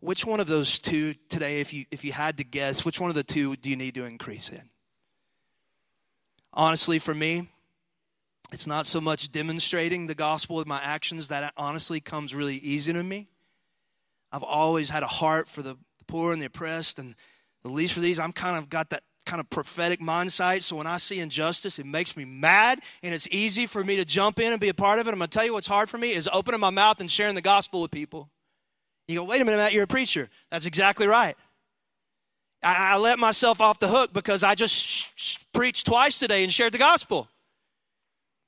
Which 0.00 0.24
one 0.24 0.40
of 0.40 0.46
those 0.46 0.78
two 0.78 1.14
today, 1.28 1.60
if 1.60 1.72
you, 1.72 1.86
if 1.90 2.04
you 2.04 2.12
had 2.12 2.38
to 2.38 2.44
guess, 2.44 2.84
which 2.84 3.00
one 3.00 3.10
of 3.10 3.16
the 3.16 3.24
two 3.24 3.56
do 3.56 3.70
you 3.70 3.76
need 3.76 3.94
to 3.94 4.04
increase 4.04 4.48
in? 4.48 4.68
honestly, 6.52 6.98
for 6.98 7.14
me, 7.14 7.48
it's 8.52 8.66
not 8.66 8.86
so 8.86 9.00
much 9.00 9.32
demonstrating 9.32 10.06
the 10.06 10.14
gospel 10.14 10.56
with 10.56 10.66
my 10.66 10.80
actions 10.82 11.28
that 11.28 11.52
honestly 11.56 12.00
comes 12.00 12.34
really 12.34 12.56
easy 12.56 12.92
to 12.92 13.02
me. 13.02 13.28
I've 14.30 14.42
always 14.42 14.90
had 14.90 15.02
a 15.02 15.08
heart 15.08 15.48
for 15.48 15.62
the 15.62 15.76
poor 16.06 16.32
and 16.32 16.40
the 16.40 16.46
oppressed, 16.46 16.98
and 16.98 17.14
the 17.62 17.70
least 17.70 17.94
for 17.94 18.00
these. 18.00 18.18
I'm 18.18 18.32
kind 18.32 18.58
of 18.58 18.68
got 18.68 18.90
that 18.90 19.02
kind 19.24 19.40
of 19.40 19.48
prophetic 19.50 20.00
mindset. 20.00 20.62
So 20.62 20.76
when 20.76 20.86
I 20.86 20.96
see 20.96 21.20
injustice, 21.20 21.78
it 21.78 21.86
makes 21.86 22.16
me 22.16 22.24
mad, 22.24 22.80
and 23.02 23.14
it's 23.14 23.28
easy 23.30 23.66
for 23.66 23.82
me 23.82 23.96
to 23.96 24.04
jump 24.04 24.38
in 24.38 24.52
and 24.52 24.60
be 24.60 24.68
a 24.68 24.74
part 24.74 24.98
of 24.98 25.06
it. 25.06 25.12
I'm 25.12 25.18
going 25.18 25.28
to 25.28 25.38
tell 25.38 25.44
you 25.44 25.52
what's 25.52 25.66
hard 25.66 25.88
for 25.88 25.98
me 25.98 26.12
is 26.12 26.28
opening 26.32 26.60
my 26.60 26.70
mouth 26.70 27.00
and 27.00 27.10
sharing 27.10 27.34
the 27.34 27.40
gospel 27.42 27.82
with 27.82 27.90
people. 27.90 28.28
You 29.08 29.16
go, 29.18 29.24
wait 29.24 29.40
a 29.40 29.44
minute, 29.44 29.58
Matt, 29.58 29.72
you're 29.72 29.84
a 29.84 29.88
preacher. 29.88 30.28
That's 30.50 30.66
exactly 30.66 31.06
right. 31.06 31.36
I, 32.62 32.92
I 32.92 32.96
let 32.96 33.18
myself 33.18 33.60
off 33.60 33.78
the 33.78 33.88
hook 33.88 34.12
because 34.12 34.42
I 34.42 34.54
just 34.54 34.74
sh- 34.74 35.10
sh- 35.16 35.38
preached 35.52 35.86
twice 35.86 36.18
today 36.18 36.44
and 36.44 36.52
shared 36.52 36.72
the 36.72 36.78
gospel. 36.78 37.28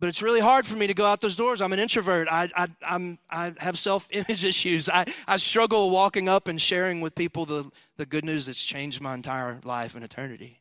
But 0.01 0.09
it's 0.09 0.23
really 0.23 0.41
hard 0.41 0.67
for 0.67 0.77
me 0.77 0.87
to 0.87 0.95
go 0.95 1.07
out 1.07 1.21
those 1.21 1.37
doors. 1.37 1.61
I'm 1.61 1.73
an 1.73 1.79
introvert. 1.79 2.29
I, 2.31 2.51
I, 2.55 2.69
I'm, 2.87 3.19
I 3.31 3.55
have 3.59 3.79
self 3.79 4.09
image 4.11 4.45
issues. 4.53 4.89
I, 4.89 5.07
I 5.27 5.37
struggle 5.39 5.91
walking 5.91 6.29
up 6.29 6.49
and 6.49 6.61
sharing 6.61 7.01
with 7.01 7.15
people 7.15 7.47
the, 7.47 7.71
the 7.97 8.07
good 8.07 8.25
news 8.25 8.47
that's 8.47 8.63
changed 8.63 9.01
my 9.01 9.15
entire 9.15 9.61
life 9.65 9.95
and 9.95 10.05
eternity. 10.05 10.61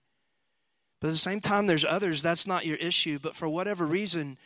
But 1.04 1.10
at 1.10 1.16
the 1.16 1.18
same 1.18 1.42
time, 1.42 1.68
there's 1.68 1.84
others, 1.84 2.22
that's 2.22 2.48
not 2.48 2.66
your 2.66 2.78
issue. 2.78 3.20
But 3.22 3.36
for 3.36 3.50
whatever 3.50 3.86
reason, 3.86 4.38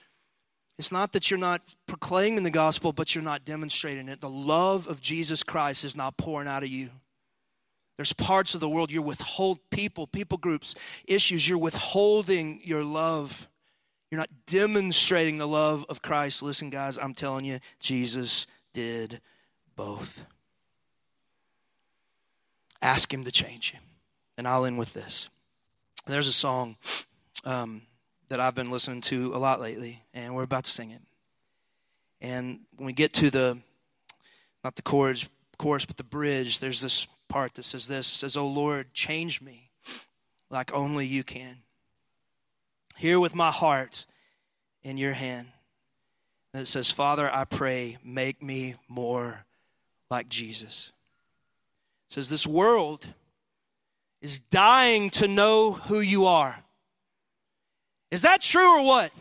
it's 0.79 0.91
not 0.91 1.13
that 1.13 1.29
you're 1.29 1.37
not 1.37 1.61
proclaiming 1.85 2.43
the 2.43 2.49
gospel, 2.49 2.91
but 2.91 3.13
you're 3.13 3.23
not 3.23 3.45
demonstrating 3.45 4.09
it. 4.09 4.21
The 4.21 4.29
love 4.29 4.87
of 4.87 4.99
Jesus 4.99 5.43
Christ 5.43 5.85
is 5.85 5.95
not 5.95 6.17
pouring 6.17 6.47
out 6.47 6.63
of 6.63 6.69
you. 6.69 6.89
There's 7.95 8.11
parts 8.11 8.55
of 8.55 8.59
the 8.59 8.67
world 8.67 8.91
you're 8.91 9.03
withhold 9.03 9.59
people, 9.69 10.07
people 10.07 10.39
groups, 10.39 10.73
issues. 11.05 11.47
You're 11.47 11.59
withholding 11.59 12.59
your 12.63 12.83
love. 12.83 13.47
You're 14.09 14.17
not 14.17 14.31
demonstrating 14.47 15.37
the 15.37 15.47
love 15.47 15.85
of 15.89 16.01
Christ. 16.01 16.41
Listen, 16.41 16.71
guys, 16.71 16.97
I'm 16.97 17.13
telling 17.13 17.45
you, 17.45 17.59
Jesus 17.79 18.47
did 18.73 19.21
both. 19.75 20.25
Ask 22.81 23.13
Him 23.13 23.25
to 23.25 23.31
change 23.31 23.73
you. 23.75 23.79
And 24.39 24.47
I'll 24.47 24.65
end 24.65 24.79
with 24.79 24.95
this. 24.95 25.29
There's 26.07 26.27
a 26.27 26.33
song 26.33 26.77
um, 27.43 27.81
that 28.29 28.39
I've 28.39 28.55
been 28.55 28.71
listening 28.71 29.01
to 29.01 29.35
a 29.35 29.37
lot 29.37 29.59
lately, 29.59 30.01
and 30.13 30.33
we're 30.33 30.43
about 30.43 30.63
to 30.63 30.71
sing 30.71 30.91
it. 30.91 31.01
And 32.21 32.61
when 32.77 32.85
we 32.85 32.93
get 32.93 33.11
to 33.15 33.29
the, 33.29 33.57
not 34.63 34.77
the 34.77 34.83
chorus, 34.83 35.27
chorus, 35.57 35.85
but 35.85 35.97
the 35.97 36.05
bridge, 36.05 36.59
there's 36.59 36.79
this 36.79 37.09
part 37.27 37.55
that 37.55 37.63
says 37.63 37.87
this. 37.87 38.07
Says, 38.07 38.37
Oh 38.37 38.47
Lord, 38.47 38.93
change 38.93 39.41
me 39.41 39.69
like 40.49 40.73
only 40.73 41.05
you 41.05 41.25
can. 41.25 41.57
Here 42.95 43.19
with 43.19 43.35
my 43.35 43.51
heart 43.51 44.05
in 44.83 44.95
your 44.95 45.13
hand. 45.13 45.47
And 46.53 46.61
it 46.61 46.67
says, 46.67 46.89
Father, 46.89 47.29
I 47.29 47.43
pray, 47.43 47.97
make 48.01 48.41
me 48.41 48.75
more 48.87 49.45
like 50.09 50.29
Jesus. 50.29 50.93
It 52.09 52.13
says, 52.13 52.29
This 52.29 52.47
world 52.47 53.07
is 54.21 54.39
dying 54.39 55.09
to 55.11 55.27
know 55.27 55.71
who 55.71 55.99
you 55.99 56.25
are. 56.25 56.57
Is 58.11 58.21
that 58.21 58.41
true 58.41 58.79
or 58.79 58.85
what? 58.85 59.11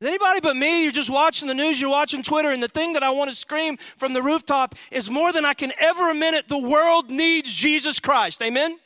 Is 0.00 0.08
anybody 0.08 0.40
but 0.40 0.56
me? 0.56 0.82
You're 0.82 0.92
just 0.92 1.10
watching 1.10 1.48
the 1.48 1.54
news, 1.54 1.80
you're 1.80 1.90
watching 1.90 2.22
Twitter, 2.22 2.50
and 2.50 2.62
the 2.62 2.68
thing 2.68 2.94
that 2.94 3.02
I 3.02 3.10
want 3.10 3.30
to 3.30 3.36
scream 3.36 3.76
from 3.76 4.12
the 4.12 4.22
rooftop 4.22 4.74
is 4.90 5.10
more 5.10 5.32
than 5.32 5.44
I 5.44 5.54
can 5.54 5.72
ever 5.78 6.10
admit 6.10 6.34
it. 6.34 6.48
The 6.48 6.58
world 6.58 7.10
needs 7.10 7.54
Jesus 7.54 8.00
Christ. 8.00 8.42
Amen? 8.42 8.78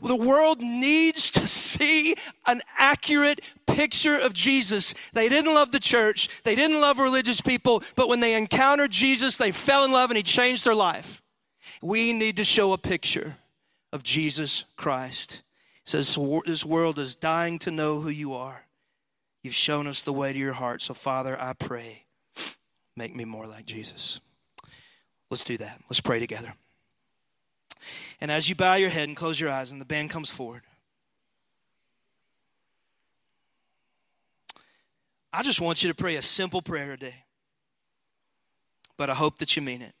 The 0.00 0.16
world 0.16 0.60
needs 0.60 1.30
to 1.32 1.48
see 1.48 2.14
an 2.46 2.62
accurate 2.76 3.40
picture 3.66 4.16
of 4.18 4.32
Jesus. 4.32 4.94
They 5.12 5.28
didn't 5.28 5.54
love 5.54 5.72
the 5.72 5.80
church, 5.80 6.28
they 6.44 6.54
didn't 6.54 6.80
love 6.80 6.98
religious 6.98 7.40
people, 7.40 7.82
but 7.96 8.08
when 8.08 8.20
they 8.20 8.34
encountered 8.34 8.90
Jesus, 8.90 9.36
they 9.36 9.52
fell 9.52 9.84
in 9.84 9.92
love 9.92 10.10
and 10.10 10.16
He 10.16 10.22
changed 10.22 10.64
their 10.64 10.74
life. 10.74 11.22
We 11.80 12.12
need 12.12 12.36
to 12.36 12.44
show 12.44 12.72
a 12.72 12.78
picture 12.78 13.36
of 13.92 14.02
Jesus 14.02 14.64
Christ. 14.76 15.42
Says, 15.84 16.18
This 16.46 16.64
world 16.64 16.98
is 16.98 17.14
dying 17.14 17.58
to 17.60 17.70
know 17.70 18.00
who 18.00 18.08
you 18.08 18.34
are. 18.34 18.66
You've 19.42 19.54
shown 19.54 19.86
us 19.86 20.02
the 20.02 20.12
way 20.12 20.32
to 20.32 20.38
your 20.38 20.52
heart. 20.52 20.82
So, 20.82 20.94
Father, 20.94 21.40
I 21.40 21.52
pray, 21.52 22.04
make 22.96 23.14
me 23.14 23.24
more 23.24 23.46
like 23.46 23.66
Jesus. 23.66 24.20
Let's 25.30 25.44
do 25.44 25.56
that. 25.58 25.80
Let's 25.88 26.00
pray 26.00 26.18
together. 26.20 26.54
And 28.20 28.30
as 28.30 28.48
you 28.48 28.54
bow 28.54 28.74
your 28.74 28.90
head 28.90 29.08
and 29.08 29.16
close 29.16 29.38
your 29.38 29.50
eyes, 29.50 29.70
and 29.70 29.80
the 29.80 29.84
band 29.84 30.10
comes 30.10 30.30
forward, 30.30 30.62
I 35.32 35.42
just 35.42 35.60
want 35.60 35.82
you 35.82 35.88
to 35.88 35.94
pray 35.94 36.16
a 36.16 36.22
simple 36.22 36.62
prayer 36.62 36.96
today. 36.96 37.24
But 38.96 39.10
I 39.10 39.14
hope 39.14 39.38
that 39.38 39.54
you 39.54 39.62
mean 39.62 39.82
it. 39.82 39.94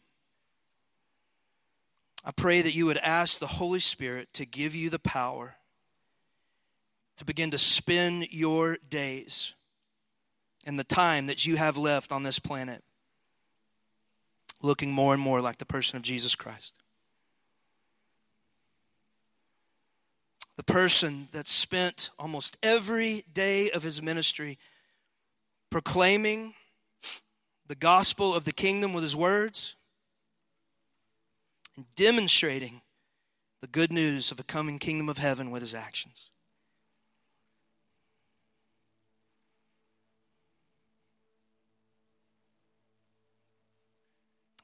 I 2.28 2.30
pray 2.30 2.60
that 2.60 2.74
you 2.74 2.84
would 2.84 2.98
ask 2.98 3.38
the 3.38 3.46
Holy 3.46 3.78
Spirit 3.78 4.28
to 4.34 4.44
give 4.44 4.74
you 4.74 4.90
the 4.90 4.98
power 4.98 5.56
to 7.16 7.24
begin 7.24 7.50
to 7.52 7.58
spend 7.58 8.28
your 8.30 8.76
days 8.90 9.54
and 10.66 10.78
the 10.78 10.84
time 10.84 11.24
that 11.26 11.46
you 11.46 11.56
have 11.56 11.78
left 11.78 12.12
on 12.12 12.24
this 12.24 12.38
planet 12.38 12.84
looking 14.60 14.92
more 14.92 15.14
and 15.14 15.22
more 15.22 15.40
like 15.40 15.56
the 15.56 15.64
person 15.64 15.96
of 15.96 16.02
Jesus 16.02 16.34
Christ. 16.34 16.74
The 20.58 20.64
person 20.64 21.28
that 21.32 21.48
spent 21.48 22.10
almost 22.18 22.58
every 22.62 23.24
day 23.32 23.70
of 23.70 23.82
his 23.82 24.02
ministry 24.02 24.58
proclaiming 25.70 26.52
the 27.66 27.74
gospel 27.74 28.34
of 28.34 28.44
the 28.44 28.52
kingdom 28.52 28.92
with 28.92 29.02
his 29.02 29.16
words 29.16 29.76
and 31.78 31.86
demonstrating 31.94 32.80
the 33.60 33.68
good 33.68 33.92
news 33.92 34.32
of 34.32 34.40
a 34.40 34.42
coming 34.42 34.80
kingdom 34.80 35.08
of 35.08 35.16
heaven 35.16 35.52
with 35.52 35.62
his 35.62 35.74
actions. 35.74 36.32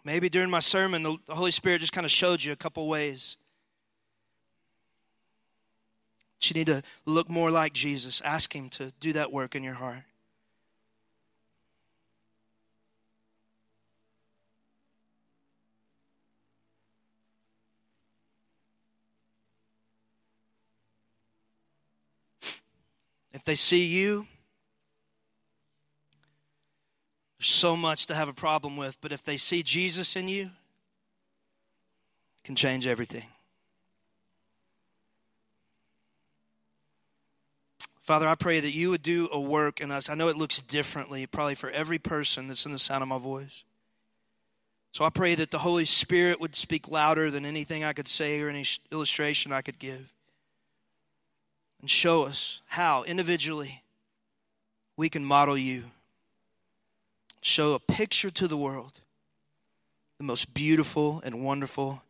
Maybe 0.02 0.28
during 0.28 0.50
my 0.50 0.58
sermon, 0.58 1.04
the 1.04 1.16
Holy 1.28 1.52
Spirit 1.52 1.82
just 1.82 1.92
kind 1.92 2.04
of 2.04 2.10
showed 2.10 2.42
you 2.42 2.50
a 2.50 2.56
couple 2.56 2.88
ways. 2.88 3.36
You 6.42 6.54
need 6.54 6.66
to 6.66 6.82
look 7.06 7.30
more 7.30 7.52
like 7.52 7.74
Jesus. 7.74 8.20
Ask 8.22 8.54
Him 8.54 8.68
to 8.70 8.92
do 8.98 9.12
that 9.12 9.32
work 9.32 9.54
in 9.54 9.62
your 9.62 9.74
heart. 9.74 10.02
If 23.44 23.46
they 23.46 23.56
see 23.56 23.84
you, 23.84 24.26
there's 27.38 27.46
so 27.46 27.76
much 27.76 28.06
to 28.06 28.14
have 28.14 28.30
a 28.30 28.32
problem 28.32 28.78
with, 28.78 28.98
but 29.02 29.12
if 29.12 29.22
they 29.22 29.36
see 29.36 29.62
Jesus 29.62 30.16
in 30.16 30.28
you, 30.28 30.48
can 32.42 32.56
change 32.56 32.86
everything. 32.86 33.26
Father, 38.00 38.26
I 38.26 38.34
pray 38.34 38.60
that 38.60 38.72
you 38.72 38.88
would 38.88 39.02
do 39.02 39.28
a 39.30 39.38
work 39.38 39.78
in 39.78 39.90
us. 39.90 40.08
I 40.08 40.14
know 40.14 40.28
it 40.28 40.38
looks 40.38 40.62
differently, 40.62 41.26
probably 41.26 41.54
for 41.54 41.68
every 41.68 41.98
person 41.98 42.48
that's 42.48 42.64
in 42.64 42.72
the 42.72 42.78
sound 42.78 43.02
of 43.02 43.08
my 43.08 43.18
voice. 43.18 43.64
So 44.92 45.04
I 45.04 45.10
pray 45.10 45.34
that 45.34 45.50
the 45.50 45.58
Holy 45.58 45.84
Spirit 45.84 46.40
would 46.40 46.56
speak 46.56 46.88
louder 46.88 47.30
than 47.30 47.44
anything 47.44 47.84
I 47.84 47.92
could 47.92 48.08
say 48.08 48.40
or 48.40 48.48
any 48.48 48.64
illustration 48.90 49.52
I 49.52 49.60
could 49.60 49.78
give 49.78 50.14
and 51.84 51.90
show 51.90 52.22
us 52.22 52.62
how 52.64 53.02
individually 53.02 53.82
we 54.96 55.10
can 55.10 55.22
model 55.22 55.54
you. 55.54 55.84
Show 57.42 57.74
a 57.74 57.78
picture 57.78 58.30
to 58.30 58.48
the 58.48 58.56
world, 58.56 59.02
the 60.16 60.24
most 60.24 60.54
beautiful 60.54 61.20
and 61.26 61.44
wonderful 61.44 62.02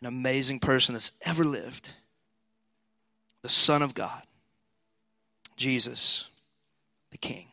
and 0.00 0.08
amazing 0.08 0.60
person 0.60 0.94
that's 0.94 1.12
ever 1.20 1.44
lived, 1.44 1.90
the 3.42 3.50
Son 3.50 3.82
of 3.82 3.92
God, 3.92 4.22
Jesus, 5.58 6.24
the 7.10 7.18
King. 7.18 7.48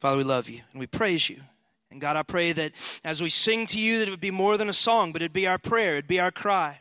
Father, 0.00 0.18
we 0.18 0.22
love 0.22 0.50
you 0.50 0.60
and 0.72 0.80
we 0.80 0.86
praise 0.86 1.30
you. 1.30 1.40
And 1.90 1.98
God, 1.98 2.14
I 2.14 2.24
pray 2.24 2.52
that 2.52 2.72
as 3.06 3.22
we 3.22 3.30
sing 3.30 3.64
to 3.68 3.80
you, 3.80 4.00
that 4.00 4.08
it 4.08 4.10
would 4.10 4.20
be 4.20 4.30
more 4.30 4.58
than 4.58 4.68
a 4.68 4.74
song, 4.74 5.12
but 5.12 5.22
it'd 5.22 5.32
be 5.32 5.46
our 5.46 5.56
prayer, 5.56 5.94
it'd 5.94 6.06
be 6.06 6.20
our 6.20 6.30
cry. 6.30 6.80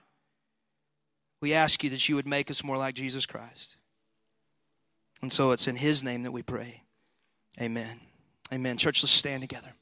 We 1.40 1.54
ask 1.54 1.84
you 1.84 1.90
that 1.92 2.08
you 2.10 2.16
would 2.16 2.28
make 2.28 2.50
us 2.50 2.64
more 2.64 2.78
like 2.78 2.96
Jesus 2.96 3.26
Christ. 3.26 3.76
And 5.22 5.32
so 5.32 5.52
it's 5.52 5.68
in 5.68 5.76
his 5.76 6.04
name 6.04 6.24
that 6.24 6.32
we 6.32 6.42
pray. 6.42 6.84
Amen. 7.60 8.00
Amen. 8.54 8.78
Church, 8.78 9.04
let's 9.04 9.12
stand 9.12 9.42
together. 9.42 9.74